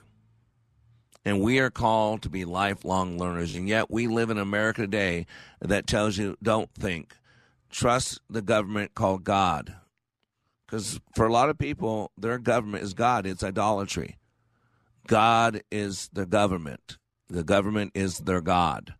And 1.24 1.40
we 1.40 1.60
are 1.60 1.70
called 1.70 2.24
to 2.24 2.30
be 2.30 2.44
lifelong 2.44 3.18
learners. 3.18 3.56
And 3.56 3.70
yet 3.70 3.90
we 3.90 4.06
live 4.06 4.32
in 4.32 4.38
America 4.38 4.82
today 4.82 5.28
that 5.62 5.88
tells 5.88 6.18
you 6.18 6.36
don't 6.44 6.74
think. 6.74 7.16
Trust 7.70 8.20
the 8.30 8.42
government 8.42 8.96
called 8.96 9.24
God. 9.24 9.76
Because 10.74 11.00
for 11.14 11.28
a 11.28 11.32
lot 11.32 11.52
of 11.52 11.60
people, 11.60 12.10
their 12.18 12.40
government 12.40 12.84
is 12.84 12.96
God, 12.96 13.28
it's 13.28 13.44
idolatry. 13.44 14.18
God 15.06 15.62
is 15.72 16.10
the 16.12 16.26
government, 16.26 16.98
the 17.30 17.44
government 17.44 17.92
is 17.94 18.18
their 18.18 18.42
God. 18.42 18.96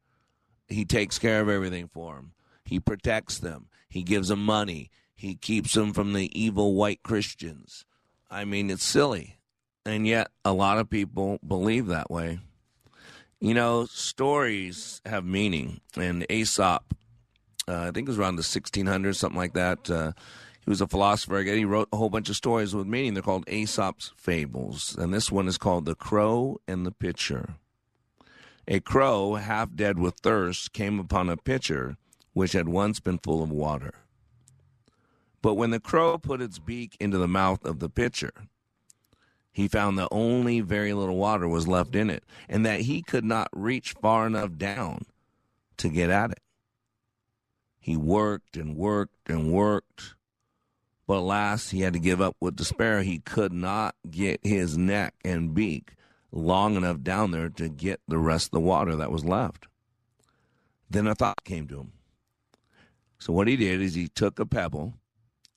He 0.68 0.86
takes 0.86 1.18
care 1.18 1.42
of 1.42 1.50
everything 1.50 1.90
for 1.92 2.14
them, 2.14 2.34
He 2.64 2.80
protects 2.80 3.40
them, 3.40 3.70
He 3.90 4.04
gives 4.04 4.28
them 4.28 4.46
money, 4.46 4.92
He 5.16 5.34
keeps 5.34 5.74
them 5.74 5.94
from 5.94 6.14
the 6.14 6.30
evil 6.40 6.76
white 6.76 7.02
Christians. 7.02 7.86
I 8.30 8.46
mean, 8.46 8.70
it's 8.70 8.84
silly. 8.84 9.38
And 9.84 10.06
yet, 10.06 10.28
a 10.46 10.54
lot 10.54 10.78
of 10.78 10.92
people 10.92 11.40
believe 11.40 11.88
that 11.88 12.12
way. 12.12 12.38
You 13.40 13.56
know, 13.56 13.86
stories 13.86 15.02
have 15.08 15.26
meaning, 15.26 15.82
and 15.98 16.24
Aesop, 16.30 16.94
uh, 17.68 17.80
I 17.80 17.86
think 17.86 18.08
it 18.08 18.12
was 18.12 18.20
around 18.20 18.36
the 18.36 18.44
1600s, 18.44 19.16
something 19.16 19.40
like 19.40 19.54
that. 19.54 19.90
Uh, 19.90 20.12
he 20.64 20.70
was 20.70 20.82
a 20.82 20.88
philosopher. 20.88 21.38
Again, 21.38 21.58
he 21.58 21.66
wrote 21.66 21.90
a 21.92 21.98
whole 21.98 22.10
bunch 22.10 22.30
of 22.30 22.36
stories 22.36 22.74
with 22.74 22.88
meaning. 22.88 23.14
They're 23.14 23.24
called 23.24 23.48
Aesop's 23.48 24.14
fables, 24.16 24.96
and 24.98 25.14
this 25.14 25.32
one 25.32 25.48
is 25.48 25.58
called 25.58 25.86
"The 25.86 25.96
Crow 25.96 26.60
and 26.68 26.86
the 26.86 26.92
Pitcher." 26.92 27.56
A 28.68 28.80
crow, 28.80 29.36
half 29.36 29.76
dead 29.76 30.00
with 30.00 30.16
thirst, 30.16 30.72
came 30.72 31.00
upon 31.00 31.30
a 31.30 31.36
pitcher 31.36 31.98
which 32.32 32.54
had 32.54 32.70
once 32.70 33.02
been 33.02 33.20
full 33.20 33.44
of 33.44 33.52
water. 33.52 33.94
But 35.42 35.56
when 35.56 35.72
the 35.72 35.82
crow 35.82 36.18
put 36.18 36.42
its 36.42 36.60
beak 36.60 36.96
into 37.00 37.18
the 37.18 37.28
mouth 37.28 37.66
of 37.66 37.80
the 37.80 37.90
pitcher, 37.90 38.32
he 39.52 39.68
found 39.68 40.00
that 40.00 40.08
only 40.12 40.62
very 40.62 40.94
little 40.94 41.18
water 41.18 41.48
was 41.48 41.68
left 41.68 41.94
in 41.94 42.10
it, 42.10 42.24
and 42.48 42.66
that 42.66 42.82
he 42.82 43.02
could 43.02 43.26
not 43.26 43.50
reach 43.52 43.94
far 44.02 44.26
enough 44.26 44.58
down 44.58 45.06
to 45.78 45.90
get 45.90 46.10
at 46.10 46.32
it. 46.32 46.42
He 47.80 47.98
worked 47.98 48.56
and 48.56 48.78
worked 48.78 49.30
and 49.30 49.52
worked, 49.52 50.16
but 51.08 51.18
alas, 51.18 51.70
he 51.72 51.82
had 51.82 51.94
to 51.94 52.00
give 52.00 52.22
up 52.22 52.36
with 52.40 52.56
despair. 52.56 53.04
He 53.04 53.20
could 53.20 53.52
not 53.52 53.96
get 54.10 54.40
his 54.44 54.78
neck 54.78 55.16
and 55.24 55.54
beak 55.54 55.94
long 56.32 56.76
enough 56.76 57.02
down 57.02 57.32
there 57.32 57.50
to 57.50 57.70
get 57.70 58.02
the 58.08 58.18
rest 58.18 58.48
of 58.48 58.52
the 58.52 58.60
water 58.60 58.96
that 58.96 59.12
was 59.12 59.26
left. 59.26 59.68
Then 60.90 61.08
a 61.08 61.16
thought 61.16 61.44
came 61.44 61.68
to 61.68 61.80
him. 61.80 61.92
So 63.20 63.34
what 63.34 63.48
he 63.48 63.56
did 63.56 63.82
is 63.82 63.96
he 63.96 64.08
took 64.08 64.40
a 64.40 64.46
pebble 64.46 64.96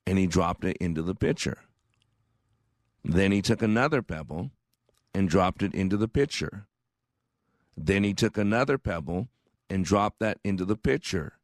and 0.06 0.18
he 0.18 0.26
dropped 0.26 0.64
it 0.64 0.76
into 0.78 1.02
the 1.02 1.14
pitcher. 1.14 1.58
Then 3.04 3.32
he 3.32 3.42
took 3.42 3.62
another 3.62 4.02
pebble 4.02 4.50
and 5.14 5.28
dropped 5.28 5.62
it 5.62 5.74
into 5.74 5.96
the 5.96 6.08
pitcher. 6.08 6.66
Then 7.76 8.04
he 8.04 8.14
took 8.14 8.36
another 8.36 8.78
pebble 8.78 9.28
and 9.68 9.84
dropped 9.84 10.20
that 10.20 10.38
into 10.44 10.64
the 10.64 10.76
pitcher. 10.76 11.34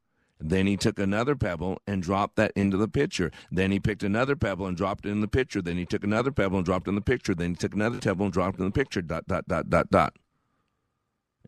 Then 0.44 0.66
he 0.66 0.76
took 0.76 0.98
another 0.98 1.36
pebble 1.36 1.78
and 1.86 2.02
dropped 2.02 2.36
that 2.36 2.52
into 2.56 2.76
the 2.76 2.88
pitcher. 2.88 3.30
Then 3.50 3.70
he 3.70 3.78
picked 3.78 4.02
another 4.02 4.34
pebble 4.34 4.66
and 4.66 4.76
dropped 4.76 5.06
it 5.06 5.10
in 5.10 5.20
the 5.20 5.28
pitcher. 5.28 5.62
Then 5.62 5.76
he 5.76 5.86
took 5.86 6.02
another 6.02 6.32
pebble 6.32 6.58
and 6.58 6.66
dropped 6.66 6.86
it 6.86 6.90
in 6.90 6.96
the 6.96 7.00
pitcher. 7.00 7.34
Then 7.34 7.50
he 7.50 7.56
took 7.56 7.74
another 7.74 7.98
pebble 7.98 8.24
and 8.24 8.32
dropped 8.32 8.58
it 8.58 8.62
in 8.62 8.66
the 8.66 8.72
pitcher. 8.72 9.02
Dot, 9.02 9.26
dot, 9.28 9.46
dot, 9.46 9.70
dot, 9.70 9.90
dot. 9.90 10.16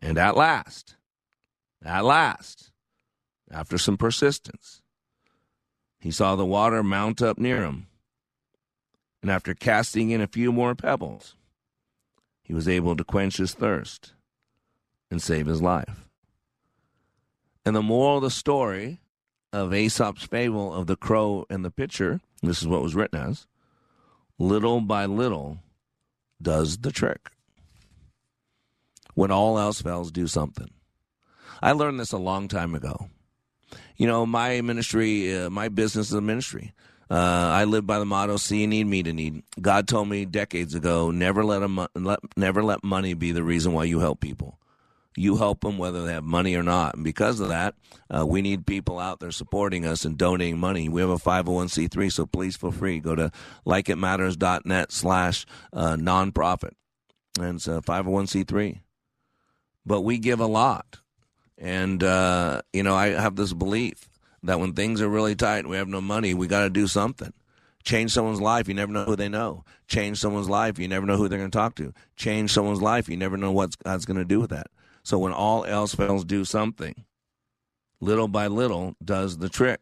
And 0.01 0.17
at 0.17 0.37
last, 0.37 0.95
at 1.83 2.05
last, 2.05 2.71
after 3.51 3.77
some 3.77 3.97
persistence, 3.97 4.81
he 5.99 6.11
saw 6.11 6.35
the 6.35 6.45
water 6.45 6.81
mount 6.81 7.21
up 7.21 7.37
near 7.37 7.63
him. 7.63 7.87
And 9.21 9.31
after 9.31 9.53
casting 9.53 10.11
in 10.11 10.21
a 10.21 10.27
few 10.27 10.51
more 10.51 10.75
pebbles, 10.75 11.35
he 12.43 12.53
was 12.53 12.67
able 12.67 12.95
to 12.95 13.03
quench 13.03 13.37
his 13.37 13.53
thirst 13.53 14.13
and 15.09 15.21
save 15.21 15.47
his 15.47 15.61
life. 15.61 16.04
And 17.65 17.75
the 17.75 17.81
moral 17.81 18.17
of 18.17 18.23
the 18.23 18.29
story 18.29 18.99
of 19.51 19.73
Aesop's 19.73 20.25
fable 20.25 20.73
of 20.73 20.87
the 20.87 20.95
crow 20.95 21.45
and 21.49 21.65
the 21.65 21.71
pitcher, 21.71 22.21
this 22.43 22.61
is 22.61 22.67
what 22.67 22.83
was 22.83 22.93
written 22.93 23.19
as 23.19 23.47
little 24.37 24.81
by 24.81 25.05
little 25.05 25.59
does 26.41 26.79
the 26.79 26.91
trick. 26.91 27.29
When 29.13 29.31
all 29.31 29.57
else 29.57 29.81
fails, 29.81 30.11
do 30.11 30.27
something. 30.27 30.69
I 31.61 31.71
learned 31.71 31.99
this 31.99 32.11
a 32.11 32.17
long 32.17 32.47
time 32.49 32.75
ago. 32.75 33.09
You 33.95 34.07
know, 34.07 34.25
my 34.25 34.59
ministry, 34.59 35.33
uh, 35.35 35.49
my 35.49 35.69
business 35.69 36.07
is 36.07 36.13
a 36.13 36.21
ministry. 36.21 36.73
Uh, 37.09 37.13
I 37.13 37.63
live 37.63 37.87
by 37.87 37.99
the 37.99 38.05
motto 38.05 38.35
"See 38.35 38.61
you 38.61 38.67
need, 38.67 38.87
me 38.87 39.03
to 39.03 39.13
need." 39.13 39.43
God 39.61 39.87
told 39.87 40.09
me 40.09 40.25
decades 40.25 40.75
ago, 40.75 41.11
never 41.11 41.45
let, 41.45 41.61
a, 41.61 41.89
let 41.95 42.19
never 42.35 42.61
let 42.63 42.83
money 42.83 43.13
be 43.13 43.31
the 43.31 43.43
reason 43.43 43.73
why 43.73 43.85
you 43.85 43.99
help 43.99 44.19
people 44.19 44.59
you 45.15 45.37
help 45.37 45.61
them 45.61 45.77
whether 45.77 46.05
they 46.05 46.13
have 46.13 46.23
money 46.23 46.55
or 46.55 46.63
not. 46.63 46.95
And 46.95 47.03
because 47.03 47.39
of 47.39 47.49
that, 47.49 47.75
uh, 48.09 48.25
we 48.25 48.41
need 48.41 48.65
people 48.65 48.99
out 48.99 49.19
there 49.19 49.31
supporting 49.31 49.85
us 49.85 50.05
and 50.05 50.17
donating 50.17 50.59
money. 50.59 50.89
We 50.89 51.01
have 51.01 51.09
a 51.09 51.17
501c3, 51.17 52.11
so 52.11 52.25
please 52.25 52.55
feel 52.55 52.71
free. 52.71 52.99
Go 52.99 53.15
to 53.15 53.31
likeitmatters.net 53.65 54.91
slash 54.91 55.45
uh, 55.71 55.95
nonprofit. 55.95 56.71
And 57.39 57.55
it's 57.55 57.67
a 57.67 57.81
501c3. 57.81 58.79
But 59.85 60.01
we 60.01 60.17
give 60.17 60.39
a 60.39 60.47
lot. 60.47 60.99
And, 61.57 62.03
uh, 62.03 62.61
you 62.73 62.83
know, 62.83 62.95
I 62.95 63.09
have 63.09 63.35
this 63.35 63.53
belief 63.53 64.09
that 64.43 64.59
when 64.59 64.73
things 64.73 65.01
are 65.01 65.09
really 65.09 65.35
tight 65.35 65.59
and 65.59 65.69
we 65.69 65.77
have 65.77 65.87
no 65.87 66.01
money, 66.01 66.33
we 66.33 66.47
got 66.47 66.61
to 66.61 66.69
do 66.69 66.87
something. 66.87 67.33
Change 67.83 68.11
someone's 68.11 68.41
life, 68.41 68.67
you 68.67 68.73
never 68.73 68.91
know 68.91 69.05
who 69.05 69.15
they 69.15 69.29
know. 69.29 69.63
Change 69.87 70.17
someone's 70.17 70.49
life, 70.49 70.79
you 70.79 70.87
never 70.87 71.05
know 71.05 71.17
who 71.17 71.27
they're 71.27 71.37
going 71.37 71.51
to 71.51 71.57
talk 71.57 71.75
to. 71.75 71.93
Change 72.15 72.51
someone's 72.51 72.81
life, 72.81 73.07
you 73.07 73.15
never 73.15 73.37
know 73.37 73.51
what 73.51 73.77
God's 73.83 74.05
going 74.05 74.17
to 74.17 74.25
do 74.25 74.39
with 74.39 74.49
that. 74.49 74.67
So 75.05 75.19
when 75.19 75.33
all 75.33 75.65
else 75.65 75.93
fails, 75.93 76.25
do 76.25 76.43
something. 76.43 77.05
Little 78.01 78.27
by 78.27 78.47
little 78.47 78.95
does 79.03 79.37
the 79.37 79.49
trick. 79.49 79.79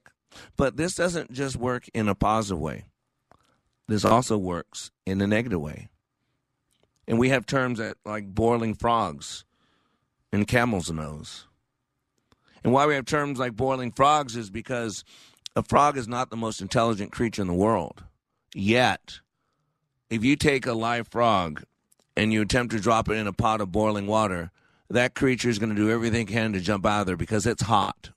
But 0.58 0.76
this 0.76 0.96
doesn't 0.96 1.32
just 1.32 1.56
work 1.56 1.86
in 1.94 2.10
a 2.10 2.14
positive 2.14 2.60
way. 2.60 2.84
This 3.88 4.04
also 4.04 4.38
works 4.38 4.92
in 5.06 5.22
a 5.22 5.28
negative 5.28 5.62
way. 5.62 5.88
And 7.08 7.18
we 7.18 7.30
have 7.30 7.46
terms 7.46 7.80
that 7.80 7.96
like 8.06 8.36
boiling 8.36 8.74
frogs 8.74 9.46
and 10.34 10.46
camel's 10.46 10.92
nose. 10.92 11.48
And 12.62 12.74
why 12.74 12.86
we 12.86 12.96
have 12.96 13.06
terms 13.06 13.40
like 13.40 13.56
boiling 13.56 13.94
frogs 13.94 14.36
is 14.36 14.50
because 14.50 15.06
a 15.56 15.64
frog 15.64 15.98
is 15.98 16.08
not 16.08 16.32
the 16.32 16.38
most 16.38 16.60
intelligent 16.60 17.14
creature 17.14 17.42
in 17.42 17.48
the 17.48 17.54
world. 17.54 18.04
Yet, 18.54 19.20
if 20.10 20.26
you 20.26 20.36
take 20.36 20.66
a 20.66 20.74
live 20.74 21.08
frog 21.08 21.64
and 22.18 22.34
you 22.34 22.42
attempt 22.42 22.74
to 22.74 22.82
drop 22.82 23.08
it 23.08 23.14
in 23.14 23.28
a 23.28 23.34
pot 23.34 23.62
of 23.62 23.72
boiling 23.72 24.06
water, 24.06 24.52
that 24.90 25.16
creature 25.16 25.50
is 25.50 25.60
going 25.60 25.70
to 25.70 25.76
do 25.76 25.90
everything 25.90 26.28
it 26.28 26.32
can 26.32 26.54
to 26.54 26.60
jump 26.60 26.86
out 26.86 27.02
of 27.02 27.08
there 27.08 27.18
because 27.18 27.46
it's 27.46 27.64
hot. 27.64 28.12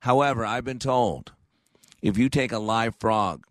However, 0.00 0.44
I've 0.44 0.64
been 0.64 0.78
told 0.78 1.32
if 2.02 2.18
you 2.18 2.28
take 2.28 2.52
a 2.52 2.58
live 2.58 2.94
frog 3.00 3.46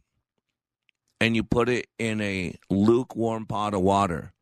and 1.19 1.36
you 1.36 1.43
put 1.43 1.69
it 1.69 1.88
in 1.97 2.21
a 2.21 2.56
lukewarm 2.69 3.45
pot 3.45 3.73
of 3.73 3.82
water 3.82 4.34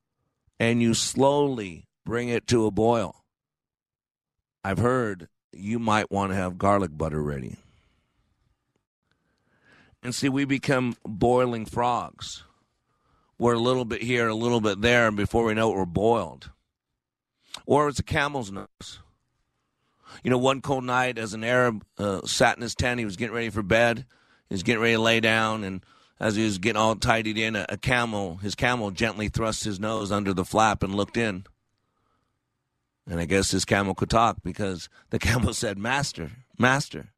and 0.60 0.82
you 0.82 0.94
slowly 0.94 1.86
bring 2.06 2.30
it 2.30 2.48
to 2.48 2.66
a 2.66 2.72
boil, 2.72 3.24
I've 4.64 4.78
heard 4.78 5.28
you 5.54 5.80
might 5.80 6.12
want 6.12 6.32
to 6.32 6.36
have 6.36 6.58
garlic 6.58 6.92
butter 6.98 7.22
ready. 7.22 7.58
And 10.04 10.16
see, 10.16 10.30
we 10.30 10.46
become 10.46 10.96
boiling 11.06 11.66
frogs. 11.66 12.44
We're 13.38 13.54
a 13.54 13.60
little 13.60 13.86
bit 13.86 14.02
here, 14.02 14.28
a 14.28 14.36
little 14.36 14.62
bit 14.62 14.82
there, 14.82 15.08
and 15.08 15.18
before 15.18 15.46
we 15.46 15.54
know 15.54 15.72
it, 15.72 15.78
we're 15.78 15.86
boiled 15.86 16.52
or 17.66 17.88
it's 17.88 18.00
a 18.00 18.04
camel's 18.04 18.52
nose. 18.52 19.00
You 20.24 20.30
know, 20.30 20.38
one 20.38 20.62
cold 20.62 20.84
night 20.84 21.18
as 21.18 21.34
an 21.34 21.44
Arab 21.44 21.84
uh, 21.98 22.26
sat 22.26 22.58
in 22.58 22.62
his 22.62 22.76
tent, 22.76 23.00
he 23.00 23.06
was 23.06 23.16
getting 23.16 23.36
ready 23.36 23.50
for 23.50 23.64
bed. 23.64 24.06
He 24.50 24.54
was 24.54 24.64
getting 24.64 24.82
ready 24.82 24.96
to 24.96 25.02
lay 25.02 25.20
down, 25.22 25.64
and 25.64 25.86
as 26.20 26.36
he 26.36 26.44
was 26.44 26.58
getting 26.58 26.80
all 26.80 26.96
tidied 26.96 27.38
in, 27.38 27.56
a, 27.56 27.66
a 27.70 27.78
camel, 27.78 28.38
his 28.38 28.54
camel 28.54 28.92
gently 28.92 29.30
thrust 29.30 29.64
his 29.64 29.80
nose 29.80 30.12
under 30.12 30.34
the 30.34 30.46
flap 30.46 30.84
and 30.84 30.94
looked 30.94 31.18
in. 31.18 31.46
And 33.08 33.20
I 33.20 33.26
guess 33.26 33.52
his 33.52 33.66
camel 33.66 33.96
could 33.96 34.10
talk 34.10 34.38
because 34.44 34.90
the 35.10 35.20
camel 35.28 35.54
said, 35.54 35.78
Master, 35.78 36.32
Master, 36.60 37.10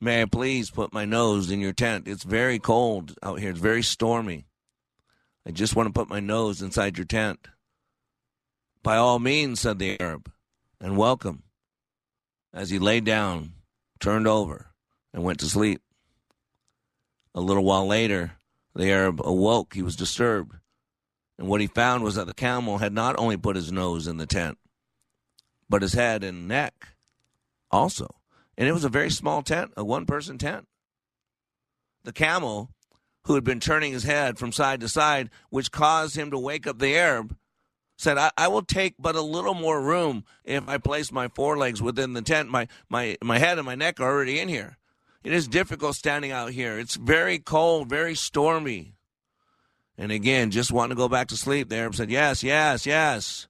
may 0.00 0.22
I 0.22 0.24
please 0.24 0.70
put 0.70 0.92
my 0.92 1.04
nose 1.04 1.50
in 1.50 1.60
your 1.60 1.72
tent? 1.72 2.08
It's 2.08 2.24
very 2.24 2.58
cold 2.58 3.14
out 3.22 3.38
here, 3.38 3.50
it's 3.50 3.60
very 3.60 3.82
stormy. 3.82 4.46
I 5.46 5.50
just 5.50 5.74
want 5.76 5.88
to 5.88 5.92
put 5.92 6.08
my 6.08 6.20
nose 6.20 6.62
inside 6.62 6.96
your 6.96 7.04
tent. 7.04 7.48
By 8.82 8.96
all 8.96 9.18
means, 9.18 9.60
said 9.60 9.78
the 9.78 10.00
Arab, 10.00 10.30
and 10.80 10.96
welcome. 10.96 11.44
As 12.52 12.70
he 12.70 12.78
lay 12.78 13.00
down, 13.00 13.52
turned 14.00 14.26
over, 14.26 14.72
and 15.14 15.22
went 15.22 15.38
to 15.40 15.46
sleep. 15.46 15.80
A 17.34 17.40
little 17.40 17.64
while 17.64 17.86
later, 17.86 18.32
the 18.74 18.90
Arab 18.90 19.20
awoke. 19.24 19.74
He 19.74 19.82
was 19.82 19.96
disturbed. 19.96 20.56
And 21.38 21.48
what 21.48 21.60
he 21.60 21.66
found 21.66 22.02
was 22.02 22.16
that 22.16 22.26
the 22.26 22.34
camel 22.34 22.78
had 22.78 22.92
not 22.92 23.18
only 23.18 23.36
put 23.36 23.56
his 23.56 23.72
nose 23.72 24.06
in 24.06 24.16
the 24.16 24.26
tent, 24.26 24.58
but 25.68 25.82
his 25.82 25.94
head 25.94 26.24
and 26.24 26.48
neck 26.48 26.88
also. 27.70 28.16
And 28.58 28.68
it 28.68 28.72
was 28.72 28.84
a 28.84 28.90
very 28.90 29.10
small 29.10 29.42
tent, 29.42 29.72
a 29.76 29.84
one 29.84 30.06
person 30.06 30.38
tent. 30.38 30.66
The 32.04 32.12
camel, 32.12 32.70
who 33.24 33.34
had 33.34 33.44
been 33.44 33.60
turning 33.60 33.92
his 33.92 34.02
head 34.02 34.38
from 34.38 34.52
side 34.52 34.80
to 34.80 34.88
side, 34.88 35.30
which 35.50 35.70
caused 35.70 36.16
him 36.16 36.30
to 36.32 36.38
wake 36.38 36.66
up 36.66 36.78
the 36.78 36.96
Arab, 36.96 37.36
said, 38.02 38.18
I, 38.18 38.32
I, 38.36 38.48
will 38.48 38.62
take 38.62 38.96
but 38.98 39.14
a 39.14 39.22
little 39.22 39.54
more 39.54 39.80
room 39.80 40.24
if 40.44 40.68
I 40.68 40.78
place 40.78 41.12
my 41.12 41.28
forelegs 41.28 41.80
within 41.80 42.14
the 42.14 42.22
tent. 42.22 42.50
My, 42.50 42.66
my, 42.88 43.16
my 43.22 43.38
head 43.38 43.58
and 43.58 43.64
my 43.64 43.76
neck 43.76 44.00
are 44.00 44.10
already 44.10 44.40
in 44.40 44.48
here. 44.48 44.76
It 45.22 45.32
is 45.32 45.46
difficult 45.46 45.94
standing 45.94 46.32
out 46.32 46.50
here. 46.50 46.80
It's 46.80 46.96
very 46.96 47.38
cold, 47.38 47.88
very 47.88 48.16
stormy. 48.16 48.94
And 49.96 50.10
again, 50.10 50.50
just 50.50 50.72
wanting 50.72 50.96
to 50.96 51.00
go 51.00 51.08
back 51.08 51.28
to 51.28 51.36
sleep, 51.36 51.68
the 51.68 51.76
Arab 51.76 51.94
said, 51.94 52.10
Yes, 52.10 52.42
yes, 52.42 52.86
yes. 52.86 53.46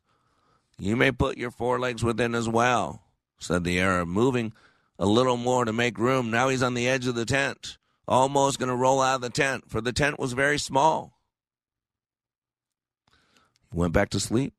You 0.78 0.96
may 0.96 1.12
put 1.12 1.38
your 1.38 1.50
forelegs 1.50 2.04
within 2.04 2.34
as 2.34 2.48
well, 2.48 3.02
said 3.38 3.64
the 3.64 3.80
Arab, 3.80 4.08
moving 4.08 4.52
a 4.98 5.06
little 5.06 5.38
more 5.38 5.64
to 5.64 5.72
make 5.72 5.96
room. 5.96 6.30
Now 6.30 6.48
he's 6.48 6.62
on 6.62 6.74
the 6.74 6.88
edge 6.88 7.06
of 7.06 7.14
the 7.14 7.24
tent, 7.24 7.78
almost 8.06 8.58
going 8.58 8.68
to 8.68 8.76
roll 8.76 9.00
out 9.00 9.16
of 9.16 9.20
the 9.22 9.30
tent, 9.30 9.70
for 9.70 9.80
the 9.80 9.92
tent 9.92 10.18
was 10.18 10.34
very 10.34 10.58
small 10.58 11.14
went 13.72 13.92
back 13.92 14.10
to 14.10 14.20
sleep. 14.20 14.54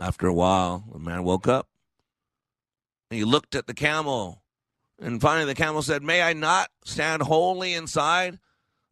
After 0.00 0.26
a 0.26 0.34
while, 0.34 0.84
the 0.92 0.98
man 0.98 1.24
woke 1.24 1.48
up. 1.48 1.68
He 3.10 3.24
looked 3.24 3.54
at 3.54 3.66
the 3.66 3.74
camel. 3.74 4.42
And 5.00 5.20
finally, 5.20 5.46
the 5.46 5.54
camel 5.54 5.82
said, 5.82 6.02
May 6.02 6.22
I 6.22 6.32
not 6.32 6.70
stand 6.84 7.22
wholly 7.22 7.74
inside? 7.74 8.38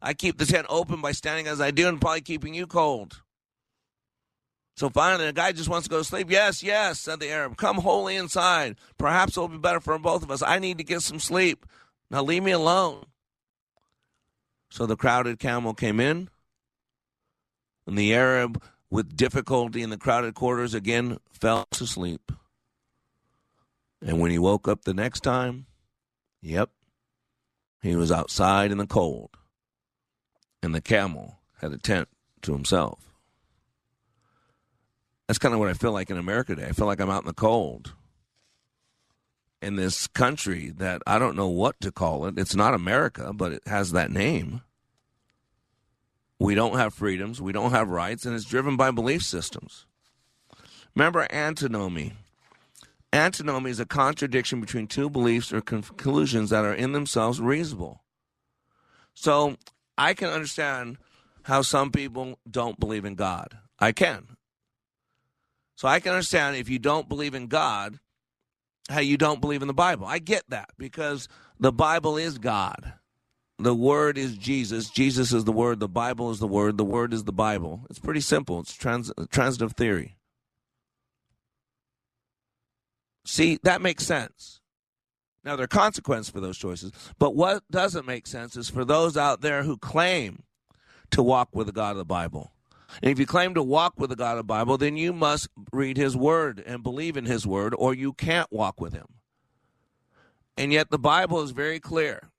I 0.01 0.13
keep 0.13 0.37
the 0.37 0.45
tent 0.45 0.67
open 0.69 1.01
by 1.01 1.11
standing 1.11 1.47
as 1.47 1.59
I 1.59 1.71
do 1.71 1.87
and 1.87 1.99
probably 1.99 2.21
keeping 2.21 2.53
you 2.53 2.67
cold. 2.67 3.21
So 4.75 4.89
finally, 4.89 5.25
the 5.25 5.33
guy 5.33 5.53
just 5.53 5.69
wants 5.69 5.87
to 5.87 5.89
go 5.89 5.97
to 5.97 6.03
sleep. 6.03 6.29
Yes, 6.29 6.61
yes, 6.61 6.99
said 6.99 7.19
the 7.19 7.29
Arab. 7.29 7.57
Come 7.57 7.77
wholly 7.77 8.15
inside. 8.15 8.77
Perhaps 8.99 9.35
it'll 9.35 9.47
be 9.47 9.57
better 9.57 9.79
for 9.79 9.97
both 9.97 10.21
of 10.21 10.29
us. 10.29 10.43
I 10.43 10.59
need 10.59 10.77
to 10.77 10.83
get 10.83 11.01
some 11.01 11.19
sleep. 11.19 11.65
Now 12.11 12.21
leave 12.21 12.43
me 12.43 12.51
alone. 12.51 13.03
So 14.69 14.85
the 14.85 14.95
crowded 14.95 15.39
camel 15.39 15.73
came 15.73 15.99
in, 15.99 16.29
and 17.87 17.97
the 17.97 18.13
Arab, 18.13 18.61
with 18.89 19.15
difficulty 19.15 19.81
in 19.81 19.89
the 19.89 19.97
crowded 19.97 20.35
quarters, 20.35 20.73
again 20.73 21.17
fell 21.31 21.67
asleep. 21.71 22.31
And 24.01 24.19
when 24.19 24.29
he 24.29 24.37
woke 24.37 24.67
up 24.67 24.83
the 24.83 24.93
next 24.93 25.21
time, 25.21 25.65
yep, 26.41 26.69
he 27.81 27.95
was 27.95 28.11
outside 28.11 28.71
in 28.71 28.77
the 28.77 28.85
cold, 28.85 29.31
and 30.61 30.75
the 30.75 30.81
camel 30.81 31.39
had 31.61 31.73
a 31.73 31.77
tent 31.77 32.07
to 32.43 32.53
himself. 32.53 32.99
That's 35.27 35.39
kind 35.39 35.53
of 35.53 35.59
what 35.59 35.69
I 35.69 35.73
feel 35.73 35.91
like 35.91 36.09
in 36.09 36.17
America 36.17 36.55
today. 36.55 36.69
I 36.69 36.73
feel 36.73 36.85
like 36.85 37.01
I'm 37.01 37.09
out 37.09 37.23
in 37.23 37.27
the 37.27 37.33
cold 37.33 37.93
in 39.61 39.75
this 39.75 40.07
country 40.07 40.69
that 40.77 41.01
I 41.05 41.19
don't 41.19 41.35
know 41.35 41.47
what 41.47 41.79
to 41.81 41.91
call 41.91 42.25
it. 42.27 42.37
It's 42.37 42.55
not 42.55 42.73
America, 42.73 43.33
but 43.33 43.51
it 43.51 43.63
has 43.65 43.91
that 43.91 44.11
name. 44.11 44.61
We 46.39 46.53
don't 46.55 46.77
have 46.77 46.93
freedoms, 46.93 47.41
we 47.41 47.51
don't 47.51 47.71
have 47.71 47.89
rights, 47.89 48.25
and 48.25 48.35
it's 48.35 48.45
driven 48.45 48.77
by 48.77 48.91
belief 48.91 49.23
systems. 49.23 49.85
Remember 50.95 51.27
antinomy. 51.31 52.13
Antinomy 53.11 53.71
is 53.71 53.79
a 53.79 53.85
contradiction 53.85 54.61
between 54.61 54.87
two 54.87 55.09
beliefs 55.09 55.51
or 55.51 55.61
conclusions 55.61 56.49
that 56.49 56.65
are 56.65 56.73
in 56.73 56.91
themselves 56.91 57.39
reasonable. 57.39 58.03
So 59.13 59.55
I 59.97 60.13
can 60.13 60.29
understand 60.29 60.97
how 61.43 61.61
some 61.61 61.91
people 61.91 62.37
don't 62.49 62.79
believe 62.79 63.05
in 63.05 63.15
God. 63.15 63.57
I 63.79 63.91
can. 63.91 64.37
So 65.75 65.87
I 65.87 65.99
can 65.99 66.11
understand 66.11 66.55
if 66.55 66.69
you 66.69 66.79
don't 66.79 67.07
believe 67.07 67.33
in 67.33 67.47
God, 67.47 67.99
how 68.89 68.99
you 68.99 69.17
don't 69.17 69.41
believe 69.41 69.61
in 69.61 69.67
the 69.67 69.73
Bible. 69.73 70.05
I 70.05 70.19
get 70.19 70.43
that 70.49 70.69
because 70.77 71.27
the 71.59 71.71
Bible 71.71 72.17
is 72.17 72.37
God. 72.37 72.93
The 73.59 73.75
Word 73.75 74.17
is 74.17 74.37
Jesus. 74.37 74.89
Jesus 74.89 75.33
is 75.33 75.45
the 75.45 75.51
Word. 75.51 75.79
The 75.79 75.87
Bible 75.87 76.29
is 76.31 76.39
the 76.39 76.47
Word. 76.47 76.77
The 76.77 76.85
Word 76.85 77.13
is 77.13 77.23
the 77.23 77.33
Bible. 77.33 77.81
It's 77.89 77.99
pretty 77.99 78.21
simple. 78.21 78.59
It's 78.59 78.73
trans- 78.73 79.11
transitive 79.31 79.73
theory. 79.73 80.15
See, 83.25 83.59
that 83.63 83.81
makes 83.81 84.05
sense. 84.05 84.61
Now, 85.43 85.55
there 85.55 85.63
are 85.65 85.67
consequences 85.67 86.29
for 86.29 86.39
those 86.39 86.57
choices. 86.57 86.91
But 87.19 87.35
what 87.35 87.63
doesn't 87.71 88.05
make 88.05 88.27
sense 88.27 88.55
is 88.55 88.69
for 88.69 88.85
those 88.85 89.17
out 89.17 89.41
there 89.41 89.63
who 89.63 89.77
claim 89.77 90.43
to 91.11 91.23
walk 91.23 91.49
with 91.53 91.67
the 91.67 91.73
God 91.73 91.91
of 91.91 91.97
the 91.97 92.05
Bible 92.05 92.51
and 93.01 93.11
if 93.11 93.19
you 93.19 93.25
claim 93.25 93.53
to 93.53 93.63
walk 93.63 93.93
with 93.97 94.09
the 94.09 94.15
God 94.15 94.31
of 94.33 94.37
the 94.37 94.43
Bible, 94.43 94.77
then 94.77 94.97
you 94.97 95.13
must 95.13 95.49
read 95.71 95.97
his 95.97 96.15
word 96.15 96.63
and 96.65 96.83
believe 96.83 97.17
in 97.17 97.25
his 97.25 97.45
word, 97.45 97.75
or 97.77 97.93
you 97.93 98.13
can't 98.13 98.51
walk 98.51 98.79
with 98.79 98.93
him. 98.93 99.07
And 100.57 100.73
yet 100.73 100.89
the 100.89 100.99
Bible 100.99 101.41
is 101.41 101.51
very 101.51 101.79
clear 101.79 102.31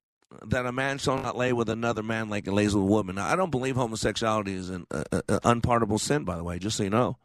that 0.46 0.66
a 0.66 0.72
man 0.72 0.98
shall 0.98 1.20
not 1.20 1.36
lay 1.36 1.52
with 1.52 1.68
another 1.68 2.02
man 2.02 2.28
like 2.28 2.44
he 2.44 2.50
lays 2.50 2.74
with 2.74 2.82
a 2.82 2.86
woman. 2.86 3.16
Now, 3.16 3.26
I 3.26 3.36
don't 3.36 3.50
believe 3.50 3.76
homosexuality 3.76 4.54
is 4.54 4.70
an 4.70 4.86
uh, 4.90 5.04
uh, 5.12 5.40
unpardonable 5.44 5.98
sin, 5.98 6.24
by 6.24 6.36
the 6.36 6.44
way, 6.44 6.58
just 6.58 6.76
so 6.76 6.84
you 6.84 6.90
know. 6.90 7.16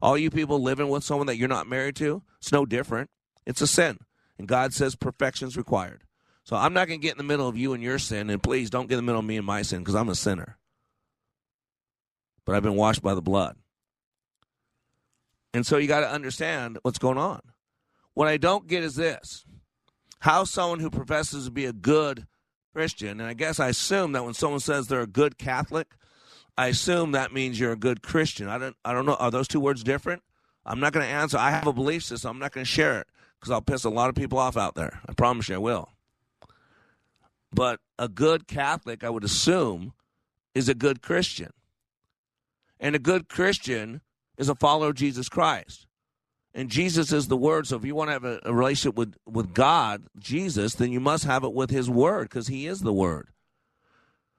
All 0.00 0.18
you 0.18 0.30
people 0.30 0.62
living 0.62 0.88
with 0.88 1.04
someone 1.04 1.26
that 1.26 1.36
you're 1.36 1.48
not 1.48 1.66
married 1.66 1.96
to, 1.96 2.22
it's 2.38 2.52
no 2.52 2.66
different. 2.66 3.10
It's 3.46 3.60
a 3.60 3.66
sin. 3.66 3.98
And 4.38 4.46
God 4.46 4.72
says 4.72 4.94
perfection's 4.94 5.56
required. 5.56 6.02
So 6.44 6.56
I'm 6.56 6.74
not 6.74 6.88
going 6.88 7.00
to 7.00 7.02
get 7.02 7.12
in 7.12 7.18
the 7.18 7.24
middle 7.24 7.48
of 7.48 7.56
you 7.56 7.72
and 7.72 7.82
your 7.82 7.98
sin, 7.98 8.30
and 8.30 8.42
please 8.42 8.70
don't 8.70 8.88
get 8.88 8.98
in 8.98 9.04
the 9.04 9.06
middle 9.06 9.20
of 9.20 9.26
me 9.26 9.36
and 9.36 9.46
my 9.46 9.62
sin 9.62 9.80
because 9.80 9.94
I'm 9.94 10.08
a 10.08 10.14
sinner 10.14 10.58
but 12.44 12.54
I've 12.54 12.62
been 12.62 12.76
washed 12.76 13.02
by 13.02 13.14
the 13.14 13.22
blood. 13.22 13.56
And 15.52 15.66
so 15.66 15.76
you 15.76 15.88
got 15.88 16.00
to 16.00 16.10
understand 16.10 16.78
what's 16.82 16.98
going 16.98 17.18
on. 17.18 17.40
What 18.14 18.28
I 18.28 18.36
don't 18.36 18.66
get 18.66 18.84
is 18.84 18.96
this 18.96 19.44
how 20.20 20.44
someone 20.44 20.80
who 20.80 20.90
professes 20.90 21.44
to 21.44 21.50
be 21.50 21.66
a 21.66 21.72
good 21.72 22.26
Christian, 22.74 23.20
and 23.20 23.22
I 23.22 23.34
guess 23.34 23.60
I 23.60 23.68
assume 23.68 24.12
that 24.12 24.24
when 24.24 24.34
someone 24.34 24.58
says 24.58 24.88
they're 24.88 25.00
a 25.00 25.06
good 25.06 25.38
Catholic, 25.38 25.94
I 26.58 26.66
assume 26.66 27.12
that 27.12 27.32
means 27.32 27.58
you're 27.58 27.72
a 27.72 27.76
good 27.76 28.02
Christian. 28.02 28.48
I 28.48 28.58
don't, 28.58 28.76
I 28.84 28.92
don't 28.92 29.06
know. 29.06 29.14
Are 29.14 29.30
those 29.30 29.46
two 29.46 29.60
words 29.60 29.84
different? 29.84 30.22
I'm 30.66 30.80
not 30.80 30.92
going 30.92 31.06
to 31.06 31.12
answer. 31.12 31.38
I 31.38 31.50
have 31.50 31.68
a 31.68 31.72
belief 31.72 32.02
system. 32.02 32.32
I'm 32.32 32.38
not 32.40 32.52
going 32.52 32.64
to 32.64 32.70
share 32.70 33.00
it 33.00 33.06
because 33.38 33.52
I'll 33.52 33.62
piss 33.62 33.84
a 33.84 33.90
lot 33.90 34.08
of 34.08 34.16
people 34.16 34.38
off 34.38 34.56
out 34.56 34.74
there. 34.74 35.00
I 35.08 35.12
promise 35.12 35.48
you 35.48 35.54
I 35.54 35.58
will. 35.58 35.90
But 37.52 37.78
a 37.96 38.08
good 38.08 38.48
Catholic, 38.48 39.04
I 39.04 39.10
would 39.10 39.24
assume, 39.24 39.92
is 40.54 40.68
a 40.68 40.74
good 40.74 41.00
Christian. 41.00 41.52
And 42.80 42.96
a 42.96 42.98
good 42.98 43.28
Christian 43.28 44.00
is 44.36 44.48
a 44.48 44.56
follower 44.56 44.88
of 44.88 44.96
Jesus 44.96 45.28
Christ. 45.28 45.86
And 46.54 46.70
Jesus 46.70 47.12
is 47.12 47.26
the 47.26 47.36
Word. 47.36 47.66
So 47.66 47.76
if 47.76 47.84
you 47.84 47.94
want 47.94 48.08
to 48.08 48.12
have 48.12 48.24
a, 48.24 48.40
a 48.44 48.54
relationship 48.54 48.96
with, 48.96 49.16
with 49.26 49.52
God, 49.52 50.04
Jesus, 50.18 50.74
then 50.74 50.92
you 50.92 51.00
must 51.00 51.24
have 51.24 51.42
it 51.42 51.52
with 51.52 51.70
His 51.70 51.90
Word 51.90 52.28
because 52.28 52.46
He 52.46 52.66
is 52.66 52.80
the 52.80 52.92
Word. 52.92 53.28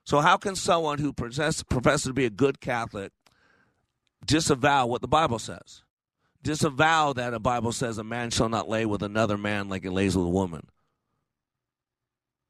So 0.05 0.21
how 0.21 0.37
can 0.37 0.55
someone 0.55 0.99
who 0.99 1.11
profess, 1.11 1.63
professes 1.63 2.03
to 2.03 2.13
be 2.13 2.25
a 2.25 2.29
good 2.29 2.61
Catholic 2.61 3.11
disavow 4.25 4.85
what 4.85 5.01
the 5.01 5.07
Bible 5.07 5.39
says? 5.39 5.83
Disavow 6.41 7.13
that 7.13 7.33
a 7.33 7.39
Bible 7.39 7.71
says 7.71 7.97
a 7.97 8.03
man 8.03 8.29
shall 8.29 8.49
not 8.49 8.69
lay 8.69 8.85
with 8.85 9.01
another 9.01 9.37
man 9.37 9.67
like 9.67 9.83
he 9.83 9.89
lays 9.89 10.15
with 10.15 10.27
a 10.27 10.29
woman. 10.29 10.67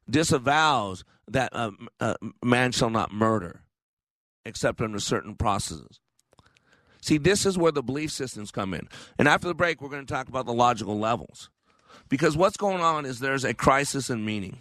Disavows 0.08 1.02
that 1.28 1.50
a, 1.52 1.72
a 1.98 2.16
man 2.44 2.72
shall 2.72 2.90
not 2.90 3.12
murder 3.12 3.62
except 4.44 4.80
under 4.80 5.00
certain 5.00 5.34
processes. 5.34 5.98
See, 7.06 7.18
this 7.18 7.46
is 7.46 7.56
where 7.56 7.70
the 7.70 7.84
belief 7.84 8.10
systems 8.10 8.50
come 8.50 8.74
in. 8.74 8.88
And 9.16 9.28
after 9.28 9.46
the 9.46 9.54
break, 9.54 9.80
we're 9.80 9.90
going 9.90 10.04
to 10.04 10.12
talk 10.12 10.28
about 10.28 10.44
the 10.44 10.52
logical 10.52 10.98
levels. 10.98 11.50
Because 12.08 12.36
what's 12.36 12.56
going 12.56 12.80
on 12.80 13.06
is 13.06 13.20
there's 13.20 13.44
a 13.44 13.54
crisis 13.54 14.10
in 14.10 14.24
meaning. 14.24 14.60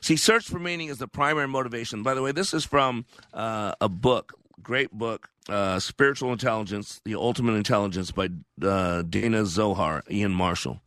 See, 0.00 0.14
search 0.14 0.46
for 0.46 0.60
meaning 0.60 0.90
is 0.90 0.98
the 0.98 1.08
primary 1.08 1.48
motivation. 1.48 2.04
By 2.04 2.14
the 2.14 2.22
way, 2.22 2.30
this 2.30 2.54
is 2.54 2.64
from 2.64 3.04
uh, 3.32 3.72
a 3.80 3.88
book, 3.88 4.34
great 4.62 4.92
book, 4.92 5.28
uh, 5.48 5.80
Spiritual 5.80 6.30
Intelligence, 6.30 7.00
The 7.04 7.16
Ultimate 7.16 7.54
Intelligence 7.54 8.12
by 8.12 8.26
uh, 8.26 9.02
Danah 9.02 9.46
Zohar, 9.46 10.04
Ian 10.08 10.30
Marshall. 10.30 10.82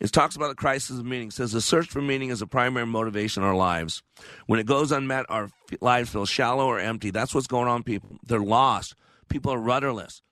It 0.00 0.10
talks 0.10 0.36
about 0.36 0.48
the 0.48 0.54
crisis 0.54 0.98
of 0.98 1.04
meaning. 1.04 1.28
It 1.28 1.34
says 1.34 1.52
the 1.52 1.60
search 1.60 1.88
for 1.88 2.00
meaning 2.00 2.30
is 2.30 2.40
a 2.40 2.46
primary 2.46 2.86
motivation 2.86 3.42
in 3.42 3.48
our 3.50 3.54
lives. 3.54 4.02
When 4.46 4.58
it 4.58 4.64
goes 4.64 4.90
unmet, 4.90 5.26
our 5.28 5.50
lives 5.82 6.08
feel 6.08 6.24
shallow 6.24 6.66
or 6.66 6.80
empty. 6.80 7.10
That's 7.10 7.34
what's 7.34 7.46
going 7.46 7.68
on, 7.68 7.82
people. 7.82 8.16
They're 8.26 8.40
lost. 8.40 8.94
People 9.28 9.52
are 9.52 9.58
rudderless. 9.58 10.22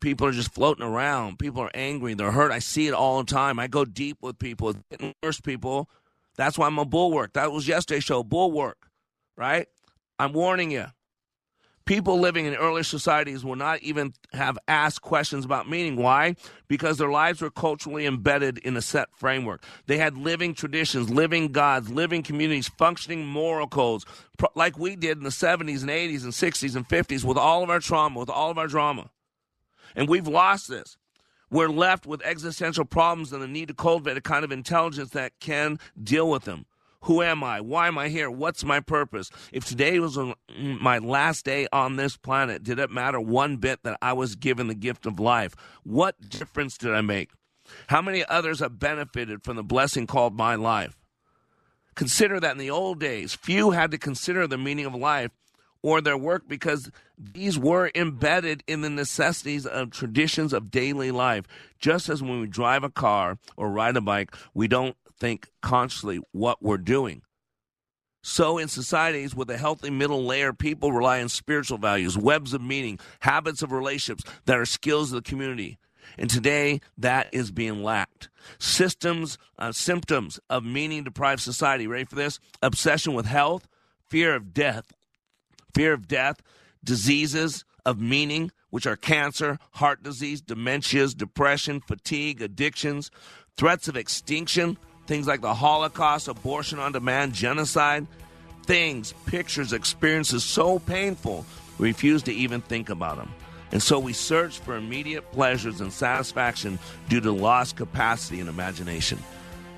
People 0.00 0.26
are 0.26 0.32
just 0.32 0.52
floating 0.52 0.84
around. 0.84 1.38
People 1.38 1.62
are 1.62 1.70
angry. 1.74 2.14
They're 2.14 2.30
hurt. 2.30 2.52
I 2.52 2.60
see 2.60 2.86
it 2.86 2.94
all 2.94 3.18
the 3.18 3.30
time. 3.30 3.58
I 3.58 3.66
go 3.66 3.84
deep 3.84 4.18
with 4.22 4.38
people. 4.38 4.70
It's 4.70 4.78
getting 4.90 5.14
worse, 5.22 5.40
people. 5.40 5.88
That's 6.36 6.56
why 6.56 6.66
I'm 6.68 6.78
a 6.78 6.84
bulwark. 6.84 7.32
That 7.32 7.50
was 7.50 7.66
yesterday's 7.66 8.04
show, 8.04 8.22
bulwark, 8.22 8.90
right? 9.36 9.66
I'm 10.20 10.32
warning 10.32 10.70
you 10.70 10.86
people 11.88 12.20
living 12.20 12.44
in 12.44 12.54
earlier 12.54 12.82
societies 12.82 13.42
will 13.42 13.56
not 13.56 13.82
even 13.82 14.12
have 14.34 14.58
asked 14.68 15.00
questions 15.00 15.46
about 15.46 15.70
meaning. 15.70 15.96
Why? 15.96 16.36
Because 16.68 16.98
their 16.98 17.08
lives 17.08 17.40
were 17.40 17.50
culturally 17.50 18.04
embedded 18.04 18.58
in 18.58 18.76
a 18.76 18.82
set 18.82 19.08
framework. 19.16 19.64
They 19.86 19.96
had 19.96 20.18
living 20.18 20.52
traditions, 20.52 21.08
living 21.08 21.48
gods, 21.48 21.88
living 21.88 22.22
communities, 22.22 22.68
functioning 22.68 23.24
moral 23.24 23.66
codes, 23.66 24.04
like 24.54 24.78
we 24.78 24.96
did 24.96 25.16
in 25.16 25.24
the 25.24 25.30
70s 25.30 25.80
and 25.80 25.88
80s 25.88 26.24
and 26.24 26.32
60s 26.34 26.76
and 26.76 26.86
50s 26.86 27.24
with 27.24 27.38
all 27.38 27.62
of 27.62 27.70
our 27.70 27.80
trauma, 27.80 28.20
with 28.20 28.28
all 28.28 28.50
of 28.50 28.58
our 28.58 28.68
drama. 28.68 29.08
And 29.96 30.10
we've 30.10 30.28
lost 30.28 30.68
this. 30.68 30.98
We're 31.50 31.70
left 31.70 32.04
with 32.04 32.20
existential 32.22 32.84
problems 32.84 33.32
and 33.32 33.42
the 33.42 33.48
need 33.48 33.68
to 33.68 33.74
cultivate 33.74 34.18
a 34.18 34.20
kind 34.20 34.44
of 34.44 34.52
intelligence 34.52 35.10
that 35.12 35.40
can 35.40 35.78
deal 36.00 36.28
with 36.28 36.44
them. 36.44 36.66
Who 37.02 37.22
am 37.22 37.44
I? 37.44 37.60
Why 37.60 37.88
am 37.88 37.96
I 37.96 38.08
here? 38.08 38.30
What's 38.30 38.64
my 38.64 38.80
purpose? 38.80 39.30
If 39.52 39.64
today 39.64 39.98
was 40.00 40.18
my 40.58 40.98
last 40.98 41.44
day 41.44 41.68
on 41.72 41.96
this 41.96 42.16
planet, 42.16 42.64
did 42.64 42.78
it 42.78 42.90
matter 42.90 43.20
one 43.20 43.56
bit 43.56 43.82
that 43.84 43.98
I 44.02 44.12
was 44.12 44.34
given 44.34 44.66
the 44.66 44.74
gift 44.74 45.06
of 45.06 45.20
life? 45.20 45.54
What 45.84 46.16
difference 46.28 46.76
did 46.76 46.92
I 46.92 47.00
make? 47.00 47.30
How 47.88 48.02
many 48.02 48.24
others 48.24 48.60
have 48.60 48.78
benefited 48.78 49.44
from 49.44 49.56
the 49.56 49.62
blessing 49.62 50.06
called 50.06 50.36
my 50.36 50.54
life? 50.56 50.96
Consider 51.94 52.40
that 52.40 52.52
in 52.52 52.58
the 52.58 52.70
old 52.70 53.00
days, 53.00 53.34
few 53.34 53.72
had 53.72 53.90
to 53.90 53.98
consider 53.98 54.46
the 54.46 54.58
meaning 54.58 54.86
of 54.86 54.94
life 54.94 55.30
or 55.82 56.00
their 56.00 56.16
work 56.16 56.48
because 56.48 56.90
these 57.16 57.58
were 57.58 57.90
embedded 57.94 58.62
in 58.66 58.80
the 58.80 58.90
necessities 58.90 59.66
of 59.66 59.90
traditions 59.90 60.52
of 60.52 60.70
daily 60.70 61.10
life. 61.10 61.44
Just 61.78 62.08
as 62.08 62.22
when 62.22 62.40
we 62.40 62.46
drive 62.46 62.84
a 62.84 62.90
car 62.90 63.38
or 63.56 63.70
ride 63.70 63.96
a 63.96 64.00
bike, 64.00 64.34
we 64.54 64.68
don't 64.68 64.96
think 65.18 65.48
consciously 65.60 66.20
what 66.32 66.62
we're 66.62 66.78
doing. 66.78 67.22
So, 68.22 68.58
in 68.58 68.68
societies 68.68 69.34
with 69.34 69.48
a 69.48 69.56
healthy 69.56 69.90
middle 69.90 70.24
layer, 70.24 70.52
people 70.52 70.92
rely 70.92 71.20
on 71.20 71.28
spiritual 71.28 71.78
values, 71.78 72.18
webs 72.18 72.52
of 72.52 72.60
meaning, 72.60 72.98
habits 73.20 73.62
of 73.62 73.72
relationships 73.72 74.24
that 74.44 74.58
are 74.58 74.66
skills 74.66 75.12
of 75.12 75.22
the 75.22 75.28
community. 75.28 75.78
And 76.18 76.28
today, 76.28 76.80
that 76.96 77.28
is 77.32 77.50
being 77.50 77.82
lacked. 77.82 78.28
Systems, 78.58 79.38
uh, 79.58 79.72
symptoms 79.72 80.40
of 80.50 80.64
meaning 80.64 81.04
deprived 81.04 81.42
society. 81.42 81.86
Ready 81.86 82.04
for 82.04 82.16
this? 82.16 82.40
Obsession 82.60 83.14
with 83.14 83.26
health, 83.26 83.68
fear 84.08 84.34
of 84.34 84.52
death, 84.52 84.92
fear 85.74 85.92
of 85.92 86.08
death, 86.08 86.42
diseases 86.82 87.64
of 87.84 88.00
meaning, 88.00 88.50
which 88.70 88.86
are 88.86 88.96
cancer, 88.96 89.58
heart 89.72 90.02
disease, 90.02 90.42
dementias, 90.42 91.16
depression, 91.16 91.80
fatigue, 91.80 92.42
addictions, 92.42 93.10
threats 93.56 93.88
of 93.88 93.96
extinction, 93.96 94.76
things 95.08 95.26
like 95.26 95.40
the 95.40 95.54
Holocaust, 95.54 96.28
abortion 96.28 96.78
on 96.78 96.92
demand, 96.92 97.32
genocide, 97.32 98.06
things, 98.64 99.14
pictures, 99.24 99.72
experiences 99.72 100.44
so 100.44 100.78
painful, 100.78 101.46
we 101.78 101.88
refuse 101.88 102.22
to 102.24 102.32
even 102.32 102.60
think 102.60 102.90
about 102.90 103.16
them. 103.16 103.32
And 103.72 103.82
so 103.82 103.98
we 103.98 104.12
search 104.12 104.58
for 104.58 104.76
immediate 104.76 105.32
pleasures 105.32 105.80
and 105.80 105.92
satisfaction 105.92 106.78
due 107.08 107.20
to 107.22 107.32
lost 107.32 107.76
capacity 107.76 108.38
and 108.40 108.48
imagination. 108.48 109.18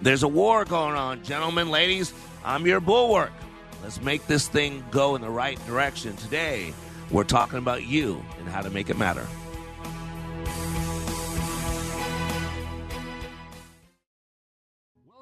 There's 0.03 0.25
a 0.25 0.29
war 0.29 0.65
going 0.65 0.97
on, 0.97 1.23
gentlemen, 1.23 1.71
ladies. 1.71 2.13
I'm 2.45 2.67
your 2.67 2.81
bulwark. 2.81 3.33
Let's 3.83 4.01
make 4.03 4.27
this 4.27 4.49
thing 4.49 4.85
go 4.91 5.15
in 5.15 5.23
the 5.23 5.31
right 5.31 5.65
direction. 5.67 6.17
Today, 6.17 6.75
we're 7.11 7.25
talking 7.25 7.59
about 7.59 7.85
you 7.85 8.23
and 8.39 8.49
how 8.49 8.63
to 8.63 8.71
make 8.71 8.91
it 8.91 8.99
matter. 8.99 9.27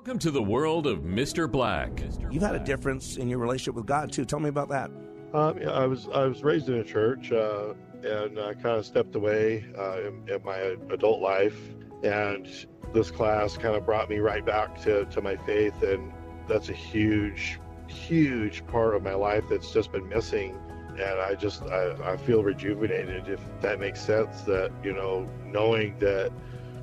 Welcome 0.08 0.20
to 0.20 0.30
the 0.30 0.42
world 0.42 0.86
of 0.86 1.00
Mr. 1.00 1.52
Black. 1.52 2.02
You've 2.30 2.42
had 2.42 2.54
a 2.54 2.64
difference 2.64 3.18
in 3.18 3.28
your 3.28 3.38
relationship 3.38 3.74
with 3.74 3.84
God 3.84 4.10
too. 4.10 4.24
Tell 4.24 4.40
me 4.40 4.48
about 4.48 4.70
that. 4.70 4.90
Um, 5.34 5.58
yeah, 5.60 5.68
I 5.68 5.84
was 5.84 6.08
I 6.14 6.24
was 6.24 6.42
raised 6.42 6.70
in 6.70 6.76
a 6.76 6.82
church 6.82 7.30
uh, 7.30 7.74
and 8.02 8.40
I 8.40 8.54
kind 8.54 8.78
of 8.78 8.86
stepped 8.86 9.14
away 9.16 9.66
uh, 9.76 10.00
in, 10.00 10.26
in, 10.26 10.42
my 10.42 10.76
adult 10.90 11.20
life, 11.20 11.58
and 12.02 12.48
this 12.94 13.10
class 13.10 13.58
kind 13.58 13.76
of 13.76 13.84
brought 13.84 14.08
me 14.08 14.16
right 14.16 14.46
back 14.46 14.80
to, 14.84 15.04
to 15.04 15.20
my 15.20 15.36
faith, 15.36 15.82
and 15.82 16.10
that's 16.48 16.70
a 16.70 16.74
huge, 16.74 17.60
huge 17.86 18.66
part 18.66 18.94
of 18.94 19.02
my 19.02 19.12
life 19.12 19.44
that's 19.50 19.70
just 19.70 19.92
been 19.92 20.08
missing. 20.08 20.58
And 20.92 21.20
I 21.20 21.34
just 21.34 21.64
I, 21.64 22.12
I 22.12 22.16
feel 22.16 22.42
rejuvenated, 22.42 23.28
if 23.28 23.42
that 23.60 23.78
makes 23.78 24.00
sense. 24.00 24.40
That 24.44 24.72
you 24.82 24.94
know, 24.94 25.28
knowing 25.44 25.98
that 25.98 26.32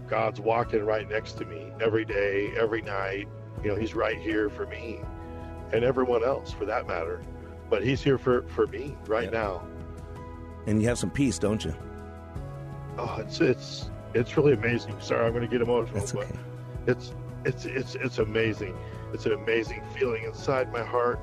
God's 0.08 0.40
walking 0.40 0.86
right 0.86 1.10
next 1.10 1.40
to 1.40 1.46
me 1.46 1.65
every 1.82 2.06
day, 2.06 2.54
every 2.58 2.82
night. 2.82 3.28
You 3.64 3.70
know, 3.72 3.76
He's 3.76 3.94
right 3.96 4.20
here 4.20 4.50
for 4.50 4.66
me 4.68 5.02
and 5.72 5.84
everyone 5.84 6.24
else 6.24 6.52
for 6.52 6.66
that 6.66 6.88
matter. 6.88 7.22
But 7.70 7.84
He's 7.84 8.02
here 8.02 8.18
for, 8.18 8.44
for 8.50 8.68
me 8.68 8.96
right 9.08 9.32
yeah. 9.32 9.40
now. 9.42 9.68
And 10.68 10.82
you 10.82 10.88
have 10.88 10.98
some 10.98 11.12
peace, 11.12 11.38
don't 11.40 11.64
you? 11.64 11.76
Oh, 12.98 13.18
it's 13.20 13.42
it's 13.42 13.90
it's 14.14 14.38
really 14.38 14.54
amazing. 14.54 14.96
Sorry, 15.02 15.26
I'm 15.26 15.34
going 15.34 15.44
to 15.44 15.50
get 15.50 15.62
emotional, 15.62 16.00
That's 16.00 16.16
okay. 16.16 16.28
but 16.86 16.92
it's 16.98 17.14
it's 17.44 17.66
it's 17.66 17.96
it's 17.96 18.18
amazing. 18.20 18.76
It's 19.14 19.26
an 19.26 19.34
amazing 19.34 19.84
feeling 19.98 20.24
inside 20.24 20.72
my 20.72 20.84
heart. 20.84 21.20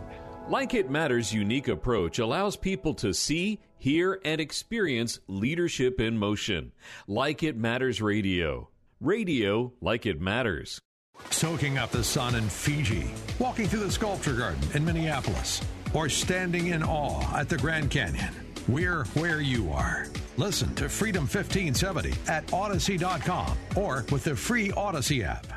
Like 0.48 0.74
It 0.74 0.90
Matters' 0.90 1.32
unique 1.32 1.68
approach 1.68 2.18
allows 2.18 2.56
people 2.56 2.94
to 2.94 3.12
see, 3.14 3.60
hear, 3.78 4.20
and 4.24 4.40
experience 4.40 5.20
leadership 5.28 6.00
in 6.00 6.18
motion. 6.18 6.72
Like 7.06 7.42
It 7.42 7.56
Matters 7.56 8.02
Radio. 8.02 8.68
Radio 9.02 9.72
like 9.80 10.06
it 10.06 10.20
matters. 10.20 10.80
Soaking 11.30 11.76
up 11.76 11.90
the 11.90 12.04
sun 12.04 12.36
in 12.36 12.48
Fiji, 12.48 13.12
walking 13.40 13.66
through 13.66 13.80
the 13.80 13.90
sculpture 13.90 14.34
garden 14.34 14.60
in 14.74 14.84
Minneapolis, 14.84 15.60
or 15.92 16.08
standing 16.08 16.68
in 16.68 16.84
awe 16.84 17.36
at 17.36 17.48
the 17.48 17.58
Grand 17.58 17.90
Canyon. 17.90 18.32
We're 18.68 19.02
where 19.14 19.40
you 19.40 19.72
are. 19.72 20.06
Listen 20.36 20.72
to 20.76 20.88
Freedom 20.88 21.22
1570 21.22 22.14
at 22.28 22.46
Audacy.com 22.48 23.58
or 23.74 24.04
with 24.12 24.22
the 24.22 24.36
free 24.36 24.68
Audacy 24.68 25.24
app. 25.24 25.48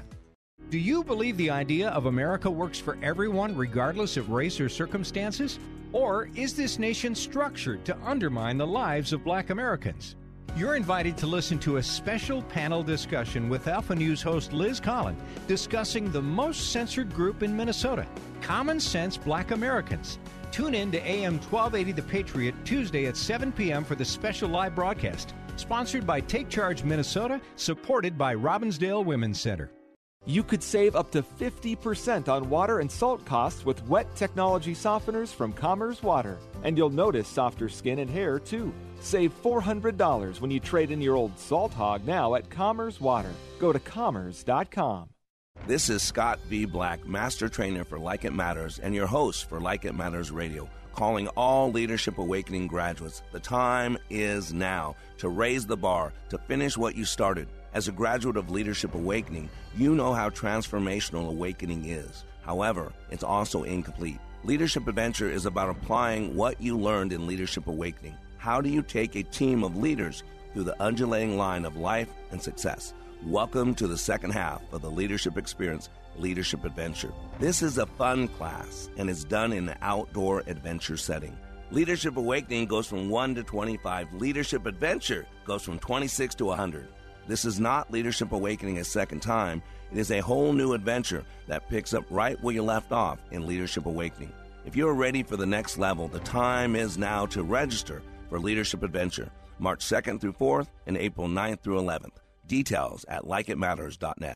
Do 0.71 0.79
you 0.79 1.03
believe 1.03 1.37
the 1.37 1.51
idea 1.51 1.89
of 1.89 2.07
America 2.07 2.49
works 2.49 2.79
for 2.79 2.97
everyone 3.03 3.55
regardless 3.55 4.17
of 4.17 4.31
race 4.31 4.59
or 4.59 4.69
circumstances? 4.69 5.59
Or 5.93 6.29
is 6.33 6.55
this 6.55 6.79
nation 6.79 7.13
structured 7.13 7.85
to 7.85 7.95
undermine 8.03 8.57
the 8.57 8.65
lives 8.65 9.13
of 9.13 9.23
black 9.23 9.51
Americans? 9.51 10.15
You're 10.55 10.75
invited 10.75 11.17
to 11.17 11.27
listen 11.27 11.59
to 11.59 11.77
a 11.77 11.83
special 11.83 12.41
panel 12.43 12.81
discussion 12.81 13.49
with 13.49 13.67
Alpha 13.67 13.93
News 13.93 14.21
host 14.21 14.53
Liz 14.53 14.79
Collin 14.79 15.17
discussing 15.47 16.09
the 16.11 16.21
most 16.21 16.71
censored 16.71 17.13
group 17.13 17.43
in 17.43 17.57
Minnesota, 17.57 18.07
Common 18.41 18.79
Sense 18.79 19.17
Black 19.17 19.51
Americans. 19.51 20.17
Tune 20.51 20.73
in 20.73 20.91
to 20.93 21.05
AM 21.05 21.39
1280 21.39 21.91
The 21.91 22.01
Patriot 22.01 22.55
Tuesday 22.63 23.07
at 23.07 23.17
7 23.17 23.51
p.m. 23.51 23.83
for 23.83 23.95
the 23.95 24.05
special 24.05 24.47
live 24.49 24.75
broadcast. 24.75 25.33
Sponsored 25.57 26.07
by 26.07 26.21
Take 26.21 26.47
Charge 26.47 26.83
Minnesota, 26.83 27.41
supported 27.57 28.17
by 28.17 28.33
Robbinsdale 28.33 29.03
Women's 29.03 29.41
Center. 29.41 29.71
You 30.25 30.41
could 30.41 30.63
save 30.63 30.95
up 30.95 31.11
to 31.11 31.21
50% 31.21 32.29
on 32.29 32.49
water 32.49 32.79
and 32.79 32.91
salt 32.91 33.25
costs 33.25 33.63
with 33.63 33.85
wet 33.87 34.15
technology 34.15 34.73
softeners 34.73 35.33
from 35.33 35.53
Commerce 35.53 36.01
Water. 36.01 36.39
And 36.63 36.77
you'll 36.77 36.89
notice 36.89 37.27
softer 37.27 37.69
skin 37.69 37.99
and 37.99 38.09
hair 38.09 38.39
too. 38.39 38.73
Save 38.99 39.33
$400 39.43 40.41
when 40.41 40.51
you 40.51 40.59
trade 40.59 40.91
in 40.91 41.01
your 41.01 41.15
old 41.15 41.37
salt 41.37 41.73
hog 41.73 42.05
now 42.05 42.35
at 42.35 42.49
Commerce 42.49 42.99
Water. 42.99 43.31
Go 43.59 43.71
to 43.71 43.79
commerce.com. 43.79 45.09
This 45.67 45.89
is 45.89 46.03
Scott 46.03 46.39
V. 46.47 46.65
Black, 46.65 47.07
Master 47.07 47.49
Trainer 47.49 47.83
for 47.83 47.97
Like 47.97 48.23
It 48.23 48.33
Matters, 48.33 48.77
and 48.77 48.93
your 48.93 49.07
host 49.07 49.49
for 49.49 49.59
Like 49.59 49.85
It 49.85 49.95
Matters 49.95 50.29
Radio, 50.29 50.69
calling 50.93 51.27
all 51.29 51.71
Leadership 51.71 52.19
Awakening 52.19 52.67
graduates. 52.67 53.23
The 53.31 53.39
time 53.39 53.97
is 54.11 54.53
now 54.53 54.95
to 55.17 55.29
raise 55.29 55.65
the 55.65 55.77
bar, 55.77 56.13
to 56.29 56.37
finish 56.37 56.77
what 56.77 56.95
you 56.95 57.03
started. 57.03 57.47
As 57.73 57.87
a 57.87 57.91
graduate 57.91 58.37
of 58.37 58.51
Leadership 58.51 58.93
Awakening, 58.93 59.49
you 59.75 59.95
know 59.95 60.13
how 60.13 60.29
transformational 60.29 61.29
awakening 61.29 61.85
is. 61.85 62.25
However, 62.43 62.93
it's 63.09 63.23
also 63.23 63.63
incomplete. 63.63 64.19
Leadership 64.43 64.87
Adventure 64.87 65.31
is 65.31 65.47
about 65.47 65.69
applying 65.69 66.35
what 66.35 66.61
you 66.61 66.77
learned 66.77 67.11
in 67.11 67.25
Leadership 67.25 67.65
Awakening. 67.65 68.15
How 68.45 68.61
do 68.61 68.69
you 68.69 68.83
take 68.83 69.15
a 69.15 69.23
team 69.23 69.63
of 69.63 69.75
leaders 69.75 70.21
through 70.53 70.65
the 70.65 70.79
undulating 70.79 71.35
line 71.35 71.65
of 71.65 71.77
life 71.77 72.09
and 72.29 72.39
success? 72.39 72.93
Welcome 73.25 73.73
to 73.73 73.87
the 73.87 73.97
second 73.97 74.33
half 74.33 74.61
of 74.71 74.83
the 74.83 74.91
Leadership 74.91 75.35
Experience 75.35 75.89
Leadership 76.15 76.63
Adventure. 76.63 77.11
This 77.39 77.63
is 77.63 77.79
a 77.79 77.87
fun 77.87 78.27
class 78.27 78.87
and 78.97 79.09
is 79.09 79.23
done 79.23 79.51
in 79.51 79.69
an 79.69 79.77
outdoor 79.81 80.43
adventure 80.45 80.95
setting. 80.95 81.35
Leadership 81.71 82.17
Awakening 82.17 82.67
goes 82.67 82.85
from 82.85 83.09
1 83.09 83.33
to 83.33 83.41
25. 83.41 84.13
Leadership 84.13 84.67
Adventure 84.67 85.25
goes 85.43 85.63
from 85.63 85.79
26 85.79 86.35
to 86.35 86.45
100. 86.45 86.87
This 87.27 87.45
is 87.45 87.59
not 87.59 87.91
Leadership 87.91 88.31
Awakening 88.31 88.77
a 88.77 88.83
second 88.83 89.23
time. 89.23 89.63
It 89.91 89.97
is 89.97 90.11
a 90.11 90.19
whole 90.19 90.53
new 90.53 90.73
adventure 90.73 91.23
that 91.47 91.67
picks 91.67 91.95
up 91.95 92.05
right 92.11 92.39
where 92.43 92.53
you 92.53 92.61
left 92.61 92.91
off 92.91 93.17
in 93.31 93.47
Leadership 93.47 93.87
Awakening. 93.87 94.31
If 94.67 94.75
you're 94.75 94.93
ready 94.93 95.23
for 95.23 95.35
the 95.35 95.47
next 95.47 95.79
level, 95.79 96.07
the 96.07 96.19
time 96.19 96.75
is 96.75 96.95
now 96.95 97.25
to 97.27 97.41
register 97.41 98.03
for 98.29 98.39
Leadership 98.39 98.83
Adventure, 98.83 99.31
March 99.59 99.85
2nd 99.85 100.19
through 100.19 100.33
4th 100.33 100.67
and 100.87 100.97
April 100.97 101.27
9th 101.27 101.61
through 101.61 101.79
11th. 101.79 102.17
Details 102.47 103.05
at 103.07 103.23
likeitmatters.net. 103.23 104.35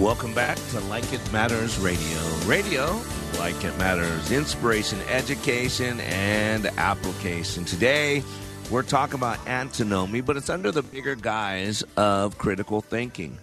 Welcome 0.00 0.34
back 0.34 0.58
to 0.70 0.80
Like 0.80 1.12
It 1.12 1.32
Matters 1.32 1.78
Radio. 1.78 2.18
Radio, 2.44 3.00
like 3.38 3.62
it 3.62 3.78
matters, 3.78 4.32
inspiration, 4.32 4.98
education, 5.08 6.00
and 6.00 6.66
application. 6.76 7.64
Today, 7.64 8.24
we're 8.68 8.82
talking 8.82 9.14
about 9.14 9.38
antinomy, 9.46 10.22
but 10.22 10.36
it's 10.36 10.50
under 10.50 10.72
the 10.72 10.82
bigger 10.82 11.14
guise 11.14 11.84
of 11.96 12.36
critical 12.36 12.80
thinking 12.80 13.38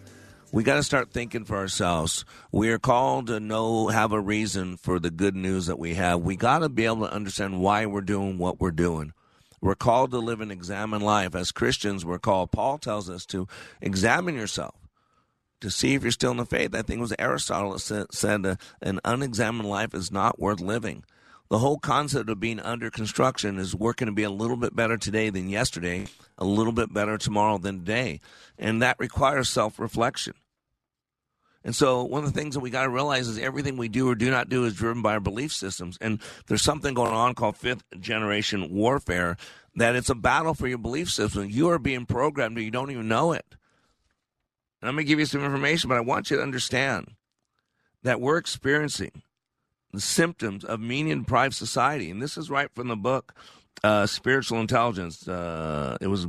we 0.54 0.62
got 0.64 0.76
to 0.76 0.84
start 0.84 1.12
thinking 1.12 1.46
for 1.46 1.58
ourselves. 1.58 2.26
We 2.52 2.70
are 2.70 2.78
called 2.78 3.26
to 3.26 3.40
know, 3.40 3.88
have 3.88 4.12
a 4.12 4.22
reason 4.22 4.78
for 4.78 5.00
the 5.00 5.10
good 5.10 5.36
news 5.36 5.66
that 5.66 5.80
we 5.80 5.96
have. 5.96 6.22
We 6.22 6.36
got 6.36 6.60
to 6.60 6.70
be 6.70 6.86
able 6.86 7.08
to 7.08 7.12
understand 7.12 7.60
why 7.60 7.88
we're 7.88 8.02
doing 8.02 8.38
what 8.38 8.62
we're 8.62 8.70
doing. 8.70 9.14
We're 9.62 9.74
called 9.74 10.12
to 10.12 10.20
live 10.20 10.42
and 10.42 10.52
examine 10.52 11.02
life. 11.02 11.34
As 11.34 11.52
Christians, 11.52 12.06
we're 12.06 12.20
called, 12.20 12.52
Paul 12.52 12.78
tells 12.78 13.10
us 13.10 13.26
to 13.28 13.48
examine 13.82 14.36
yourself 14.36 14.76
to 15.60 15.72
see 15.72 15.96
if 15.96 16.04
you're 16.04 16.12
still 16.12 16.30
in 16.32 16.38
the 16.38 16.46
faith. 16.46 16.76
I 16.76 16.84
think 16.84 17.00
it 17.00 17.02
was 17.02 17.16
Aristotle 17.18 17.72
that 17.72 18.14
said, 18.14 18.46
uh, 18.46 18.56
an 18.80 19.00
unexamined 19.04 19.68
life 19.68 19.96
is 19.96 20.12
not 20.12 20.40
worth 20.40 20.60
living. 20.60 21.04
The 21.50 21.60
whole 21.60 21.80
concept 21.80 22.30
of 22.30 22.40
being 22.40 22.60
under 22.60 22.92
construction 22.92 23.58
is 23.58 23.76
working 23.76 24.06
to 24.06 24.12
be 24.12 24.24
a 24.24 24.30
little 24.30 24.58
bit 24.58 24.76
better 24.76 24.98
today 24.98 25.32
than 25.32 25.50
yesterday, 25.50 26.06
a 26.38 26.46
little 26.46 26.74
bit 26.74 26.94
better 26.94 27.18
tomorrow 27.18 27.58
than 27.58 27.80
today. 27.80 28.20
And 28.60 28.84
that 28.84 28.98
requires 29.00 29.50
self 29.50 29.80
reflection. 29.80 30.36
And 31.64 31.76
so 31.76 32.04
one 32.04 32.24
of 32.24 32.34
the 32.34 32.40
things 32.40 32.56
that 32.56 32.60
we 32.60 32.70
got 32.70 32.84
to 32.84 32.90
realize 32.90 33.28
is 33.28 33.40
everything 33.40 33.78
we 33.78 33.88
do 33.88 34.10
or 34.10 34.16
do 34.16 34.30
not 34.30 34.50
do 34.50 34.66
is 34.66 34.74
driven 34.74 35.02
by 35.02 35.14
our 35.14 35.20
belief 35.20 35.54
systems. 35.54 35.98
And 36.02 36.20
there's 36.48 36.62
something 36.62 36.94
going 36.94 37.14
on 37.14 37.36
called 37.36 37.56
fifth 37.56 37.84
generation 38.00 38.74
warfare 38.74 39.38
that 39.76 39.96
it's 39.96 40.10
a 40.10 40.16
battle 40.16 40.54
for 40.54 40.68
your 40.68 40.78
belief 40.78 41.10
system. 41.10 41.50
You 41.50 41.70
are 41.70 41.80
being 41.80 42.06
programmed 42.06 42.58
and 42.58 42.66
you 42.66 42.72
don't 42.72 42.92
even 42.92 43.08
know 43.08 43.32
it. 43.32 43.46
And 44.82 44.90
I'm 44.90 44.96
going 44.96 45.06
to 45.06 45.10
give 45.10 45.20
you 45.20 45.26
some 45.26 45.44
information, 45.44 45.88
but 45.88 45.98
I 45.98 46.02
want 46.02 46.30
you 46.30 46.38
to 46.38 46.44
understand 46.44 47.14
that 48.04 48.20
we're 48.20 48.38
experiencing 48.38 49.24
the 49.94 50.02
symptoms 50.02 50.66
of 50.66 50.82
meaning 50.82 51.22
deprived 51.22 51.56
society. 51.56 52.12
And 52.12 52.22
this 52.22 52.38
is 52.38 52.50
right 52.50 52.70
from 52.76 52.90
the 52.90 52.98
book 52.98 53.34
uh, 53.84 54.06
Spiritual 54.06 54.60
Intelligence. 54.60 55.28
Uh, 55.28 55.98
it 56.02 56.08
was 56.08 56.28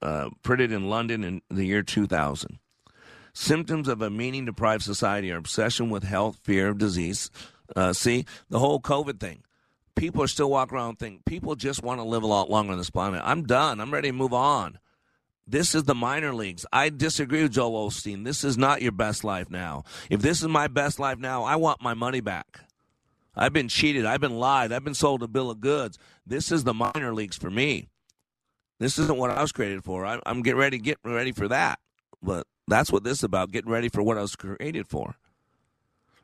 uh, 0.00 0.30
printed 0.42 0.70
in 0.70 0.88
London 0.88 1.24
in 1.24 1.42
the 1.50 1.64
year 1.64 1.82
2000. 1.82 2.60
Symptoms 3.40 3.88
of 3.88 4.02
a 4.02 4.10
meaning 4.10 4.44
deprived 4.44 4.82
society 4.82 5.32
are 5.32 5.38
obsession 5.38 5.88
with 5.88 6.02
health, 6.02 6.38
fear 6.42 6.68
of 6.68 6.76
disease. 6.76 7.30
Uh, 7.74 7.94
see, 7.94 8.26
the 8.50 8.58
whole 8.58 8.78
COVID 8.78 9.18
thing. 9.18 9.44
People 9.96 10.22
are 10.22 10.28
still 10.28 10.50
walking 10.50 10.76
around 10.76 10.98
thinking 10.98 11.22
people 11.24 11.54
just 11.54 11.82
want 11.82 12.00
to 12.00 12.04
live 12.04 12.22
a 12.22 12.26
lot 12.26 12.50
longer 12.50 12.72
on 12.72 12.78
this 12.78 12.90
planet. 12.90 13.22
I'm 13.24 13.44
done. 13.44 13.80
I'm 13.80 13.94
ready 13.94 14.10
to 14.10 14.12
move 14.12 14.34
on. 14.34 14.78
This 15.46 15.74
is 15.74 15.84
the 15.84 15.94
minor 15.94 16.34
leagues. 16.34 16.66
I 16.70 16.90
disagree 16.90 17.42
with 17.42 17.52
Joel 17.52 17.88
Osteen. 17.88 18.24
This 18.24 18.44
is 18.44 18.58
not 18.58 18.82
your 18.82 18.92
best 18.92 19.24
life 19.24 19.48
now. 19.48 19.84
If 20.10 20.20
this 20.20 20.42
is 20.42 20.48
my 20.48 20.68
best 20.68 20.98
life 20.98 21.16
now, 21.18 21.42
I 21.42 21.56
want 21.56 21.80
my 21.80 21.94
money 21.94 22.20
back. 22.20 22.60
I've 23.34 23.54
been 23.54 23.68
cheated. 23.68 24.04
I've 24.04 24.20
been 24.20 24.38
lied. 24.38 24.70
I've 24.70 24.84
been 24.84 24.92
sold 24.92 25.22
a 25.22 25.28
bill 25.28 25.50
of 25.50 25.62
goods. 25.62 25.98
This 26.26 26.52
is 26.52 26.64
the 26.64 26.74
minor 26.74 27.14
leagues 27.14 27.38
for 27.38 27.50
me. 27.50 27.88
This 28.78 28.98
isn't 28.98 29.16
what 29.16 29.30
I 29.30 29.40
was 29.40 29.50
created 29.50 29.82
for. 29.82 30.04
I, 30.04 30.20
am 30.26 30.42
getting 30.42 30.60
ready, 30.60 30.76
get 30.76 30.98
ready 31.02 31.32
for 31.32 31.48
that. 31.48 31.78
But 32.22 32.46
that's 32.70 32.92
what 32.92 33.04
this 33.04 33.18
is 33.18 33.24
about, 33.24 33.50
getting 33.50 33.70
ready 33.70 33.88
for 33.88 34.02
what 34.02 34.18
I 34.18 34.22
was 34.22 34.36
created 34.36 34.88
for. 34.88 35.16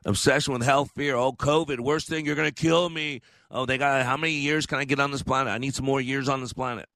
Obsession 0.05 0.53
with 0.53 0.63
health, 0.63 0.91
fear. 0.95 1.15
Oh, 1.15 1.33
COVID, 1.33 1.79
worst 1.79 2.07
thing, 2.07 2.25
you're 2.25 2.35
going 2.35 2.49
to 2.49 2.53
kill 2.53 2.89
me. 2.89 3.21
Oh, 3.51 3.65
they 3.65 3.77
got, 3.77 4.05
how 4.05 4.17
many 4.17 4.33
years 4.33 4.65
can 4.65 4.77
I 4.77 4.85
get 4.85 4.99
on 4.99 5.11
this 5.11 5.23
planet? 5.23 5.51
I 5.51 5.57
need 5.57 5.75
some 5.75 5.85
more 5.85 5.99
years 5.99 6.29
on 6.29 6.41
this 6.41 6.53
planet. 6.53 6.87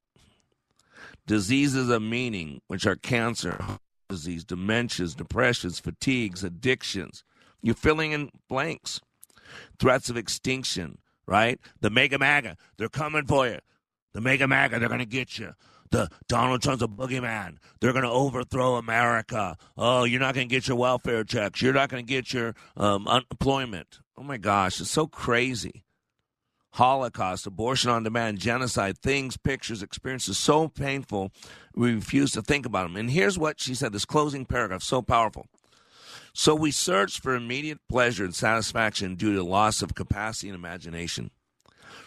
Diseases 1.28 1.89
of 1.89 2.02
meaning, 2.02 2.62
which 2.68 2.86
are 2.86 2.95
cancer, 2.95 3.64
disease, 4.10 4.45
dementias, 4.45 5.16
depressions, 5.16 5.80
fatigues, 5.80 6.43
addictions. 6.43 7.24
You're 7.62 7.76
filling 7.76 8.12
in 8.12 8.30
blanks. 8.47 9.02
Threats 9.80 10.10
of 10.10 10.18
extinction, 10.18 10.99
right? 11.26 11.60
The 11.82 11.89
mega 11.89 12.18
maga, 12.18 12.56
they're 12.78 12.89
coming 12.89 13.26
for 13.26 13.47
you. 13.47 13.60
The 14.14 14.22
mega 14.22 14.47
maga, 14.47 14.80
they're 14.80 14.89
going 14.89 14.99
to 14.99 15.06
get 15.06 15.38
you. 15.38 15.54
The 15.92 16.10
Donald 16.28 16.62
Trump's 16.62 16.82
a 16.82 16.88
boogeyman. 16.88 17.58
They're 17.80 17.92
going 17.92 18.04
to 18.04 18.10
overthrow 18.10 18.76
America. 18.76 19.58
Oh, 19.78 20.06
you're 20.06 20.22
not 20.22 20.34
going 20.34 20.48
to 20.48 20.56
get 20.56 20.68
your 20.68 20.78
welfare 20.78 21.24
checks. 21.24 21.62
You're 21.62 21.74
not 21.74 21.89
going 21.89 22.06
to 22.06 22.10
get 22.10 22.34
your 22.34 22.56
um, 22.78 23.08
unemployment. 23.08 24.00
Oh 24.18 24.24
my 24.24 24.38
gosh, 24.38 24.80
it's 24.80 24.89
so 24.89 25.08
crazy. 25.08 25.84
Holocaust, 26.76 27.46
abortion 27.46 27.92
on 27.92 28.04
demand, 28.04 28.39
genocide, 28.39 28.98
things, 28.98 29.36
pictures, 29.36 29.84
experiences 29.84 30.38
so 30.38 30.70
painful, 30.70 31.32
we 31.76 31.94
refuse 31.94 32.32
to 32.32 32.42
think 32.42 32.66
about 32.66 32.84
them. 32.84 32.96
And 32.96 33.12
here's 33.12 33.38
what 33.38 33.60
she 33.60 33.76
said 33.76 33.92
this 33.92 34.06
closing 34.06 34.46
paragraph, 34.46 34.82
so 34.82 35.02
powerful. 35.02 35.48
So 36.34 36.56
we 36.56 36.72
search 36.72 37.20
for 37.20 37.36
immediate 37.36 37.80
pleasure 37.89 38.24
and 38.24 38.34
satisfaction 38.34 39.16
due 39.16 39.36
to 39.36 39.44
loss 39.44 39.82
of 39.82 39.96
capacity 39.96 40.48
and 40.48 40.56
imagination. 40.56 41.32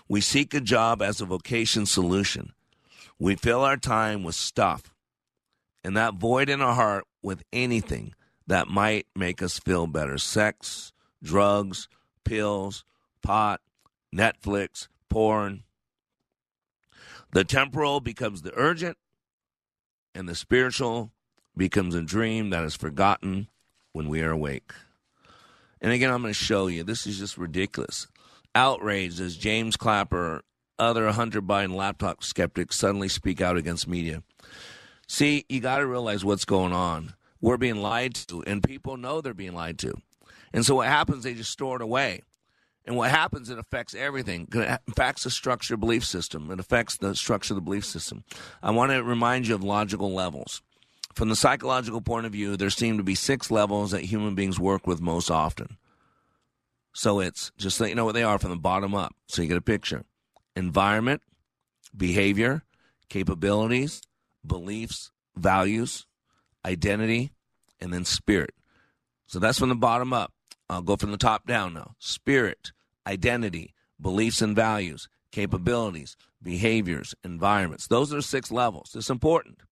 We 0.08 0.22
seek 0.22 0.54
a 0.54 0.60
job 0.60 1.02
as 1.02 1.20
a 1.20 1.26
vocation 1.26 1.84
solution. 1.84 2.52
We 3.18 3.36
fill 3.36 3.62
our 3.62 3.76
time 3.76 4.22
with 4.22 4.34
stuff 4.34 4.94
and 5.84 5.96
that 5.96 6.14
void 6.14 6.48
in 6.48 6.60
our 6.60 6.74
heart 6.74 7.04
with 7.22 7.42
anything 7.52 8.14
that 8.46 8.68
might 8.68 9.06
make 9.14 9.42
us 9.42 9.58
feel 9.58 9.86
better 9.86 10.18
sex, 10.18 10.92
drugs, 11.22 11.88
pills, 12.24 12.84
pot, 13.22 13.60
Netflix, 14.14 14.88
porn. 15.08 15.64
The 17.32 17.44
temporal 17.44 18.00
becomes 18.00 18.42
the 18.42 18.52
urgent, 18.54 18.96
and 20.14 20.28
the 20.28 20.34
spiritual 20.34 21.10
becomes 21.56 21.94
a 21.94 22.02
dream 22.02 22.50
that 22.50 22.64
is 22.64 22.76
forgotten 22.76 23.48
when 23.92 24.08
we 24.08 24.22
are 24.22 24.30
awake. 24.30 24.72
And 25.80 25.92
again, 25.92 26.10
I'm 26.10 26.22
going 26.22 26.32
to 26.32 26.38
show 26.38 26.66
you. 26.66 26.82
This 26.84 27.06
is 27.06 27.18
just 27.18 27.36
ridiculous. 27.36 28.06
Outraged 28.54 29.20
as 29.20 29.36
James 29.36 29.76
Clapper, 29.76 30.42
other 30.78 31.10
Hunter 31.10 31.42
Biden 31.42 31.74
laptop 31.74 32.22
skeptics 32.22 32.76
suddenly 32.76 33.08
speak 33.08 33.40
out 33.40 33.56
against 33.56 33.88
media. 33.88 34.22
See, 35.06 35.44
you 35.48 35.60
got 35.60 35.78
to 35.78 35.86
realize 35.86 36.24
what's 36.24 36.44
going 36.44 36.72
on. 36.72 37.14
We're 37.40 37.56
being 37.56 37.76
lied 37.76 38.14
to, 38.28 38.42
and 38.44 38.62
people 38.62 38.96
know 38.96 39.20
they're 39.20 39.34
being 39.34 39.54
lied 39.54 39.78
to. 39.80 39.94
And 40.52 40.64
so 40.64 40.76
what 40.76 40.88
happens, 40.88 41.24
they 41.24 41.34
just 41.34 41.50
store 41.50 41.76
it 41.76 41.82
away. 41.82 42.22
And 42.86 42.96
what 42.96 43.10
happens, 43.10 43.50
it 43.50 43.58
affects 43.58 43.94
everything. 43.94 44.48
It 44.52 44.80
affects 44.88 45.24
the 45.24 45.30
structure 45.30 45.76
belief 45.76 46.04
system. 46.04 46.50
It 46.50 46.60
affects 46.60 46.96
the 46.96 47.14
structure 47.14 47.54
of 47.54 47.56
the 47.56 47.62
belief 47.62 47.84
system. 47.84 48.24
I 48.62 48.70
want 48.70 48.92
to 48.92 49.02
remind 49.02 49.46
you 49.46 49.54
of 49.54 49.64
logical 49.64 50.12
levels. 50.12 50.62
From 51.14 51.28
the 51.28 51.36
psychological 51.36 52.00
point 52.00 52.26
of 52.26 52.32
view, 52.32 52.56
there 52.56 52.70
seem 52.70 52.96
to 52.96 53.02
be 53.02 53.14
six 53.14 53.50
levels 53.50 53.92
that 53.92 54.02
human 54.02 54.34
beings 54.34 54.58
work 54.58 54.86
with 54.86 55.00
most 55.00 55.30
often. 55.30 55.76
So 56.92 57.20
it's 57.20 57.52
just 57.56 57.76
so 57.76 57.84
you 57.84 57.94
know 57.94 58.04
what 58.04 58.14
they 58.14 58.22
are 58.22 58.38
from 58.38 58.50
the 58.50 58.56
bottom 58.56 58.94
up. 58.94 59.14
So 59.28 59.42
you 59.42 59.48
get 59.48 59.56
a 59.56 59.62
picture 59.62 60.04
environment, 60.56 61.22
behavior, 61.96 62.62
capabilities, 63.08 64.02
beliefs, 64.46 65.10
values, 65.36 66.06
identity, 66.64 67.32
and 67.80 67.92
then 67.92 68.04
spirit. 68.04 68.54
So 69.26 69.38
that's 69.38 69.58
from 69.58 69.68
the 69.68 69.74
bottom 69.74 70.12
up. 70.12 70.32
I'll 70.68 70.82
go 70.82 70.96
from 70.96 71.10
the 71.10 71.16
top 71.16 71.46
down 71.46 71.74
now. 71.74 71.94
Spirit, 71.98 72.72
identity, 73.06 73.74
beliefs 74.00 74.40
and 74.40 74.56
values, 74.56 75.08
capabilities, 75.30 76.16
behaviors, 76.42 77.14
environments. 77.24 77.86
Those 77.86 78.12
are 78.12 78.22
six 78.22 78.50
levels. 78.50 78.92
It's 78.94 79.10
important. 79.10 79.62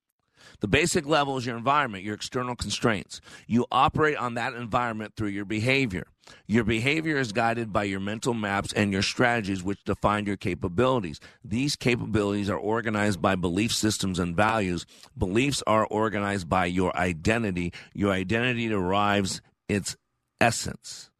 The 0.62 0.68
basic 0.68 1.06
level 1.06 1.36
is 1.36 1.44
your 1.44 1.56
environment, 1.56 2.04
your 2.04 2.14
external 2.14 2.54
constraints. 2.54 3.20
You 3.48 3.66
operate 3.72 4.16
on 4.16 4.34
that 4.34 4.54
environment 4.54 5.14
through 5.16 5.30
your 5.30 5.44
behavior. 5.44 6.06
Your 6.46 6.62
behavior 6.62 7.18
is 7.18 7.32
guided 7.32 7.72
by 7.72 7.82
your 7.82 7.98
mental 7.98 8.32
maps 8.32 8.72
and 8.72 8.92
your 8.92 9.02
strategies, 9.02 9.64
which 9.64 9.82
define 9.82 10.24
your 10.24 10.36
capabilities. 10.36 11.18
These 11.44 11.74
capabilities 11.74 12.48
are 12.48 12.56
organized 12.56 13.20
by 13.20 13.34
belief 13.34 13.72
systems 13.72 14.20
and 14.20 14.36
values. 14.36 14.86
Beliefs 15.18 15.64
are 15.66 15.84
organized 15.86 16.48
by 16.48 16.66
your 16.66 16.96
identity. 16.96 17.72
Your 17.92 18.12
identity 18.12 18.68
derives 18.68 19.42
its 19.68 19.96
essence, 20.40 21.10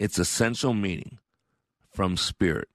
its 0.00 0.18
essential 0.18 0.74
meaning 0.74 1.20
from 1.92 2.16
spirit. 2.16 2.68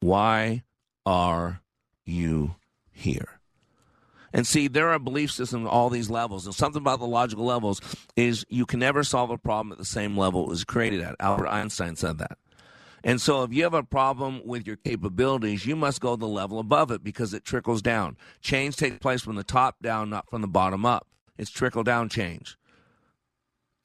Why 0.00 0.64
are 1.06 1.62
you 2.04 2.56
here? 2.90 3.38
And 4.32 4.46
see, 4.46 4.68
there 4.68 4.90
are 4.90 4.98
belief 4.98 5.30
systems 5.30 5.66
at 5.66 5.70
all 5.70 5.90
these 5.90 6.10
levels. 6.10 6.46
And 6.46 6.54
something 6.54 6.80
about 6.80 7.00
the 7.00 7.06
logical 7.06 7.44
levels 7.44 7.80
is 8.16 8.46
you 8.48 8.66
can 8.66 8.80
never 8.80 9.04
solve 9.04 9.30
a 9.30 9.38
problem 9.38 9.72
at 9.72 9.78
the 9.78 9.84
same 9.84 10.16
level 10.16 10.44
it 10.44 10.48
was 10.48 10.64
created 10.64 11.00
at. 11.00 11.16
Albert 11.20 11.48
Einstein 11.48 11.96
said 11.96 12.18
that. 12.18 12.38
And 13.04 13.20
so 13.20 13.42
if 13.42 13.52
you 13.52 13.64
have 13.64 13.74
a 13.74 13.82
problem 13.82 14.40
with 14.44 14.66
your 14.66 14.76
capabilities, 14.76 15.66
you 15.66 15.74
must 15.74 16.00
go 16.00 16.14
the 16.16 16.28
level 16.28 16.58
above 16.58 16.90
it 16.90 17.02
because 17.02 17.34
it 17.34 17.44
trickles 17.44 17.82
down. 17.82 18.16
Change 18.40 18.76
takes 18.76 18.98
place 18.98 19.22
from 19.22 19.34
the 19.34 19.42
top 19.42 19.82
down, 19.82 20.08
not 20.08 20.30
from 20.30 20.40
the 20.40 20.48
bottom 20.48 20.86
up. 20.86 21.08
It's 21.36 21.50
trickle 21.50 21.82
down 21.82 22.08
change. 22.08 22.56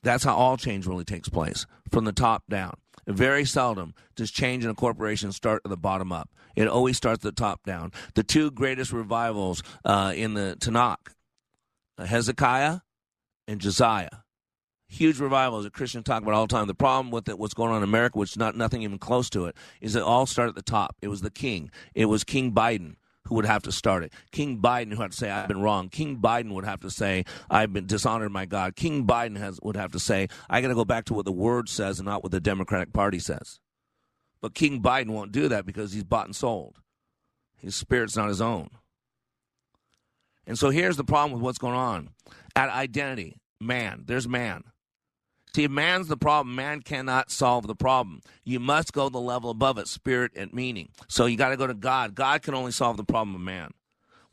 That's 0.03 0.23
how 0.23 0.35
all 0.35 0.57
change 0.57 0.85
really 0.85 1.03
takes 1.03 1.29
place, 1.29 1.65
from 1.91 2.05
the 2.05 2.11
top 2.11 2.43
down. 2.47 2.77
Very 3.07 3.45
seldom 3.45 3.93
does 4.15 4.31
change 4.31 4.65
in 4.65 4.69
a 4.69 4.75
corporation 4.75 5.31
start 5.31 5.61
at 5.63 5.69
the 5.69 5.77
bottom 5.77 6.11
up. 6.11 6.29
It 6.55 6.67
always 6.67 6.97
starts 6.97 7.25
at 7.25 7.35
the 7.35 7.41
top 7.41 7.63
down. 7.63 7.93
The 8.15 8.23
two 8.23 8.51
greatest 8.51 8.91
revivals 8.91 9.63
uh, 9.85 10.13
in 10.15 10.33
the 10.33 10.57
Tanakh, 10.59 11.13
uh, 11.97 12.05
Hezekiah 12.05 12.79
and 13.47 13.61
Josiah. 13.61 14.09
Huge 14.89 15.19
revivals 15.19 15.63
that 15.63 15.73
Christians 15.73 16.03
talk 16.03 16.21
about 16.21 16.33
all 16.33 16.47
the 16.47 16.53
time. 16.53 16.67
The 16.67 16.73
problem 16.73 17.11
with 17.11 17.29
it, 17.29 17.39
what's 17.39 17.53
going 17.53 17.71
on 17.71 17.77
in 17.77 17.83
America, 17.83 18.17
which 18.17 18.31
is 18.31 18.37
not 18.37 18.55
nothing 18.55 18.81
even 18.81 18.99
close 18.99 19.29
to 19.31 19.45
it, 19.45 19.55
is 19.81 19.95
it 19.95 20.03
all 20.03 20.25
started 20.25 20.49
at 20.49 20.55
the 20.55 20.61
top. 20.61 20.95
It 21.01 21.07
was 21.07 21.21
the 21.21 21.29
king. 21.29 21.71
It 21.93 22.05
was 22.05 22.23
King 22.23 22.51
Biden 22.53 22.95
who 23.27 23.35
would 23.35 23.45
have 23.45 23.63
to 23.63 23.71
start 23.71 24.03
it. 24.03 24.13
King 24.31 24.59
Biden 24.59 24.93
who 24.93 25.01
had 25.01 25.11
to 25.11 25.17
say, 25.17 25.29
I've 25.29 25.47
been 25.47 25.61
wrong. 25.61 25.89
King 25.89 26.17
Biden 26.17 26.53
would 26.53 26.65
have 26.65 26.81
to 26.81 26.89
say, 26.89 27.25
I've 27.49 27.73
been 27.73 27.85
dishonored 27.85 28.31
my 28.31 28.45
God. 28.45 28.75
King 28.75 29.05
Biden 29.05 29.37
has, 29.37 29.59
would 29.61 29.75
have 29.75 29.91
to 29.93 29.99
say, 29.99 30.27
I 30.49 30.61
got 30.61 30.69
to 30.69 30.75
go 30.75 30.85
back 30.85 31.05
to 31.05 31.13
what 31.13 31.25
the 31.25 31.31
word 31.31 31.69
says 31.69 31.99
and 31.99 32.07
not 32.07 32.23
what 32.23 32.31
the 32.31 32.39
Democratic 32.39 32.93
Party 32.93 33.19
says. 33.19 33.59
But 34.41 34.53
King 34.53 34.81
Biden 34.81 35.09
won't 35.09 35.31
do 35.31 35.47
that 35.47 35.65
because 35.65 35.93
he's 35.93 36.03
bought 36.03 36.25
and 36.25 36.35
sold. 36.35 36.77
His 37.57 37.75
spirit's 37.75 38.15
not 38.15 38.29
his 38.29 38.41
own. 38.41 38.69
And 40.45 40.57
so 40.57 40.69
here's 40.69 40.97
the 40.97 41.03
problem 41.03 41.33
with 41.33 41.41
what's 41.41 41.57
going 41.57 41.75
on. 41.75 42.09
At 42.55 42.69
identity, 42.69 43.37
man, 43.59 44.03
there's 44.05 44.27
man. 44.27 44.63
See, 45.57 45.67
man's 45.67 46.07
the 46.07 46.17
problem, 46.17 46.55
man 46.55 46.81
cannot 46.81 47.31
solve 47.31 47.65
the 47.65 47.73
problem. 47.73 48.21
You 48.43 48.59
must 48.59 48.93
go 48.93 49.09
the 49.09 49.17
level 49.17 49.49
above 49.49 49.79
it, 49.79 49.87
spirit 49.87 50.33
and 50.35 50.53
meaning. 50.53 50.89
So 51.07 51.25
you 51.25 51.35
got 51.35 51.49
to 51.49 51.57
go 51.57 51.65
to 51.65 51.73
God. 51.73 52.13
God 52.13 52.43
can 52.43 52.53
only 52.53 52.71
solve 52.71 52.95
the 52.95 53.03
problem 53.03 53.33
of 53.33 53.41
man. 53.41 53.71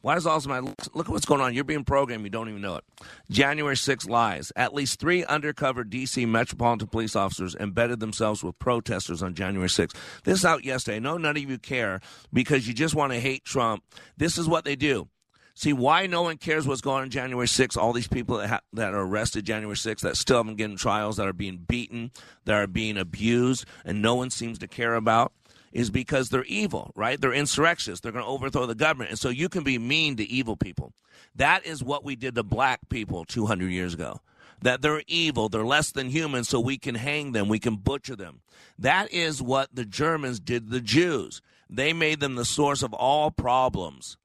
Why 0.02 0.16
does 0.16 0.26
also 0.26 0.50
man 0.50 0.74
look 0.92 1.06
at 1.06 1.08
what's 1.08 1.24
going 1.24 1.40
on? 1.40 1.54
You're 1.54 1.64
being 1.64 1.82
programmed, 1.82 2.24
you 2.24 2.30
don't 2.30 2.50
even 2.50 2.60
know 2.60 2.76
it. 2.76 2.84
January 3.30 3.74
6 3.74 4.06
lies. 4.06 4.52
At 4.54 4.74
least 4.74 5.00
three 5.00 5.24
undercover 5.24 5.82
DC 5.82 6.28
Metropolitan 6.28 6.88
Police 6.88 7.16
officers 7.16 7.54
embedded 7.54 8.00
themselves 8.00 8.44
with 8.44 8.58
protesters 8.58 9.22
on 9.22 9.32
January 9.32 9.70
6. 9.70 9.94
This 10.24 10.40
is 10.40 10.44
out 10.44 10.62
yesterday. 10.62 11.00
No, 11.00 11.16
none 11.16 11.38
of 11.38 11.42
you 11.42 11.56
care 11.56 12.00
because 12.34 12.68
you 12.68 12.74
just 12.74 12.94
want 12.94 13.14
to 13.14 13.18
hate 13.18 13.46
Trump. 13.46 13.82
This 14.18 14.36
is 14.36 14.46
what 14.46 14.66
they 14.66 14.76
do. 14.76 15.08
See 15.56 15.72
why 15.72 16.06
no 16.06 16.22
one 16.22 16.36
cares 16.36 16.66
what's 16.66 16.80
going 16.80 17.02
on 17.02 17.10
January 17.10 17.46
6th? 17.46 17.76
All 17.76 17.92
these 17.92 18.08
people 18.08 18.38
that, 18.38 18.48
ha- 18.48 18.60
that 18.72 18.92
are 18.92 19.02
arrested 19.02 19.46
January 19.46 19.76
6th 19.76 20.00
that 20.00 20.16
still 20.16 20.38
haven't 20.38 20.56
getting 20.56 20.76
trials, 20.76 21.16
that 21.16 21.28
are 21.28 21.32
being 21.32 21.58
beaten, 21.58 22.10
that 22.44 22.54
are 22.54 22.66
being 22.66 22.96
abused, 22.96 23.64
and 23.84 24.02
no 24.02 24.16
one 24.16 24.30
seems 24.30 24.58
to 24.58 24.68
care 24.68 24.94
about 24.94 25.32
is 25.72 25.90
because 25.90 26.28
they're 26.28 26.44
evil, 26.44 26.92
right? 26.94 27.20
They're 27.20 27.32
insurrectionists. 27.32 28.02
They're 28.02 28.12
going 28.12 28.24
to 28.24 28.30
overthrow 28.30 28.66
the 28.66 28.76
government. 28.76 29.10
And 29.10 29.18
so 29.18 29.28
you 29.28 29.48
can 29.48 29.64
be 29.64 29.76
mean 29.78 30.16
to 30.16 30.24
evil 30.24 30.56
people. 30.56 30.92
That 31.34 31.66
is 31.66 31.82
what 31.82 32.04
we 32.04 32.14
did 32.16 32.36
to 32.36 32.42
black 32.44 32.88
people 32.88 33.24
200 33.24 33.70
years 33.70 33.92
ago. 33.94 34.20
That 34.62 34.82
they're 34.82 35.02
evil, 35.08 35.48
they're 35.48 35.64
less 35.64 35.90
than 35.90 36.10
human, 36.10 36.44
so 36.44 36.60
we 36.60 36.78
can 36.78 36.94
hang 36.94 37.32
them, 37.32 37.48
we 37.48 37.58
can 37.58 37.76
butcher 37.76 38.16
them. 38.16 38.40
That 38.78 39.12
is 39.12 39.42
what 39.42 39.74
the 39.74 39.84
Germans 39.84 40.38
did 40.40 40.66
to 40.66 40.70
the 40.70 40.80
Jews. 40.80 41.42
They 41.68 41.92
made 41.92 42.20
them 42.20 42.36
the 42.36 42.44
source 42.44 42.82
of 42.82 42.94
all 42.94 43.30
problems. 43.30 44.16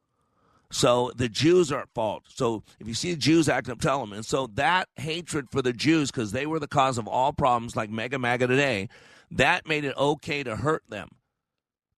So 0.71 1.11
the 1.15 1.29
Jews 1.29 1.71
are 1.71 1.81
at 1.81 1.93
fault. 1.95 2.23
So 2.27 2.63
if 2.79 2.87
you 2.87 2.93
see 2.93 3.11
the 3.11 3.19
Jews 3.19 3.49
acting 3.49 3.71
up, 3.71 3.81
tell 3.81 3.99
them. 3.99 4.13
And 4.13 4.25
so 4.25 4.47
that 4.53 4.87
hatred 4.97 5.49
for 5.49 5.61
the 5.61 5.73
Jews, 5.73 6.11
because 6.11 6.31
they 6.31 6.45
were 6.45 6.59
the 6.59 6.67
cause 6.67 6.97
of 6.97 7.07
all 7.07 7.33
problems, 7.33 7.75
like 7.75 7.89
Mega 7.89 8.19
MAGA 8.19 8.47
today, 8.47 8.89
that 9.31 9.67
made 9.67 9.83
it 9.83 9.97
okay 9.97 10.43
to 10.43 10.57
hurt 10.57 10.83
them. 10.87 11.09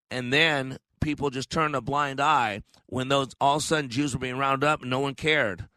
And 0.09 0.31
then 0.31 0.77
people 1.01 1.29
just 1.29 1.49
turned 1.49 1.75
a 1.75 1.81
blind 1.81 2.21
eye 2.21 2.61
when 2.85 3.09
those 3.09 3.35
all 3.41 3.57
of 3.57 3.63
a 3.63 3.65
sudden 3.65 3.89
Jews 3.89 4.13
were 4.13 4.19
being 4.19 4.37
rounded 4.37 4.67
up 4.67 4.81
and 4.81 4.89
no 4.89 4.99
one 4.99 5.15
cared. 5.15 5.67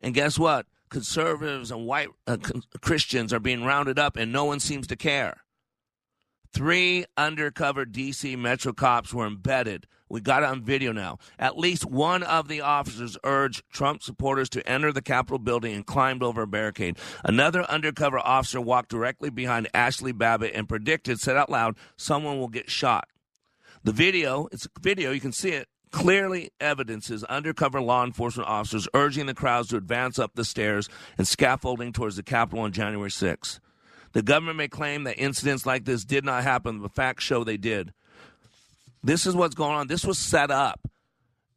And 0.00 0.14
guess 0.14 0.38
what? 0.38 0.66
Conservatives 0.90 1.70
and 1.70 1.86
white 1.86 2.08
uh, 2.26 2.36
Christians 2.80 3.32
are 3.32 3.40
being 3.40 3.64
rounded 3.64 3.98
up 3.98 4.16
and 4.16 4.32
no 4.32 4.44
one 4.44 4.60
seems 4.60 4.86
to 4.88 4.96
care. 4.96 5.41
Three 6.52 7.06
undercover 7.16 7.86
DC 7.86 8.36
Metro 8.36 8.74
cops 8.74 9.14
were 9.14 9.26
embedded. 9.26 9.86
We 10.10 10.20
got 10.20 10.42
it 10.42 10.50
on 10.50 10.62
video 10.62 10.92
now. 10.92 11.16
At 11.38 11.56
least 11.56 11.86
one 11.86 12.22
of 12.22 12.46
the 12.46 12.60
officers 12.60 13.16
urged 13.24 13.62
Trump 13.72 14.02
supporters 14.02 14.50
to 14.50 14.68
enter 14.68 14.92
the 14.92 15.00
Capitol 15.00 15.38
building 15.38 15.74
and 15.74 15.86
climbed 15.86 16.22
over 16.22 16.42
a 16.42 16.46
barricade. 16.46 16.98
Another 17.24 17.62
undercover 17.70 18.18
officer 18.18 18.60
walked 18.60 18.90
directly 18.90 19.30
behind 19.30 19.70
Ashli 19.72 20.16
Babbitt 20.16 20.52
and 20.54 20.68
predicted, 20.68 21.18
said 21.18 21.38
out 21.38 21.48
loud, 21.48 21.76
someone 21.96 22.38
will 22.38 22.48
get 22.48 22.68
shot. 22.68 23.08
The 23.82 23.92
video, 23.92 24.48
it's 24.52 24.66
a 24.66 24.80
video, 24.80 25.10
you 25.12 25.20
can 25.20 25.32
see 25.32 25.52
it, 25.52 25.68
clearly 25.90 26.50
evidences 26.60 27.24
undercover 27.24 27.80
law 27.80 28.04
enforcement 28.04 28.50
officers 28.50 28.86
urging 28.92 29.24
the 29.24 29.34
crowds 29.34 29.68
to 29.68 29.78
advance 29.78 30.18
up 30.18 30.32
the 30.34 30.44
stairs 30.44 30.90
and 31.16 31.26
scaffolding 31.26 31.94
towards 31.94 32.16
the 32.16 32.22
Capitol 32.22 32.64
on 32.64 32.72
January 32.72 33.10
6th. 33.10 33.60
The 34.12 34.22
government 34.22 34.58
may 34.58 34.68
claim 34.68 35.04
that 35.04 35.18
incidents 35.18 35.64
like 35.64 35.84
this 35.84 36.04
did 36.04 36.24
not 36.24 36.42
happen, 36.42 36.80
but 36.80 36.94
facts 36.94 37.24
show 37.24 37.44
they 37.44 37.56
did. 37.56 37.92
This 39.02 39.26
is 39.26 39.34
what's 39.34 39.54
going 39.54 39.74
on. 39.74 39.88
This 39.88 40.04
was 40.04 40.18
set 40.18 40.50
up. 40.50 40.88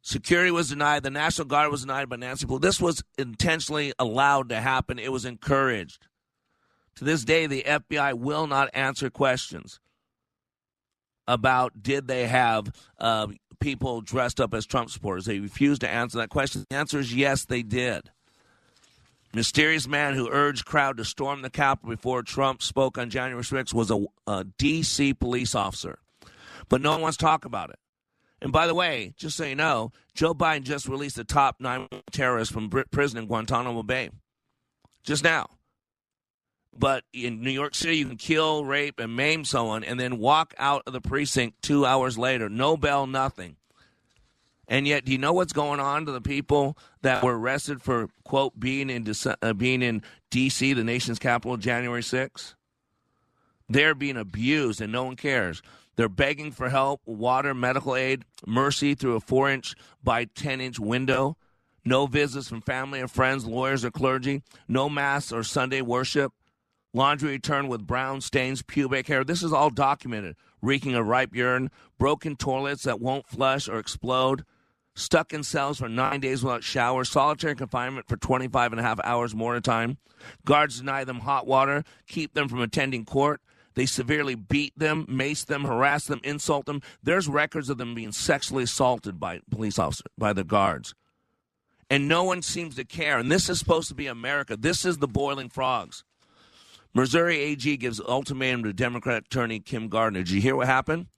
Security 0.02 0.50
was 0.50 0.68
denied. 0.68 1.02
The 1.02 1.10
National 1.10 1.46
Guard 1.46 1.70
was 1.70 1.82
denied 1.82 2.08
by 2.08 2.16
Nancy 2.16 2.46
Pelosi. 2.46 2.60
This 2.60 2.80
was 2.80 3.02
intentionally 3.18 3.92
allowed 3.98 4.48
to 4.50 4.60
happen. 4.60 4.98
It 4.98 5.12
was 5.12 5.24
encouraged. 5.24 6.06
To 6.96 7.04
this 7.04 7.24
day, 7.24 7.46
the 7.46 7.64
FBI 7.66 8.14
will 8.14 8.46
not 8.46 8.70
answer 8.72 9.10
questions 9.10 9.80
about 11.26 11.82
did 11.82 12.06
they 12.06 12.26
have 12.26 12.70
uh, 12.98 13.26
people 13.60 14.00
dressed 14.00 14.40
up 14.40 14.54
as 14.54 14.64
Trump 14.64 14.90
supporters. 14.90 15.24
They 15.26 15.40
refused 15.40 15.80
to 15.82 15.88
answer 15.88 16.18
that 16.18 16.30
question. 16.30 16.64
The 16.70 16.76
answer 16.76 16.98
is 16.98 17.14
yes, 17.14 17.44
they 17.44 17.62
did. 17.62 18.10
Mysterious 19.36 19.86
man 19.86 20.14
who 20.14 20.30
urged 20.30 20.64
crowd 20.64 20.96
to 20.96 21.04
storm 21.04 21.42
the 21.42 21.50
Capitol 21.50 21.90
before 21.90 22.22
Trump 22.22 22.62
spoke 22.62 22.96
on 22.96 23.10
January 23.10 23.42
6th 23.42 23.74
was 23.74 23.90
a, 23.90 24.02
a 24.26 24.44
D.C. 24.44 25.12
police 25.12 25.54
officer. 25.54 25.98
But 26.70 26.80
no 26.80 26.92
one 26.92 27.02
wants 27.02 27.18
to 27.18 27.24
talk 27.26 27.44
about 27.44 27.68
it. 27.68 27.78
And 28.40 28.50
by 28.50 28.66
the 28.66 28.74
way, 28.74 29.12
just 29.18 29.36
so 29.36 29.44
you 29.44 29.54
know, 29.54 29.92
Joe 30.14 30.32
Biden 30.32 30.62
just 30.62 30.88
released 30.88 31.16
the 31.16 31.24
top 31.24 31.56
nine 31.60 31.86
terrorists 32.10 32.50
from 32.50 32.70
prison 32.70 33.18
in 33.18 33.26
Guantanamo 33.26 33.82
Bay. 33.82 34.08
Just 35.04 35.22
now. 35.22 35.50
But 36.74 37.04
in 37.12 37.42
New 37.42 37.50
York 37.50 37.74
City, 37.74 37.98
you 37.98 38.06
can 38.06 38.16
kill, 38.16 38.64
rape, 38.64 38.98
and 38.98 39.14
maim 39.14 39.44
someone 39.44 39.84
and 39.84 40.00
then 40.00 40.16
walk 40.16 40.54
out 40.56 40.82
of 40.86 40.94
the 40.94 41.02
precinct 41.02 41.60
two 41.60 41.84
hours 41.84 42.16
later. 42.16 42.48
No 42.48 42.78
bell, 42.78 43.06
nothing. 43.06 43.56
And 44.68 44.86
yet, 44.86 45.04
do 45.04 45.12
you 45.12 45.18
know 45.18 45.32
what's 45.32 45.52
going 45.52 45.78
on 45.78 46.06
to 46.06 46.12
the 46.12 46.20
people 46.20 46.76
that 47.02 47.22
were 47.22 47.38
arrested 47.38 47.82
for 47.82 48.08
quote 48.24 48.58
being 48.58 48.90
in 48.90 49.06
uh, 49.42 49.52
being 49.52 49.80
in 49.82 50.02
D.C., 50.30 50.72
the 50.72 50.82
nation's 50.82 51.18
capital, 51.18 51.56
January 51.56 52.02
6th? 52.02 52.54
They're 53.68 53.94
being 53.94 54.16
abused, 54.16 54.80
and 54.80 54.92
no 54.92 55.04
one 55.04 55.16
cares. 55.16 55.62
They're 55.96 56.08
begging 56.08 56.52
for 56.52 56.68
help, 56.68 57.00
water, 57.06 57.54
medical 57.54 57.96
aid, 57.96 58.24
mercy 58.44 58.94
through 58.94 59.16
a 59.16 59.20
four 59.20 59.48
inch 59.50 59.74
by 60.02 60.24
10 60.24 60.60
inch 60.60 60.78
window. 60.78 61.36
No 61.84 62.06
visits 62.06 62.48
from 62.48 62.60
family 62.60 63.00
or 63.00 63.08
friends, 63.08 63.46
lawyers 63.46 63.84
or 63.84 63.92
clergy. 63.92 64.42
No 64.66 64.88
mass 64.88 65.30
or 65.30 65.44
Sunday 65.44 65.80
worship 65.80 66.32
laundry 66.96 67.32
returned 67.32 67.68
with 67.68 67.86
brown 67.86 68.20
stains, 68.22 68.62
pubic 68.62 69.06
hair. 69.06 69.22
This 69.22 69.42
is 69.42 69.52
all 69.52 69.70
documented. 69.70 70.34
Reeking 70.62 70.94
of 70.94 71.06
ripe 71.06 71.34
urine, 71.34 71.70
broken 71.98 72.36
toilets 72.36 72.84
that 72.84 73.00
won't 73.00 73.28
flush 73.28 73.68
or 73.68 73.78
explode, 73.78 74.44
stuck 74.96 75.32
in 75.32 75.44
cells 75.44 75.78
for 75.78 75.88
nine 75.88 76.20
days 76.20 76.42
without 76.42 76.64
showers, 76.64 77.08
solitary 77.08 77.54
confinement 77.54 78.08
for 78.08 78.16
25 78.16 78.72
and 78.72 78.80
a 78.80 78.82
half 78.82 78.98
hours 79.04 79.34
more 79.34 79.54
at 79.54 79.58
a 79.58 79.60
time. 79.60 79.98
Guards 80.44 80.78
deny 80.80 81.04
them 81.04 81.20
hot 81.20 81.46
water, 81.46 81.84
keep 82.08 82.34
them 82.34 82.48
from 82.48 82.60
attending 82.60 83.04
court. 83.04 83.40
They 83.74 83.86
severely 83.86 84.34
beat 84.34 84.76
them, 84.78 85.04
mace 85.06 85.44
them, 85.44 85.64
harass 85.64 86.06
them, 86.06 86.20
insult 86.24 86.64
them. 86.64 86.80
There's 87.02 87.28
records 87.28 87.68
of 87.68 87.76
them 87.76 87.94
being 87.94 88.10
sexually 88.10 88.64
assaulted 88.64 89.20
by 89.20 89.42
police 89.50 89.78
officers, 89.78 90.06
by 90.16 90.32
the 90.32 90.44
guards. 90.44 90.94
And 91.90 92.08
no 92.08 92.24
one 92.24 92.40
seems 92.40 92.74
to 92.76 92.84
care. 92.84 93.18
And 93.18 93.30
this 93.30 93.50
is 93.50 93.58
supposed 93.58 93.88
to 93.88 93.94
be 93.94 94.06
America. 94.06 94.56
This 94.56 94.86
is 94.86 94.96
the 94.98 95.06
boiling 95.06 95.50
frogs. 95.50 96.04
Missouri 96.94 97.38
AG 97.38 97.76
gives 97.76 98.00
ultimatum 98.00 98.64
to 98.64 98.72
Democrat 98.72 99.24
attorney 99.26 99.60
Kim 99.60 99.88
Gardner. 99.88 100.20
Did 100.20 100.30
you 100.30 100.40
hear 100.40 100.56
what 100.56 100.66
happened? 100.66 101.08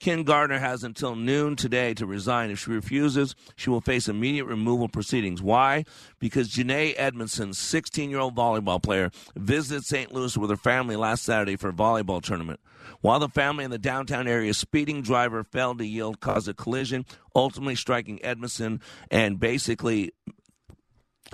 Kim 0.00 0.24
Gardner 0.24 0.58
has 0.58 0.84
until 0.84 1.14
noon 1.16 1.56
today 1.56 1.94
to 1.94 2.06
resign. 2.06 2.50
If 2.50 2.60
she 2.60 2.70
refuses, 2.70 3.34
she 3.56 3.70
will 3.70 3.80
face 3.80 4.08
immediate 4.08 4.44
removal 4.44 4.88
proceedings. 4.88 5.40
Why? 5.42 5.84
Because 6.18 6.50
Janae 6.50 6.94
Edmondson, 6.96 7.54
16 7.54 8.10
year 8.10 8.18
old 8.18 8.34
volleyball 8.34 8.82
player, 8.82 9.10
visited 9.36 9.84
St. 9.84 10.12
Louis 10.12 10.36
with 10.36 10.50
her 10.50 10.56
family 10.56 10.96
last 10.96 11.22
Saturday 11.24 11.56
for 11.56 11.68
a 11.68 11.72
volleyball 11.72 12.22
tournament. 12.22 12.60
While 13.00 13.18
the 13.18 13.28
family 13.28 13.64
in 13.64 13.70
the 13.70 13.78
downtown 13.78 14.28
area, 14.28 14.52
speeding 14.54 15.02
driver 15.02 15.44
failed 15.44 15.78
to 15.78 15.86
yield, 15.86 16.20
caused 16.20 16.48
a 16.48 16.54
collision, 16.54 17.06
ultimately 17.34 17.74
striking 17.74 18.22
Edmondson 18.24 18.80
and 19.10 19.40
basically 19.40 20.12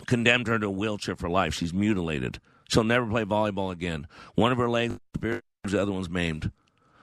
condemned 0.06 0.46
her 0.46 0.58
to 0.58 0.66
a 0.66 0.70
wheelchair 0.70 1.16
for 1.16 1.28
life. 1.28 1.54
She's 1.54 1.74
mutilated. 1.74 2.40
She'll 2.68 2.84
never 2.84 3.06
play 3.06 3.24
volleyball 3.24 3.72
again. 3.72 4.06
One 4.34 4.52
of 4.52 4.58
her 4.58 4.68
legs, 4.68 4.98
the 5.20 5.42
other 5.80 5.92
one's 5.92 6.08
maimed. 6.08 6.52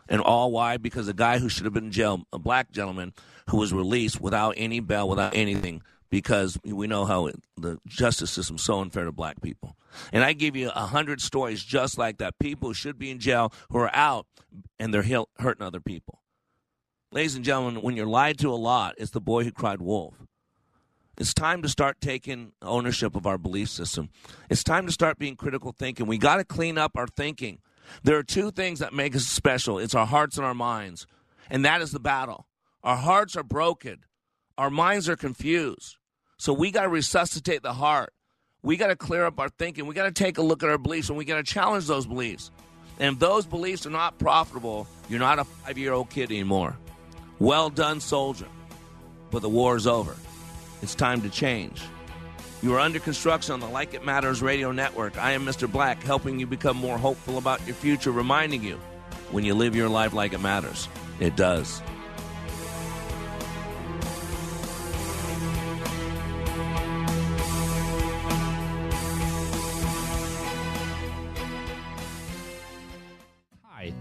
And 0.10 0.22
all 0.22 0.52
why? 0.52 0.78
Because 0.78 1.08
a 1.08 1.14
guy 1.14 1.40
who 1.40 1.50
should 1.50 1.66
have 1.66 1.74
been 1.74 1.86
in 1.86 1.92
jail, 1.92 2.26
a 2.32 2.40
black 2.40 2.72
gentleman 2.72 3.14
who 3.50 3.58
was 3.58 3.74
released 3.74 4.22
without 4.22 4.54
any 4.58 4.80
bail, 4.80 5.10
without 5.10 5.36
anything, 5.36 5.82
because 6.10 6.58
we 6.64 6.88
know 6.88 7.06
how 7.06 7.28
it, 7.28 7.36
the 7.58 7.78
justice 7.86 8.32
system's 8.32 8.64
so 8.64 8.80
unfair 8.80 9.06
to 9.06 9.12
black 9.12 9.42
people. 9.42 9.76
And 10.14 10.24
I 10.24 10.34
give 10.34 10.56
you 10.56 10.70
a 10.70 10.86
hundred 10.86 11.22
stories 11.22 11.64
just 11.64 11.98
like 11.98 12.18
that. 12.20 12.40
People 12.40 12.70
who 12.70 12.74
should 12.74 12.98
be 12.98 13.12
in 13.12 13.20
jail 13.20 13.52
who 13.70 13.80
are 13.80 13.94
out 13.94 14.26
and 14.80 14.94
they're 14.94 15.04
hurting 15.40 15.66
other 15.66 15.80
people. 15.82 16.22
Ladies 17.12 17.36
and 17.36 17.46
gentlemen, 17.46 17.82
when 17.82 17.96
you're 17.96 18.06
lied 18.06 18.38
to 18.40 18.52
a 18.52 18.56
lot, 18.56 18.96
it's 18.98 19.12
the 19.12 19.22
boy 19.22 19.44
who 19.44 19.52
cried 19.52 19.82
wolf. 19.82 20.16
It's 21.18 21.34
time 21.34 21.62
to 21.64 21.70
start 21.70 22.00
taking 22.00 22.52
ownership 22.62 23.16
of 23.16 23.26
our 23.26 23.38
belief 23.38 23.70
system. 23.70 24.10
It's 24.50 24.64
time 24.64 24.86
to 24.86 24.92
start 24.92 25.18
being 25.18 25.36
critical 25.36 25.72
thinking. 25.72 26.06
We 26.06 26.18
got 26.18 26.36
to 26.36 26.44
clean 26.44 26.78
up 26.78 26.92
our 26.96 27.08
thinking. 27.08 27.60
There 28.04 28.18
are 28.18 28.24
two 28.24 28.52
things 28.52 28.80
that 28.80 28.94
make 28.94 29.16
us 29.16 29.26
special 29.26 29.80
it's 29.80 29.96
our 29.96 30.06
hearts 30.06 30.38
and 30.38 30.46
our 30.46 30.54
minds. 30.54 31.08
And 31.50 31.66
that 31.66 31.82
is 31.82 31.92
the 31.92 32.00
battle. 32.00 32.48
Our 32.84 32.98
hearts 32.98 33.36
are 33.36 33.44
broken, 33.44 34.06
our 34.58 34.70
minds 34.70 35.10
are 35.10 35.16
confused. 35.16 35.98
So 36.38 36.54
we 36.54 36.72
got 36.72 36.84
to 36.84 36.90
resuscitate 36.90 37.64
the 37.64 37.74
heart. 37.74 38.14
We 38.62 38.78
got 38.78 38.88
to 38.88 38.96
clear 38.96 39.26
up 39.26 39.40
our 39.40 39.50
thinking. 39.50 39.88
We 39.88 39.96
got 39.96 40.06
to 40.06 40.12
take 40.12 40.38
a 40.38 40.42
look 40.42 40.62
at 40.62 40.70
our 40.70 40.78
beliefs 40.78 41.10
and 41.10 41.18
we 41.18 41.26
got 41.26 41.38
to 41.38 41.44
challenge 41.44 41.88
those 41.88 42.06
beliefs. 42.06 42.52
And 43.00 43.14
if 43.14 43.20
those 43.20 43.46
beliefs 43.46 43.86
are 43.86 43.92
not 43.92 44.18
profitable, 44.20 44.88
you're 45.10 45.20
not 45.20 45.40
a 45.40 45.44
five 45.44 45.78
year 45.78 45.94
old 45.94 46.10
kid 46.10 46.32
anymore. 46.32 46.78
Well 47.40 47.70
done, 47.70 48.00
soldier. 48.00 48.48
But 49.32 49.42
the 49.42 49.50
war 49.50 49.76
is 49.76 49.88
over. 49.88 50.16
It's 50.82 50.96
time 50.96 51.22
to 51.22 51.30
change. 51.30 51.82
You 52.64 52.74
are 52.74 52.80
under 52.80 53.00
construction 53.00 53.54
on 53.54 53.60
the 53.60 53.68
Like 53.68 53.94
It 53.94 54.04
Matters 54.04 54.42
radio 54.42 54.72
network. 54.72 55.18
I 55.18 55.34
am 55.34 55.46
Mr. 55.46 55.72
Black, 55.72 56.02
helping 56.02 56.40
you 56.40 56.48
become 56.48 56.76
more 56.76 56.98
hopeful 56.98 57.38
about 57.38 57.66
your 57.68 57.76
future, 57.76 58.12
reminding 58.12 58.64
you 58.64 58.80
when 59.32 59.44
you 59.44 59.54
live 59.54 59.76
your 59.76 59.90
life 59.90 60.14
like 60.14 60.34
it 60.34 60.42
matters, 60.42 60.88
it 61.20 61.36
does. 61.36 61.82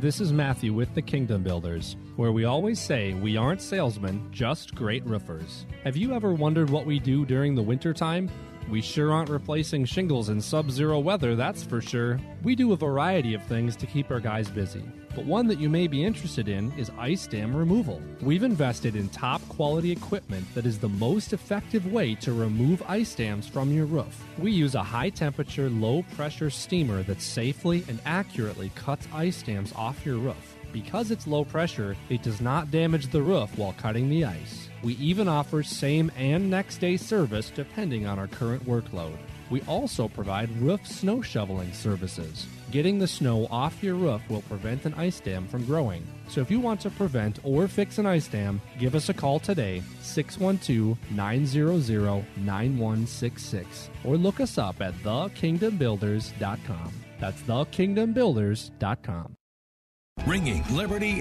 This 0.07 0.21
is 0.21 0.33
Matthew 0.33 0.73
with 0.73 0.95
the 0.95 1.03
Kingdom 1.03 1.43
Builders, 1.43 1.97
where 2.15 2.31
we 2.31 2.45
always 2.45 2.79
say 2.79 3.15
we 3.15 3.37
aren't 3.37 3.61
salesmen, 3.61 4.25
just 4.31 4.73
great 4.73 5.05
roofers. 5.05 5.67
Have 5.83 5.97
you 5.97 6.15
ever 6.15 6.33
wondered 6.33 6.71
what 6.71 6.87
we 6.87 7.01
do 7.01 7.27
during 7.27 7.57
the 7.57 7.63
wintertime? 7.63 8.31
We 8.71 8.83
sure 8.83 9.13
aren't 9.13 9.31
replacing 9.31 9.85
shingles 9.87 10.29
in 10.29 10.41
sub 10.41 10.71
zero 10.71 11.01
weather, 11.01 11.35
that's 11.35 11.65
for 11.65 11.81
sure. 11.81 12.21
We 12.45 12.55
do 12.55 12.73
a 12.73 12.77
variety 12.77 13.35
of 13.35 13.43
things 13.47 13.75
to 13.79 13.87
keep 13.87 14.13
our 14.13 14.21
guys 14.21 14.49
busy, 14.49 14.85
but 15.17 15.25
one 15.25 15.47
that 15.47 15.59
you 15.59 15.71
may 15.71 15.87
be 15.87 16.05
interested 16.05 16.47
in 16.47 16.71
is 16.73 16.91
ice 16.99 17.27
dam 17.27 17.57
removal. 17.57 18.03
We've 18.21 18.43
invested 18.43 18.95
in 18.95 19.09
top 19.09 19.41
quality 19.49 19.91
equipment 19.91 20.47
that 20.55 20.67
is 20.67 20.79
the 20.79 20.91
most 20.91 21.33
effective 21.33 21.91
way 21.91 22.15
to 22.17 22.35
remove 22.35 22.83
ice 22.87 23.15
dams 23.15 23.49
from 23.49 23.73
your 23.73 23.87
roof. 23.87 24.23
We 24.39 24.53
use 24.53 24.75
a 24.75 24.83
high 24.83 25.09
temperature, 25.09 25.71
low 25.71 26.05
pressure 26.15 26.51
steamer 26.51 27.03
that 27.05 27.23
safely 27.23 27.83
and 27.89 27.99
accurately 28.05 28.71
cuts 28.75 29.09
ice 29.11 29.43
dams 29.43 29.73
off 29.75 30.05
your 30.05 30.19
roof. 30.19 30.55
Because 30.71 31.11
it's 31.11 31.27
low 31.27 31.47
pressure, 31.47 31.97
it 32.11 32.23
does 32.23 32.43
not 32.43 32.71
damage 32.71 33.07
the 33.07 33.23
roof 33.23 33.57
while 33.57 33.75
cutting 33.79 34.11
the 34.11 34.27
ice. 34.27 34.69
We 34.83 34.97
even 34.97 35.29
offer 35.29 35.63
same 35.63 36.13
and 36.15 36.51
next 36.51 36.77
day 36.77 36.99
service 36.99 37.51
depending 37.55 38.07
on 38.07 38.19
our 38.19 38.27
current 38.27 38.67
workload. 38.67 39.17
We 39.49 39.63
also 39.63 40.09
provide 40.09 40.55
roof 40.61 40.87
snow 40.87 41.23
shoveling 41.23 41.73
services. 41.73 42.47
Getting 42.71 42.99
the 42.99 43.07
snow 43.07 43.47
off 43.51 43.81
your 43.83 43.95
roof 43.95 44.21
will 44.29 44.43
prevent 44.43 44.85
an 44.87 44.95
ice 44.95 45.21
dam 45.21 45.47
from 45.47 45.65
growing. 45.65 46.05
So 46.29 46.41
if 46.41 46.51
you 46.51 46.59
want 46.59 46.81
to 46.81 46.91
prevent 46.91 47.39
or 47.45 47.69
fix 47.69 47.99
an 47.99 48.07
ice 48.07 48.27
dam, 48.27 48.61
give 48.79 48.97
us 48.97 49.09
a 49.09 49.15
call 49.15 49.39
today, 49.39 49.83
612 50.03 50.99
900 51.13 52.25
9166, 52.37 53.91
or 54.05 54.17
look 54.17 54.41
us 54.41 54.59
up 54.59 54.81
at 54.81 54.95
thekingdombuilders.com. 55.05 56.93
That's 57.21 57.41
thekingdombuilders.com. 57.43 59.35
Ringing 60.27 60.65
Liberty. 60.75 61.21